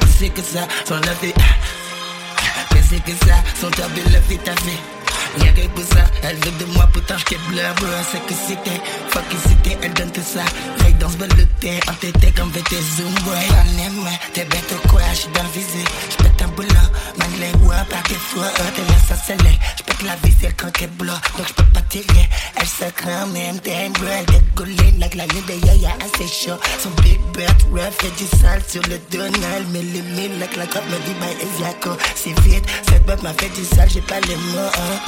que 0.00 0.06
c'est 0.18 0.28
que 0.30 0.42
ça, 0.42 0.66
son 0.86 0.96
le 0.96 1.14
fit, 1.20 1.34
ah, 1.38 2.74
que 2.74 2.80
c'est 2.88 3.00
que 3.04 3.12
ça, 3.26 3.34
son 3.60 3.70
top 3.70 3.90
et 3.96 4.10
le 4.10 4.20
fit 4.22 4.40
à 4.48 4.54
fait. 4.60 5.44
Y'a 5.44 5.52
que 5.52 5.68
pour 5.68 5.84
ça, 5.84 6.04
elle 6.22 6.36
veut 6.36 6.52
de 6.52 6.64
moi 6.72 6.88
pourtant 6.92 7.18
j'qu'est 7.18 7.38
bleu, 7.48 7.62
bro, 7.76 7.86
c'est 8.10 8.24
que 8.26 8.32
c'était, 8.32 8.80
fuck 9.10 9.28
que 9.28 9.36
c'était, 9.48 9.76
elle 9.82 9.92
donne 9.92 10.10
tout 10.10 10.22
ça, 10.22 10.44
Ray 10.80 10.94
dans 10.94 11.10
ce 11.10 11.18
le 11.18 11.46
thé, 11.60 11.78
entêté 11.88 12.32
comme 12.32 12.50
VT 12.50 12.76
Zoom, 12.96 13.12
boy, 13.24 13.36
on 13.50 13.78
aime, 13.84 14.08
t'es 14.32 14.44
bête 14.46 14.72
ou 14.72 14.88
quoi, 14.88 15.02
j'suis 15.12 15.28
dans 15.34 15.42
le 15.42 15.50
visé, 15.50 15.84
j'pète 16.10 16.42
un 16.42 16.48
boulot, 16.48 16.88
man 17.18 17.28
les 17.38 17.52
voix 17.58 17.84
par 17.90 18.02
des 18.04 18.14
fois, 18.14 18.48
t'es 18.74 18.82
là 18.82 18.98
ça 19.06 19.16
scellé, 19.16 19.58
j'pète 19.76 20.02
la 20.02 20.16
vis, 20.24 20.34
elle 20.42 20.54
quand 20.54 20.70
qu'elle 20.70 20.90
bloque, 20.90 21.36
donc 21.36 21.48
j'peux 21.48 21.75
elle 21.94 22.66
se 22.66 22.90
craint 22.96 23.26
même 23.26 23.58
d'aimer 23.58 23.94
Elle 24.18 24.26
décolle 24.26 24.74
la 24.98 25.08
glace 25.08 25.28
de 25.28 25.66
yaya 25.66 25.90
assez 26.00 26.26
chaud. 26.26 26.58
Son 26.82 26.90
big 27.02 27.20
bird 27.32 27.62
rough 27.70 27.92
Fait 28.00 28.10
du 28.16 28.26
sale 28.38 28.62
sur 28.66 28.82
le 28.82 28.98
donal 29.10 29.64
Mais 29.72 29.82
le 29.82 30.02
mille 30.02 30.38
la 30.38 30.46
claque 30.46 30.74
me 30.74 30.98
dit 31.04 31.14
bye 31.20 31.36
et 31.40 31.62
yako 31.62 31.90
C'est 32.14 32.38
vite. 32.40 32.64
Cette 32.88 33.06
bête 33.06 33.22
m'a 33.22 33.32
fait 33.34 33.48
du 33.50 33.64
sale 33.64 33.88
J'ai 33.90 34.00
pas 34.00 34.20
les 34.20 34.36
mots. 34.36 34.58
Hein. 34.58 34.98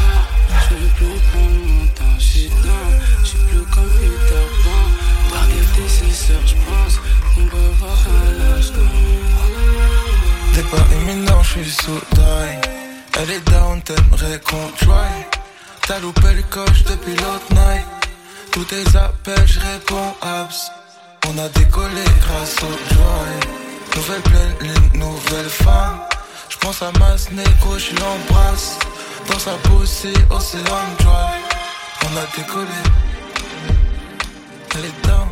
Je 0.70 0.74
ne 0.74 0.89
peux 0.99 1.20
pas 1.33 1.39
longtemps 1.39 2.18
J'ai 2.18 2.49
dans 2.49 3.24
J'suis 3.24 3.39
plus 3.49 3.64
comme 3.74 3.91
Peter 3.91 4.47
Pan. 4.62 5.35
Parler 5.35 5.55
des 5.76 6.14
sœurs, 6.14 6.47
j'pense 6.47 7.01
On 7.39 7.45
va 7.45 7.68
voir 7.81 7.99
à 7.99 8.55
l'âge 8.55 8.72
d'un 8.72 10.55
Départ 10.55 10.87
imminent 11.03 11.43
J'suis 11.43 11.70
sous 11.70 12.01
taille 12.14 12.61
Elle 13.20 13.31
est 13.31 13.51
down 13.51 13.83
T'aimerais 13.83 14.41
qu'on 14.41 14.68
try. 14.76 15.38
T'as 15.89 16.01
loupé 16.01 16.34
le 16.34 16.43
coche 16.43 16.84
depuis 16.84 17.14
l'autre 17.14 17.49
night. 17.53 17.86
Tous 18.53 18.64
tes 18.64 18.84
appels, 18.95 19.47
je 19.47 19.59
réponds 19.59 20.14
abs. 20.20 20.70
On 21.26 21.39
a 21.39 21.49
décollé 21.49 22.05
grâce 22.20 22.57
au 22.62 22.95
joy. 22.95 23.30
Nouvelle 23.97 24.20
pleine 24.20 24.55
lune, 24.61 25.01
nouvelle 25.01 25.49
femme. 25.49 26.01
J'pense 26.51 26.82
à 26.82 26.93
ma 26.99 27.12
négo, 27.32 27.78
je 27.78 27.95
l'embrasse. 27.99 28.78
Dans 29.30 29.39
sa 29.39 29.53
poussée, 29.53 30.12
océan 30.28 30.84
dry. 30.99 31.41
On 32.05 32.16
a 32.18 32.26
décollé. 32.36 32.82
Elle 34.74 34.84
est 34.84 35.07
down. 35.07 35.28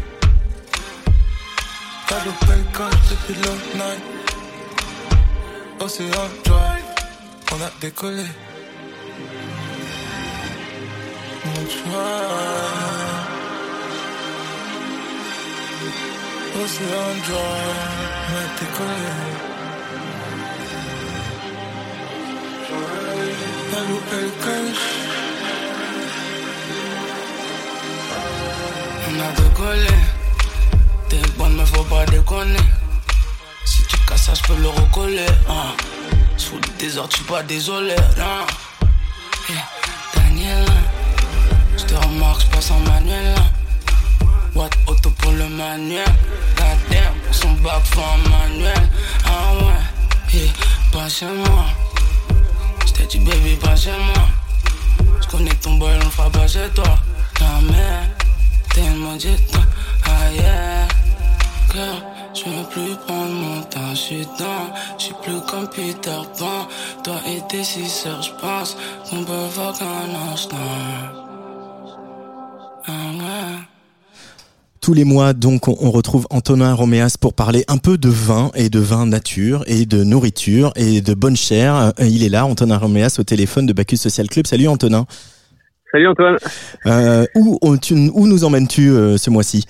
T'as 2.07 2.25
loupé 2.25 2.57
le 2.57 2.79
coche 2.79 3.01
depuis 3.11 3.35
l'autre 3.43 3.75
night. 3.75 4.05
Océan 5.81 6.31
Drive, 6.47 6.85
on 7.53 7.57
a 7.57 7.71
décollé. 7.79 8.25
On 29.09 29.21
a 29.21 29.33
décollé. 29.33 29.87
T'es 31.09 31.21
bonne, 31.39 31.57
mais 31.57 31.65
faut 31.67 31.85
pas 31.85 32.05
déconner. 32.07 32.59
Si 33.65 33.83
tu 33.85 33.97
casses 34.07 34.27
ça, 34.27 34.35
j'peux 34.35 34.57
le 34.61 34.69
recoller. 34.69 35.27
Hein. 35.49 35.75
sous 36.37 36.57
le 36.57 36.79
désordre, 36.79 37.17
je 37.17 37.23
pas 37.25 37.43
désolé. 37.43 37.97
Je 41.87 41.95
te 41.95 42.05
remarque, 42.05 42.41
je 42.41 42.47
passe 42.47 42.70
en 42.72 42.80
manuel. 42.80 43.34
What 44.57 44.70
auto 44.89 45.11
pour 45.11 45.30
le 45.30 45.49
manuel. 45.49 46.05
Goddamn, 46.57 47.14
pour 47.24 47.34
son 47.34 47.53
bac, 47.62 47.80
faut 47.84 48.01
un 48.01 48.28
manuel. 48.28 48.91
Ah 49.24 49.55
ouais, 49.55 50.37
yeah. 50.39 50.53
pas 50.93 51.09
chez 51.09 51.26
moi. 51.26 51.66
J't'ai 52.87 53.07
dit, 53.07 53.20
baby, 53.20 53.55
pas 53.57 53.76
chez 53.76 53.91
moi. 53.91 54.26
J'connais 55.20 55.55
ton 55.62 55.74
boy, 55.74 55.93
on 56.05 56.11
fera 56.11 56.28
pas 56.30 56.49
chez 56.49 56.68
toi. 56.74 56.99
Jamais, 57.39 58.11
tellement 58.74 59.14
dit 59.14 59.37
ah 60.07 60.32
yeah. 60.32 60.89
Girl, 61.72 62.03
je 62.34 62.51
veux 62.51 62.64
plus 62.70 62.97
prendre 63.07 63.30
mon 63.30 63.62
temps, 63.62 63.91
je 63.91 63.95
suis 63.95 64.26
dans, 64.39 64.74
je 64.99 65.05
suis 65.05 65.14
plus 65.22 65.41
comme 65.49 65.68
Peter 65.68 66.22
Pan. 66.37 66.66
Toi 67.05 67.20
et 67.28 67.47
tes 67.49 67.62
six 67.62 67.89
sœurs, 67.89 68.22
je 68.22 68.32
pense 68.41 68.76
qu'on 69.09 69.22
peut 69.22 69.47
voir 69.55 69.72
qu'un 69.78 70.32
instant. 70.32 71.26
Tous 74.87 74.95
les 74.95 75.05
mois, 75.05 75.32
donc, 75.32 75.66
on 75.66 75.91
retrouve 75.91 76.28
Antonin 76.30 76.72
Roméas 76.72 77.18
pour 77.20 77.34
parler 77.34 77.64
un 77.66 77.76
peu 77.76 77.99
de 77.99 78.09
vin 78.09 78.53
et 78.55 78.68
de 78.70 78.78
vin 78.78 79.05
nature 79.05 79.64
et 79.66 79.84
de 79.84 80.05
nourriture 80.05 80.70
et 80.76 81.01
de 81.01 81.12
bonne 81.12 81.34
chair. 81.34 81.74
Euh, 81.74 81.91
Il 82.07 82.22
est 82.24 82.28
là, 82.28 82.47
Antonin 82.47 82.78
Roméas, 82.78 83.16
au 83.18 83.24
téléphone 83.24 83.66
de 83.66 83.72
Bacchus 83.72 83.97
Social 83.97 84.28
Club. 84.28 84.47
Salut 84.47 84.68
Antonin. 84.68 85.05
Salut 85.91 86.07
Antoine. 86.07 86.37
Euh, 86.87 87.24
où, 87.34 87.59
où 87.62 87.76
tu- 87.78 88.11
où 88.14 88.28
nous 88.28 88.45
emmènes-tu 88.45 88.91
euh, 88.91 89.16
ce 89.16 89.28
mois-ci? 89.28 89.66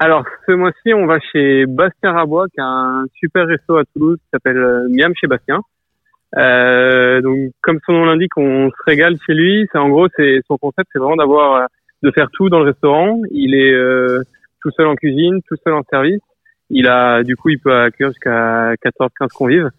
Alors 0.00 0.24
ce 0.46 0.52
mois-ci, 0.54 0.92
on 0.92 1.06
va 1.06 1.20
chez 1.30 1.64
Bastien 1.66 2.10
Rabois, 2.10 2.46
qui 2.52 2.60
a 2.60 2.66
un 2.66 3.04
super 3.20 3.46
resto 3.46 3.76
à 3.76 3.84
Toulouse 3.94 4.18
qui 4.18 4.28
s'appelle 4.32 4.88
Miam 4.90 5.12
chez 5.14 5.28
Bastien. 5.28 5.60
Euh, 6.36 7.22
donc 7.22 7.52
comme 7.62 7.78
son 7.86 7.92
nom 7.92 8.06
l'indique, 8.06 8.36
on 8.36 8.70
se 8.70 8.82
régale 8.86 9.14
chez 9.24 9.34
lui. 9.34 9.68
C'est 9.70 9.78
en 9.78 9.88
gros, 9.88 10.08
c'est 10.16 10.40
son 10.48 10.58
concept, 10.58 10.88
c'est 10.92 10.98
vraiment 10.98 11.14
d'avoir 11.14 11.68
de 12.02 12.10
faire 12.10 12.28
tout 12.32 12.48
dans 12.48 12.60
le 12.60 12.66
restaurant. 12.66 13.20
Il 13.30 13.54
est 13.54 13.72
euh, 13.72 14.22
tout 14.62 14.70
seul 14.76 14.86
en 14.86 14.94
cuisine, 14.94 15.40
tout 15.48 15.56
seul 15.64 15.74
en 15.74 15.82
service. 15.84 16.20
Il 16.70 16.88
a 16.88 17.22
du 17.22 17.36
coup, 17.36 17.50
il 17.50 17.58
peut 17.58 17.74
accueillir 17.74 18.10
jusqu'à 18.10 18.74
14-15 18.74 19.28
convives. 19.34 19.70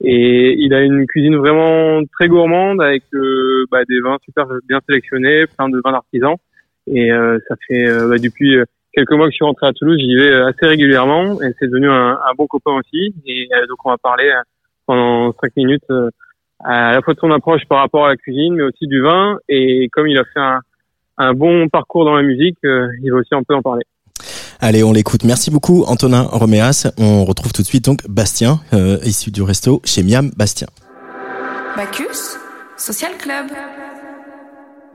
Et 0.00 0.54
il 0.58 0.74
a 0.74 0.82
une 0.82 1.06
cuisine 1.06 1.36
vraiment 1.36 2.02
très 2.12 2.28
gourmande 2.28 2.82
avec 2.82 3.02
euh, 3.14 3.64
bah, 3.70 3.84
des 3.88 4.00
vins 4.00 4.18
super 4.24 4.46
bien 4.68 4.80
sélectionnés, 4.86 5.46
plein 5.46 5.68
de 5.68 5.80
vins 5.82 5.92
d'artisans. 5.92 6.36
Et 6.86 7.10
euh, 7.10 7.38
ça 7.48 7.54
fait 7.66 7.88
euh, 7.88 8.08
bah, 8.08 8.16
depuis 8.18 8.58
quelques 8.96 9.12
mois 9.12 9.26
que 9.26 9.32
je 9.32 9.36
suis 9.36 9.44
rentré 9.44 9.66
à 9.66 9.72
Toulouse, 9.72 9.98
j'y 9.98 10.16
vais 10.16 10.30
euh, 10.30 10.48
assez 10.48 10.66
régulièrement 10.66 11.40
et 11.42 11.52
c'est 11.58 11.66
devenu 11.66 11.88
un, 11.90 12.18
bon 12.36 12.46
copain 12.46 12.72
aussi. 12.72 13.14
Et 13.26 13.48
euh, 13.52 13.66
donc 13.68 13.78
on 13.84 13.90
va 13.90 13.98
parler 13.98 14.32
pendant 14.86 15.32
cinq 15.40 15.54
minutes 15.56 15.90
à 16.64 16.92
la 16.92 17.02
fois 17.02 17.14
de 17.14 17.18
son 17.18 17.30
approche 17.30 17.64
par 17.68 17.78
rapport 17.78 18.06
à 18.06 18.08
la 18.08 18.16
cuisine, 18.16 18.54
mais 18.54 18.62
aussi 18.62 18.86
du 18.86 19.02
vin. 19.02 19.38
Et 19.48 19.88
comme 19.92 20.08
il 20.08 20.16
a 20.18 20.24
fait 20.24 20.40
un, 20.40 20.60
un 21.18 21.32
bon 21.34 21.68
parcours 21.68 22.04
dans 22.04 22.14
la 22.14 22.22
musique, 22.22 22.58
euh, 22.64 22.86
il 23.02 23.10
va 23.12 23.18
aussi 23.18 23.34
un 23.34 23.42
peu 23.42 23.54
en 23.54 23.62
parler. 23.62 23.84
Allez, 24.60 24.82
on 24.82 24.92
l'écoute. 24.92 25.24
Merci 25.24 25.50
beaucoup 25.50 25.84
Antonin 25.86 26.22
Roméas. 26.22 26.90
On 26.98 27.24
retrouve 27.24 27.52
tout 27.52 27.62
de 27.62 27.66
suite 27.66 27.84
donc 27.84 28.00
Bastien, 28.08 28.60
euh, 28.72 28.98
issu 29.04 29.30
du 29.30 29.42
resto 29.42 29.80
chez 29.84 30.02
Miam 30.02 30.30
Bastien. 30.36 30.68
Bacchus 31.76 32.36
Social 32.78 33.12
Club. 33.18 33.46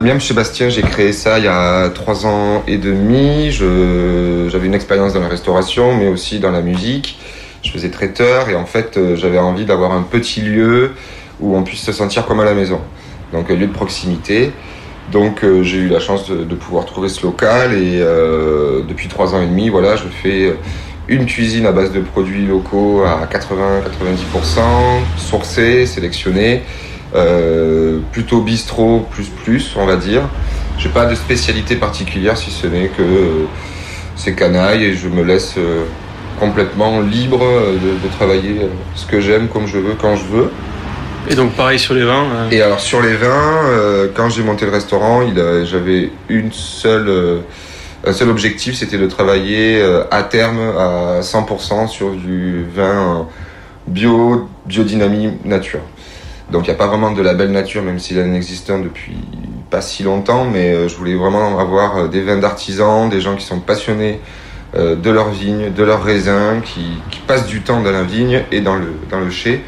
Miam 0.00 0.20
chez 0.20 0.34
Bastien, 0.34 0.68
j'ai 0.68 0.82
créé 0.82 1.12
ça 1.12 1.38
il 1.38 1.44
y 1.44 1.48
a 1.48 1.88
trois 1.90 2.26
ans 2.26 2.64
et 2.66 2.76
demi. 2.76 3.52
Je- 3.52 4.48
J'avais 4.50 4.66
une 4.66 4.74
expérience 4.74 5.14
dans 5.14 5.20
la 5.20 5.28
restauration, 5.28 5.94
mais 5.96 6.08
aussi 6.08 6.40
dans 6.40 6.50
la 6.50 6.60
musique. 6.60 7.18
Je 7.62 7.70
faisais 7.70 7.90
traiteur 7.90 8.48
et 8.48 8.56
en 8.56 8.66
fait, 8.66 8.96
euh, 8.96 9.14
j'avais 9.14 9.38
envie 9.38 9.64
d'avoir 9.64 9.92
un 9.92 10.02
petit 10.02 10.40
lieu 10.40 10.90
où 11.40 11.56
on 11.56 11.62
puisse 11.62 11.82
se 11.82 11.92
sentir 11.92 12.26
comme 12.26 12.40
à 12.40 12.44
la 12.44 12.54
maison. 12.54 12.80
Donc, 13.32 13.48
un 13.50 13.54
lieu 13.54 13.68
de 13.68 13.72
proximité. 13.72 14.52
Donc, 15.12 15.44
euh, 15.44 15.62
j'ai 15.62 15.78
eu 15.78 15.88
la 15.88 16.00
chance 16.00 16.28
de, 16.28 16.54
pouvoir 16.54 16.86
trouver 16.86 17.08
ce 17.08 17.22
local 17.22 17.74
et 17.74 18.00
euh, 18.00 18.82
depuis 18.88 19.08
trois 19.08 19.34
ans 19.34 19.42
et 19.42 19.46
demi, 19.46 19.68
voilà, 19.68 19.94
je 19.94 20.04
fais 20.08 20.54
une 21.06 21.26
cuisine 21.26 21.66
à 21.66 21.72
base 21.72 21.92
de 21.92 22.00
produits 22.00 22.46
locaux 22.46 23.02
à 23.04 23.26
80-90%, 23.26 24.60
sourcés, 25.18 25.86
sélectionnés. 25.86 26.62
Euh, 27.14 27.98
plutôt 28.10 28.40
bistrot 28.40 29.06
plus 29.10 29.26
plus 29.26 29.76
on 29.76 29.84
va 29.84 29.96
dire 29.96 30.22
j'ai 30.78 30.88
pas 30.88 31.04
de 31.04 31.14
spécialité 31.14 31.76
particulière 31.76 32.38
si 32.38 32.50
ce 32.50 32.66
n'est 32.66 32.88
que 32.88 33.02
euh, 33.02 33.44
c'est 34.16 34.34
canaille 34.34 34.84
et 34.84 34.94
je 34.94 35.08
me 35.08 35.22
laisse 35.22 35.56
euh, 35.58 35.84
complètement 36.40 37.02
libre 37.02 37.42
euh, 37.42 37.74
de, 37.74 38.08
travailler 38.16 38.62
euh, 38.62 38.68
ce 38.94 39.04
que 39.04 39.20
j'aime 39.20 39.48
comme 39.48 39.66
je 39.66 39.76
veux 39.76 39.92
quand 39.92 40.16
je 40.16 40.24
veux 40.24 40.50
Et 41.28 41.34
donc 41.34 41.52
pareil 41.52 41.78
sur 41.78 41.94
les 41.94 42.04
vins. 42.04 42.24
euh, 42.34 42.50
et 42.50 42.60
alors 42.62 42.80
sur 42.80 43.00
les 43.00 43.14
vins, 43.14 43.64
euh, 43.66 44.08
quand 44.14 44.28
j'ai 44.28 44.42
monté 44.42 44.64
le 44.66 44.72
restaurant, 44.72 45.20
a- 45.22 45.64
j'avais 45.64 46.10
une 46.28 46.50
seule, 46.52 47.08
euh, 47.08 47.38
un 48.06 48.12
seul 48.12 48.28
objectif, 48.28 48.74
c'était 48.74 48.98
de 48.98 49.06
travailler 49.06 49.80
euh, 49.80 50.02
à 50.10 50.24
terme 50.24 50.58
à 50.78 51.20
100% 51.22 51.86
sur 51.88 52.10
du 52.12 52.64
vin 52.74 53.28
bio, 53.86 54.48
biodynamie, 54.66 55.32
nature. 55.44 55.80
Donc 56.50 56.66
il 56.66 56.70
n'y 56.70 56.74
a 56.74 56.78
pas 56.78 56.88
vraiment 56.88 57.12
de 57.12 57.22
label 57.22 57.50
nature, 57.50 57.82
même 57.82 57.98
s'il 57.98 58.20
en 58.20 58.34
existe 58.34 58.70
depuis 58.70 59.16
pas 59.70 59.80
si 59.80 60.02
longtemps, 60.02 60.44
mais 60.44 60.72
euh, 60.74 60.88
je 60.88 60.96
voulais 60.96 61.14
vraiment 61.14 61.58
avoir 61.58 61.96
euh, 61.96 62.08
des 62.08 62.20
vins 62.20 62.36
d'artisans, 62.36 63.08
des 63.08 63.20
gens 63.22 63.36
qui 63.36 63.46
sont 63.46 63.60
passionnés 63.60 64.20
euh, 64.74 64.96
de 64.96 65.08
leur 65.10 65.30
vigne, 65.30 65.72
de 65.72 65.82
leurs 65.84 66.02
raisins, 66.02 66.60
qui, 66.64 66.80
qui 67.10 67.20
passent 67.20 67.46
du 67.46 67.60
temps 67.62 67.80
dans 67.80 67.90
la 67.92 68.02
vigne 68.02 68.42
et 68.52 68.60
dans 68.60 68.74
le, 68.76 68.92
dans 69.10 69.20
le 69.20 69.30
chai 69.30 69.62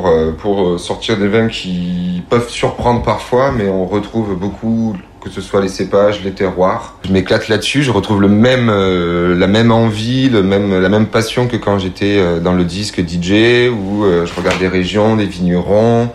pour, 0.00 0.08
euh, 0.08 0.74
euh, 0.74 0.78
sortir 0.78 1.16
des 1.18 1.28
vins 1.28 1.48
qui 1.48 2.22
peuvent 2.28 2.48
surprendre 2.48 3.02
parfois, 3.02 3.52
mais 3.52 3.68
on 3.68 3.86
retrouve 3.86 4.34
beaucoup, 4.36 4.96
que 5.20 5.30
ce 5.30 5.40
soit 5.40 5.60
les 5.60 5.68
cépages, 5.68 6.22
les 6.24 6.32
terroirs. 6.32 6.98
Je 7.04 7.12
m'éclate 7.12 7.48
là-dessus, 7.48 7.82
je 7.82 7.90
retrouve 7.90 8.20
le 8.20 8.28
même, 8.28 8.68
euh, 8.70 9.34
la 9.36 9.46
même 9.46 9.70
envie, 9.70 10.28
le 10.28 10.42
même, 10.42 10.80
la 10.80 10.88
même 10.88 11.06
passion 11.06 11.46
que 11.46 11.56
quand 11.56 11.78
j'étais 11.78 12.40
dans 12.40 12.52
le 12.52 12.64
disque 12.64 13.00
DJ, 13.00 13.68
où 13.70 14.04
je 14.04 14.34
regarde 14.34 14.58
des 14.58 14.68
régions, 14.68 15.16
des 15.16 15.26
vignerons, 15.26 16.10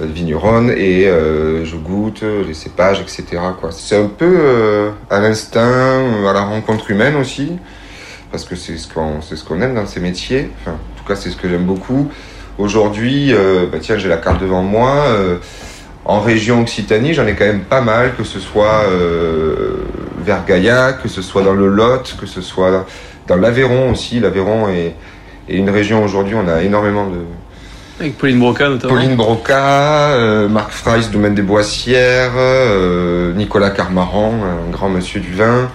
des 0.00 0.06
vigneronnes, 0.06 0.70
et 0.70 1.04
je 1.04 1.76
goûte 1.76 2.22
les 2.46 2.54
cépages, 2.54 3.00
etc. 3.00 3.40
C'est 3.70 3.96
un 3.96 4.06
peu 4.08 4.90
à 5.08 5.20
l'instinct, 5.20 6.02
à 6.28 6.32
la 6.32 6.42
rencontre 6.42 6.90
humaine 6.90 7.16
aussi, 7.16 7.52
parce 8.30 8.44
que 8.44 8.56
c'est 8.56 8.76
ce 8.76 8.92
qu'on 8.92 9.20
ce 9.22 9.42
qu'on 9.44 9.60
aime 9.60 9.74
dans 9.74 9.86
ces 9.86 10.00
métiers. 10.00 10.50
En 10.66 10.72
tout 10.96 11.04
cas, 11.06 11.16
c'est 11.16 11.30
ce 11.30 11.36
que 11.36 11.48
j'aime 11.48 11.64
beaucoup. 11.64 12.10
Aujourd'hui, 12.60 13.32
euh, 13.32 13.64
bah 13.72 13.78
tiens, 13.80 13.96
j'ai 13.96 14.08
la 14.10 14.18
carte 14.18 14.42
devant 14.42 14.62
moi. 14.62 15.06
euh, 15.08 15.36
en 16.04 16.20
région 16.20 16.60
Occitanie, 16.60 17.14
j'en 17.14 17.26
ai 17.26 17.34
quand 17.34 17.46
même 17.46 17.60
pas 17.62 17.80
mal, 17.80 18.14
que 18.16 18.24
ce 18.24 18.38
soit 18.38 18.84
euh, 18.90 19.84
vers 20.18 20.44
Gaillac, 20.44 21.02
que 21.02 21.08
ce 21.08 21.22
soit 21.22 21.42
dans 21.42 21.54
le 21.54 21.68
Lot, 21.68 22.16
que 22.20 22.26
ce 22.26 22.42
soit 22.42 22.86
dans 23.26 23.36
l'Aveyron 23.36 23.90
aussi. 23.92 24.20
L'Aveyron 24.20 24.68
est, 24.68 24.94
est 25.48 25.56
une 25.56 25.70
région 25.70 26.04
aujourd'hui, 26.04 26.34
on 26.34 26.48
a 26.48 26.62
énormément 26.62 27.06
de, 27.06 27.18
Avec 28.00 28.18
Pauline 28.18 28.40
Broca 28.40 28.68
notamment. 28.68 28.94
Pauline 28.94 29.16
Broca, 29.16 30.16
Marc 30.50 30.70
Freiss, 30.72 31.10
domaine 31.10 31.34
des 31.34 31.42
Boissières, 31.42 32.32
Nicolas 33.36 33.70
Carmaran, 33.70 34.34
un 34.66 34.70
grand 34.70 34.88
monsieur 34.90 35.20
du 35.20 35.32
vin. 35.32 35.70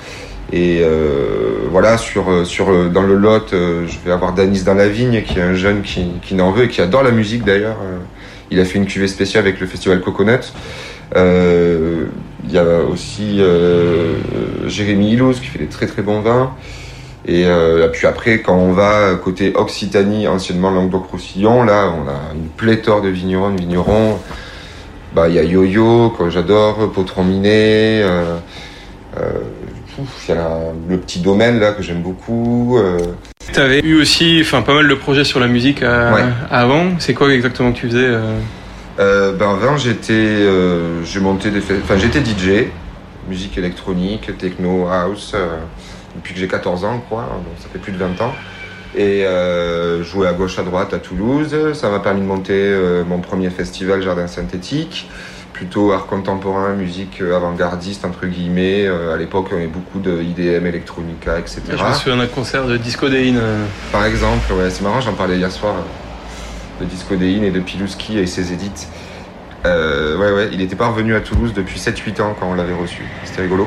Et 0.53 0.79
euh, 0.81 1.67
voilà, 1.71 1.97
sur, 1.97 2.29
euh, 2.29 2.45
sur, 2.45 2.69
euh, 2.69 2.89
dans 2.89 3.01
le 3.01 3.15
Lot, 3.15 3.53
euh, 3.53 3.87
je 3.87 3.97
vais 4.05 4.11
avoir 4.11 4.33
Danis 4.33 4.63
dans 4.63 4.75
la 4.75 4.87
vigne, 4.87 5.23
qui 5.23 5.39
est 5.39 5.41
un 5.41 5.55
jeune 5.55 5.81
qui, 5.81 6.05
qui 6.21 6.35
n'en 6.35 6.51
veut 6.51 6.65
et 6.65 6.67
qui 6.67 6.81
adore 6.81 7.03
la 7.03 7.11
musique 7.11 7.43
d'ailleurs. 7.43 7.77
Il 8.51 8.59
a 8.59 8.65
fait 8.65 8.77
une 8.77 8.85
cuvée 8.85 9.07
spéciale 9.07 9.43
avec 9.43 9.59
le 9.59 9.65
festival 9.65 10.01
Coconut. 10.01 10.53
Euh, 11.15 12.05
Il 12.47 12.53
y 12.53 12.59
a 12.59 12.81
aussi 12.83 13.41
euh, 13.41 14.17
Jérémy 14.67 15.13
Hilouz 15.13 15.39
qui 15.39 15.47
fait 15.47 15.59
des 15.59 15.65
très 15.65 15.87
très 15.87 16.03
bons 16.03 16.21
vins. 16.21 16.51
Et 17.27 17.45
euh, 17.47 17.87
puis 17.87 18.05
après, 18.05 18.41
quand 18.41 18.55
on 18.55 18.71
va 18.71 19.15
côté 19.15 19.53
Occitanie, 19.55 20.27
anciennement 20.27 20.69
Languedoc-Roussillon, 20.69 21.63
là, 21.63 21.91
on 21.91 22.07
a 22.07 22.35
une 22.35 22.49
pléthore 22.49 23.01
de 23.01 23.09
vignerons, 23.09 23.49
de 23.49 23.59
vignerons. 23.59 24.19
Bah, 25.15 25.27
il 25.27 25.33
y 25.33 25.39
a 25.39 25.43
Yo-Yo, 25.43 26.11
que 26.11 26.29
j'adore, 26.29 26.91
Potron 26.91 27.23
Minet. 27.23 28.03
Euh, 28.03 28.37
il 29.97 30.29
y 30.29 30.31
a 30.31 30.35
la- 30.35 30.59
le 30.89 30.97
petit 30.97 31.19
domaine 31.19 31.59
là 31.59 31.71
que 31.73 31.81
j'aime 31.83 32.01
beaucoup. 32.01 32.77
euh. 32.77 32.97
Tu 33.53 33.59
avais 33.59 33.79
eu 33.81 34.01
aussi 34.01 34.39
enfin, 34.41 34.61
pas 34.61 34.73
mal 34.73 34.87
de 34.87 34.95
projets 34.95 35.23
sur 35.23 35.39
la 35.39 35.47
musique 35.47 35.83
euh, 35.83 36.13
Ouais. 36.13 36.23
avant. 36.49 36.85
C'est 36.99 37.13
quoi 37.13 37.33
exactement 37.33 37.71
que 37.71 37.77
tu 37.77 37.87
faisais 37.87 38.07
euh? 38.97 39.33
Ben 39.37 39.49
avant 39.49 39.77
j'étais, 39.77 40.13
euh, 40.13 41.03
j'ai 41.03 41.19
monté 41.19 41.51
des, 41.51 41.59
enfin 41.83 41.97
j'étais 41.97 42.19
DJ, 42.23 42.67
musique 43.29 43.57
électronique, 43.57 44.37
techno, 44.37 44.87
house, 44.87 45.33
euh, 45.35 45.57
depuis 46.15 46.33
que 46.33 46.39
j'ai 46.39 46.47
14 46.47 46.85
ans 46.85 47.03
quoi, 47.09 47.21
donc 47.23 47.53
ça 47.59 47.67
fait 47.71 47.79
plus 47.79 47.91
de 47.91 47.97
20 47.97 48.21
ans. 48.21 48.33
Et 48.97 49.25
jouer 50.03 50.27
à 50.29 50.31
gauche 50.33 50.57
à 50.57 50.63
droite 50.63 50.93
à 50.93 50.99
Toulouse, 50.99 51.53
ça 51.73 51.89
m'a 51.89 51.99
permis 51.99 52.21
de 52.21 52.25
monter 52.25 52.73
mon 53.05 53.19
premier 53.19 53.49
festival 53.49 54.01
Jardin 54.01 54.27
synthétique, 54.27 55.09
plutôt 55.55 55.93
art 55.93 56.05
contemporain, 56.05 56.73
musique 56.73 57.21
euh, 57.21 57.33
avant-gardiste 57.33 58.03
entre 58.03 58.25
guillemets. 58.25 58.85
Euh, 58.85 59.13
à 59.13 59.17
l'époque 59.17 59.47
on 59.53 59.55
avait 59.55 59.67
beaucoup 59.67 59.99
de 59.99 60.21
IDM, 60.21 60.65
electronica, 60.65 61.39
etc. 61.39 61.61
Je 61.69 61.81
me 61.83 61.93
souviens 61.93 62.17
d'un 62.17 62.27
concert 62.27 62.67
de 62.67 62.75
Disco 62.75 63.07
Déine. 63.07 63.37
euh, 63.41 63.63
Par 63.93 64.05
exemple, 64.05 64.51
ouais, 64.51 64.69
c'est 64.69 64.83
marrant, 64.83 64.99
j'en 64.99 65.13
parlais 65.13 65.37
hier 65.37 65.49
soir 65.51 65.75
de 66.81 66.85
Discodéine 66.85 67.45
et 67.45 67.51
de 67.51 67.61
Pilouski 67.61 68.19
et 68.19 68.27
ses 68.27 68.51
édits. 68.51 68.87
Euh, 69.65 70.17
ouais, 70.17 70.31
ouais, 70.33 70.49
il 70.51 70.57
n'était 70.57 70.75
pas 70.75 70.87
revenu 70.87 71.15
à 71.15 71.21
Toulouse 71.21 71.53
depuis 71.55 71.79
7-8 71.79 72.21
ans 72.21 72.35
quand 72.37 72.49
on 72.49 72.53
l'avait 72.53 72.73
reçu. 72.73 73.03
C'était 73.23 73.43
rigolo. 73.43 73.65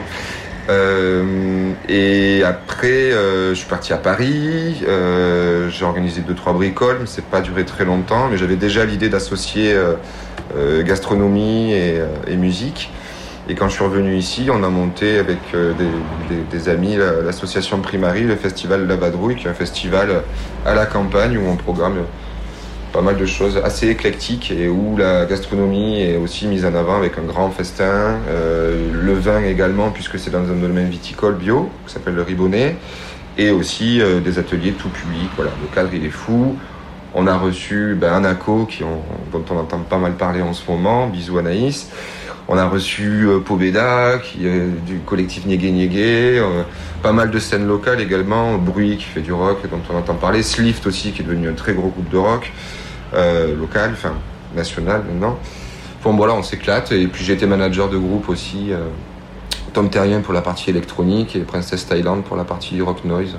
Euh, 0.69 1.73
et 1.89 2.43
après, 2.45 2.87
euh, 3.13 3.51
je 3.51 3.55
suis 3.55 3.69
parti 3.69 3.93
à 3.93 3.97
Paris. 3.97 4.83
Euh, 4.87 5.69
j'ai 5.71 5.85
organisé 5.85 6.21
deux 6.21 6.35
trois 6.35 6.53
bricoles, 6.53 6.99
mais 7.01 7.07
c'est 7.07 7.25
pas 7.25 7.41
duré 7.41 7.65
très 7.65 7.85
longtemps. 7.85 8.29
Mais 8.31 8.37
j'avais 8.37 8.57
déjà 8.57 8.85
l'idée 8.85 9.09
d'associer 9.09 9.75
gastronomie 10.85 11.73
et, 11.73 12.37
musique. 12.37 12.91
Et 13.51 13.55
quand 13.55 13.69
je 13.69 13.75
suis 13.75 13.85
revenu 13.85 14.17
ici, 14.17 14.49
on 14.53 14.63
a 14.63 14.69
monté 14.69 15.19
avec 15.19 15.39
des, 15.53 16.59
des- 16.59 16.69
amis 16.69 16.97
la- 16.97 17.23
l'association 17.23 17.81
Primary, 17.81 18.23
le 18.25 18.37
festival 18.37 18.87
La 18.87 18.97
Vadrouille, 18.97 19.37
qui 19.37 19.47
est 19.47 19.51
un 19.51 19.55
festival 19.55 20.23
à 20.67 20.75
la 20.75 20.85
campagne 20.87 21.39
où 21.39 21.49
on 21.49 21.57
programme 21.57 21.97
pas 22.93 23.03
mal 23.03 23.17
de 23.17 23.27
choses 23.27 23.61
assez 23.63 23.89
éclectiques 23.89 24.51
et 24.51 24.69
où 24.69 24.97
la 24.97 25.27
gastronomie 25.27 26.01
est 26.01 26.17
aussi 26.17 26.47
mise 26.47 26.65
en 26.65 26.75
avant 26.75 26.97
avec 26.97 27.19
un 27.19 27.23
grand 27.23 27.51
festin, 27.51 28.17
euh, 28.29 28.91
le 28.93 29.13
vin 29.15 29.43
également 29.45 29.91
puisque 29.91 30.19
c'est 30.19 30.31
dans 30.31 30.41
un 30.41 30.57
domaine 30.57 30.89
viticole 30.89 31.35
bio 31.37 31.69
qui 31.87 31.93
s'appelle 31.95 32.15
le 32.15 32.23
Ribonnet 32.23 32.77
et 33.37 33.51
aussi 33.51 34.01
euh, 34.01 34.21
des 34.21 34.39
ateliers 34.39 34.73
tout 34.73 34.89
public. 34.89 35.29
Voilà, 35.37 35.51
le 35.61 35.75
cadre 35.75 35.91
il 35.93 36.05
est 36.05 36.11
fou. 36.11 36.57
On 37.15 37.27
a 37.27 37.37
reçu 37.37 37.97
ben, 37.99 38.13
Anaco 38.13 38.67
qui 38.67 38.85
ont- 38.85 39.03
dont 39.33 39.45
on 39.51 39.59
entend 39.59 39.79
pas 39.79 39.99
mal 39.99 40.13
parler 40.13 40.43
en 40.43 40.53
ce 40.53 40.69
moment. 40.71 41.07
Bisous 41.09 41.39
Anaïs. 41.39 41.91
On 42.49 42.57
a 42.57 42.67
reçu 42.67 43.27
euh, 43.27 43.41
Pobeda 43.41 44.19
du 44.87 44.99
collectif 45.05 45.45
Niégué 45.47 45.71
Niégué. 45.71 46.43
Euh, 46.99 47.03
pas 47.03 47.13
mal 47.13 47.31
de 47.31 47.39
scènes 47.39 47.67
locales 47.67 48.01
également. 48.01 48.57
Bruit 48.59 48.97
qui 48.97 49.05
fait 49.05 49.21
du 49.21 49.33
rock 49.33 49.59
dont 49.71 49.81
on 49.93 49.97
entend 49.97 50.15
parler. 50.15 50.43
Slift 50.43 50.87
aussi 50.87 51.13
qui 51.13 51.23
est 51.23 51.25
devenu 51.25 51.49
un 51.49 51.55
très 51.55 51.73
gros 51.75 51.89
groupe 51.89 52.09
de 52.11 52.17
rock 52.19 52.53
euh, 53.15 53.57
local, 53.57 53.91
enfin 53.93 54.15
national 54.55 55.03
maintenant. 55.11 55.39
Bon 56.03 56.15
voilà, 56.15 56.35
on 56.35 56.43
s'éclate. 56.43 56.93
Et 56.93 57.07
puis 57.07 57.25
j'ai 57.25 57.35
été 57.35 57.47
manager 57.47 57.89
de 57.89 57.99
groupe 57.99 58.29
aussi. 58.29 58.73
euh, 58.73 58.79
Tom 59.75 59.91
Terrien 59.91 60.21
pour 60.21 60.33
la 60.33 60.41
partie 60.41 60.71
électronique 60.71 61.37
et 61.37 61.41
Princess 61.41 61.87
Thailand 61.87 62.23
pour 62.23 62.37
la 62.37 62.45
partie 62.45 62.81
rock 62.81 63.05
noise. 63.05 63.37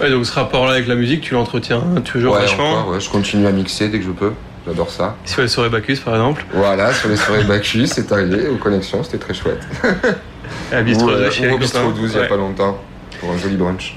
Ouais, 0.00 0.10
donc 0.10 0.24
ce 0.24 0.32
rapport-là 0.32 0.72
avec 0.74 0.86
la 0.86 0.94
musique, 0.94 1.22
tu 1.22 1.34
l'entretiens 1.34 1.82
toujours 2.04 2.34
ouais, 2.34 2.42
vachement. 2.42 2.72
encore, 2.80 2.88
ouais, 2.92 3.00
je 3.00 3.10
continue 3.10 3.46
à 3.46 3.50
mixer 3.50 3.88
dès 3.88 3.98
que 3.98 4.04
je 4.04 4.10
peux. 4.10 4.32
J'adore 4.66 4.90
ça. 4.90 5.16
Sur 5.24 5.42
les 5.42 5.48
soirées 5.48 5.68
Bacchus, 5.70 5.96
par 6.04 6.14
exemple. 6.14 6.44
Voilà, 6.52 6.92
sur 6.92 7.08
les 7.08 7.16
soirées 7.16 7.44
Bacchus, 7.44 7.86
c'est 7.88 8.10
arrivé 8.12 8.48
aux 8.48 8.56
connexions, 8.56 9.02
c'était 9.02 9.18
très 9.18 9.34
chouette. 9.34 9.66
À 10.72 10.82
Bistro 10.82 11.08
Ou, 11.08 11.10
euh, 11.10 11.24
12 11.26 11.34
chez 11.34 11.42
ou 11.42 11.48
les 11.48 11.54
au 11.54 11.58
Bistro 11.58 11.80
copains. 11.88 12.00
12 12.00 12.12
il 12.14 12.18
n'y 12.18 12.24
a 12.24 12.28
pas 12.28 12.36
longtemps 12.36 12.78
pour 13.20 13.30
un 13.30 13.38
joli 13.38 13.56
brunch. 13.56 13.96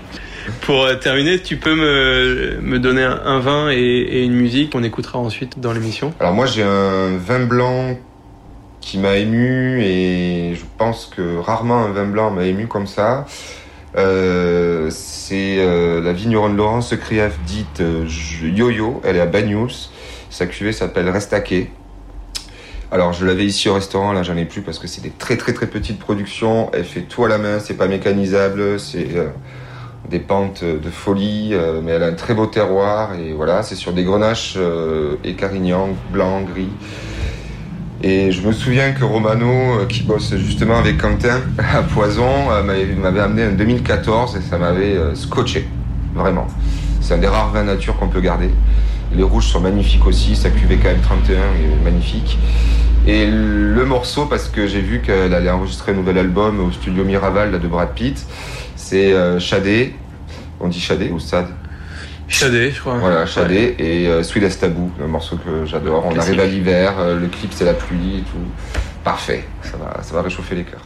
Pour 0.62 0.84
euh, 0.84 0.96
terminer, 0.96 1.40
tu 1.42 1.58
peux 1.58 1.76
me, 1.76 2.60
me 2.62 2.80
donner 2.80 3.04
un, 3.04 3.22
un 3.24 3.40
vin 3.40 3.70
et, 3.70 3.78
et 3.78 4.24
une 4.24 4.34
musique 4.34 4.72
qu'on 4.72 4.84
écoutera 4.84 5.20
ensuite 5.20 5.60
dans 5.60 5.74
l'émission. 5.74 6.14
Alors 6.20 6.34
moi 6.34 6.46
j'ai 6.46 6.64
un 6.64 7.18
vin 7.18 7.46
blanc 7.46 7.98
qui 8.82 8.98
m'a 8.98 9.18
ému 9.18 9.82
et 9.82 10.56
je 10.56 10.64
pense 10.78 11.06
que 11.06 11.38
rarement 11.38 11.86
un 11.86 11.92
vin 11.92 12.06
blanc 12.06 12.32
m'a 12.32 12.46
ému 12.46 12.68
comme 12.68 12.88
ça. 12.88 13.26
Euh, 13.98 14.88
c'est 14.92 15.58
euh, 15.58 16.02
la 16.02 16.14
vigneronne 16.14 16.56
Laurence 16.56 16.96
Krief 16.96 17.40
dite 17.46 17.82
euh, 17.82 18.06
Yo-Yo, 18.42 19.02
elle 19.04 19.16
est 19.16 19.22
à 19.22 19.26
Banyuls. 19.26 19.90
Sa 20.30 20.46
cuvée 20.46 20.72
s'appelle 20.72 21.10
Restaquet. 21.10 21.72
Alors 22.92 23.14
je 23.14 23.26
l'avais 23.26 23.46
ici 23.46 23.70
au 23.70 23.76
restaurant, 23.76 24.14
là 24.14 24.24
j'en 24.24 24.36
ai 24.36 24.46
plus 24.46 24.62
parce 24.62 24.80
que 24.80 24.88
c'est 24.88 25.02
des 25.02 25.12
très 25.12 25.38
très 25.38 25.54
très 25.54 25.68
petites 25.68 26.00
productions. 26.00 26.72
Elle 26.74 26.86
fait 26.86 27.02
tout 27.02 27.24
à 27.24 27.28
la 27.28 27.38
main, 27.38 27.60
c'est 27.60 27.76
pas 27.76 27.88
mécanisable, 27.88 28.80
c'est 28.80 29.16
euh, 29.16 29.28
des 30.10 30.20
pentes 30.20 30.64
de 30.64 30.90
folie, 30.90 31.50
euh, 31.54 31.82
mais 31.84 31.92
elle 31.92 32.04
a 32.04 32.08
un 32.08 32.14
très 32.14 32.34
beau 32.34 32.48
terroir 32.48 33.14
et 33.14 33.34
voilà, 33.34 33.64
c'est 33.64 33.76
sur 33.76 33.94
des 33.94 34.04
grenaches 34.04 34.56
euh, 34.58 35.16
et 35.24 35.34
carignan, 35.34 35.90
blanc, 36.12 36.42
gris. 36.42 36.70
Et 38.02 38.32
je 38.32 38.48
me 38.48 38.54
souviens 38.54 38.94
que 38.94 39.04
Romano, 39.04 39.82
euh, 39.82 39.86
qui 39.86 40.04
bosse 40.04 40.36
justement 40.36 40.78
avec 40.78 40.98
Quentin 40.98 41.42
à 41.58 41.84
Poison, 41.84 42.48
m'avait 42.64 43.20
amené 43.20 43.48
en 43.48 43.52
2014 43.52 44.38
et 44.38 44.42
ça 44.42 44.58
m'avait 44.58 44.98
scotché, 45.16 45.68
vraiment. 46.16 46.48
C'est 47.02 47.14
un 47.14 47.18
des 47.18 47.28
rares 47.28 47.52
vins 47.52 47.64
nature 47.64 47.98
qu'on 47.98 48.08
peut 48.08 48.22
garder. 48.22 48.50
Les 49.16 49.24
rouges 49.24 49.48
sont 49.48 49.60
magnifiques 49.60 50.06
aussi, 50.06 50.36
sa 50.36 50.50
cuvée 50.50 50.78
KM31 50.78 51.32
est 51.32 51.84
magnifique. 51.84 52.38
Et 53.08 53.26
le 53.26 53.84
morceau, 53.86 54.26
parce 54.26 54.50
que 54.50 54.68
j'ai 54.68 54.82
vu 54.82 55.02
qu'elle 55.02 55.34
allait 55.34 55.50
enregistrer 55.50 55.94
un 55.94 55.96
nouvel 55.96 56.18
album 56.18 56.60
au 56.60 56.72
studio 56.72 57.04
Miraval 57.04 57.52
là, 57.52 57.58
de 57.58 57.68
Brad 57.68 57.94
Pitt, 57.94 58.24
c'est 58.76 59.14
euh, 59.14 59.40
Shadé. 59.40 59.96
On 60.60 60.68
dit 60.68 60.80
Shadé 60.80 61.10
ou 61.10 61.20
Sad? 61.20 61.48
Shadé, 62.28 62.70
je 62.72 62.80
crois. 62.80 62.98
Voilà, 63.00 63.26
Shadé 63.26 63.76
et 63.80 64.08
euh, 64.08 64.22
Sweet 64.22 64.44
as 64.44 64.60
Taboo, 64.60 64.92
un 65.04 65.08
morceau 65.08 65.38
que 65.38 65.66
j'adore. 65.66 66.06
On 66.06 66.12
Classique. 66.12 66.38
arrive 66.38 66.42
à 66.42 66.46
l'hiver, 66.46 66.94
euh, 67.00 67.20
le 67.20 67.28
clip 67.28 67.52
c'est 67.52 67.66
la 67.66 67.74
pluie 67.74 68.18
et 68.18 68.22
tout. 68.22 68.80
Parfait, 69.04 69.46
ça 69.64 69.78
va, 69.78 70.04
ça 70.04 70.14
va 70.14 70.22
réchauffer 70.22 70.56
les 70.56 70.64
cœurs. 70.64 70.84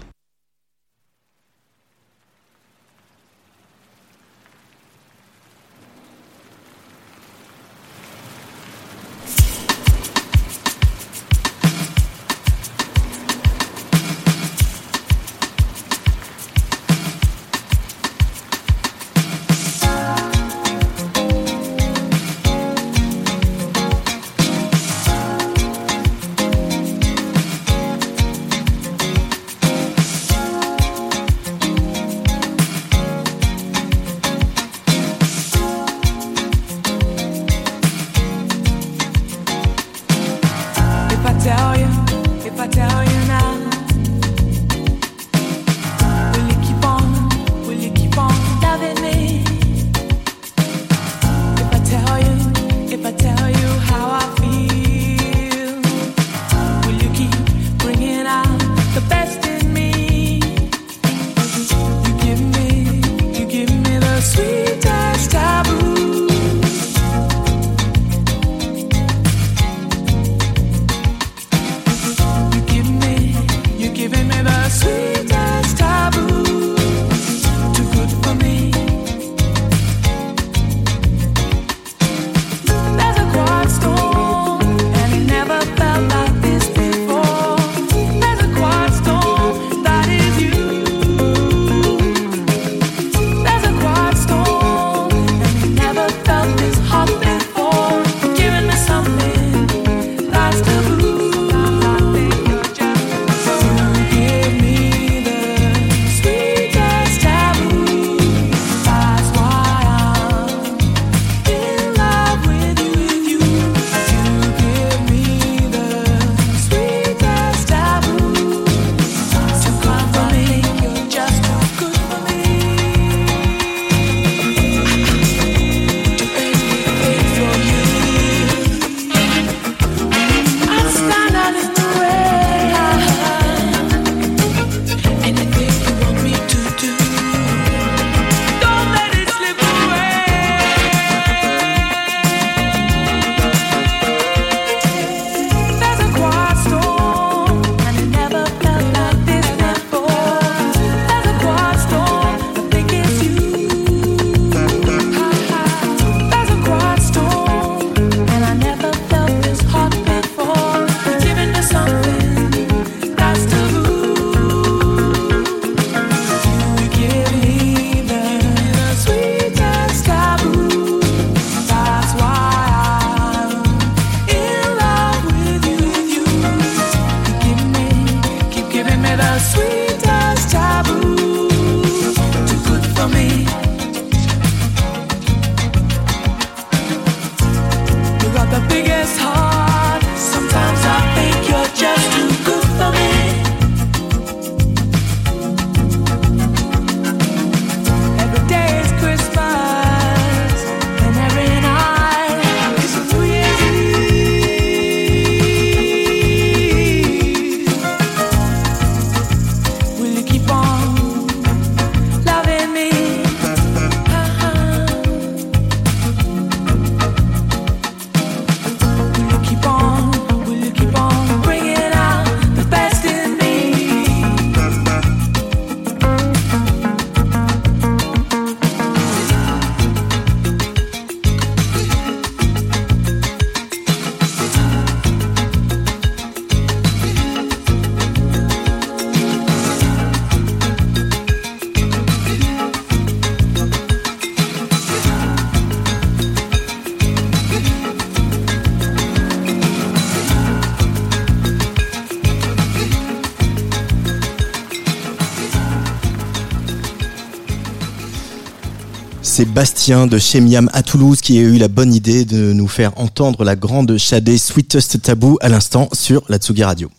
De 259.84 260.18
chez 260.18 260.40
Miam 260.40 260.70
à 260.72 260.82
Toulouse 260.82 261.20
qui 261.20 261.38
a 261.40 261.42
eu 261.42 261.58
la 261.58 261.68
bonne 261.68 261.94
idée 261.94 262.24
de 262.24 262.54
nous 262.54 262.70
faire 262.70 262.98
entendre 262.98 263.44
la 263.44 263.58
grande 263.58 263.98
Shadé 263.98 264.38
Sweetest 264.38 265.02
Taboo 265.02 265.38
à 265.42 265.50
l'instant 265.50 265.90
sur 265.92 266.24
la 266.30 266.38
Tsugi 266.38 266.64
Radio. 266.64 266.90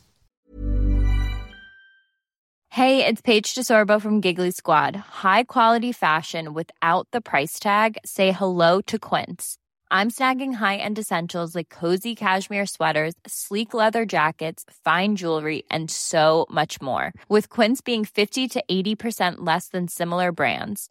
Hey, 2.69 3.03
it's 3.07 3.23
Paige 3.23 3.55
DeSorbo 3.55 3.99
from 4.03 4.21
Giggly 4.21 4.51
Squad. 4.51 4.97
High 5.25 5.45
quality 5.45 5.93
fashion 5.93 6.53
without 6.53 7.09
the 7.11 7.23
price 7.23 7.59
tag. 7.59 7.97
Say 8.05 8.33
hello 8.33 8.83
to 8.83 8.99
Quince. 8.99 9.57
I'm 9.91 10.11
snagging 10.11 10.53
high-end 10.53 10.99
essentials 10.99 11.55
like 11.55 11.71
cozy 11.71 12.15
cashmere 12.15 12.67
sweaters, 12.67 13.15
sleek 13.27 13.73
leather 13.73 14.05
jackets, 14.05 14.63
fine 14.85 15.17
jewelry, 15.17 15.63
and 15.71 15.91
so 15.91 16.45
much 16.51 16.83
more. 16.83 17.15
With 17.31 17.49
Quince 17.49 17.81
being 17.81 18.05
50 18.05 18.47
to 18.49 18.63
80% 18.71 19.37
less 19.39 19.69
than 19.69 19.89
similar 19.89 20.33
brands. 20.33 20.91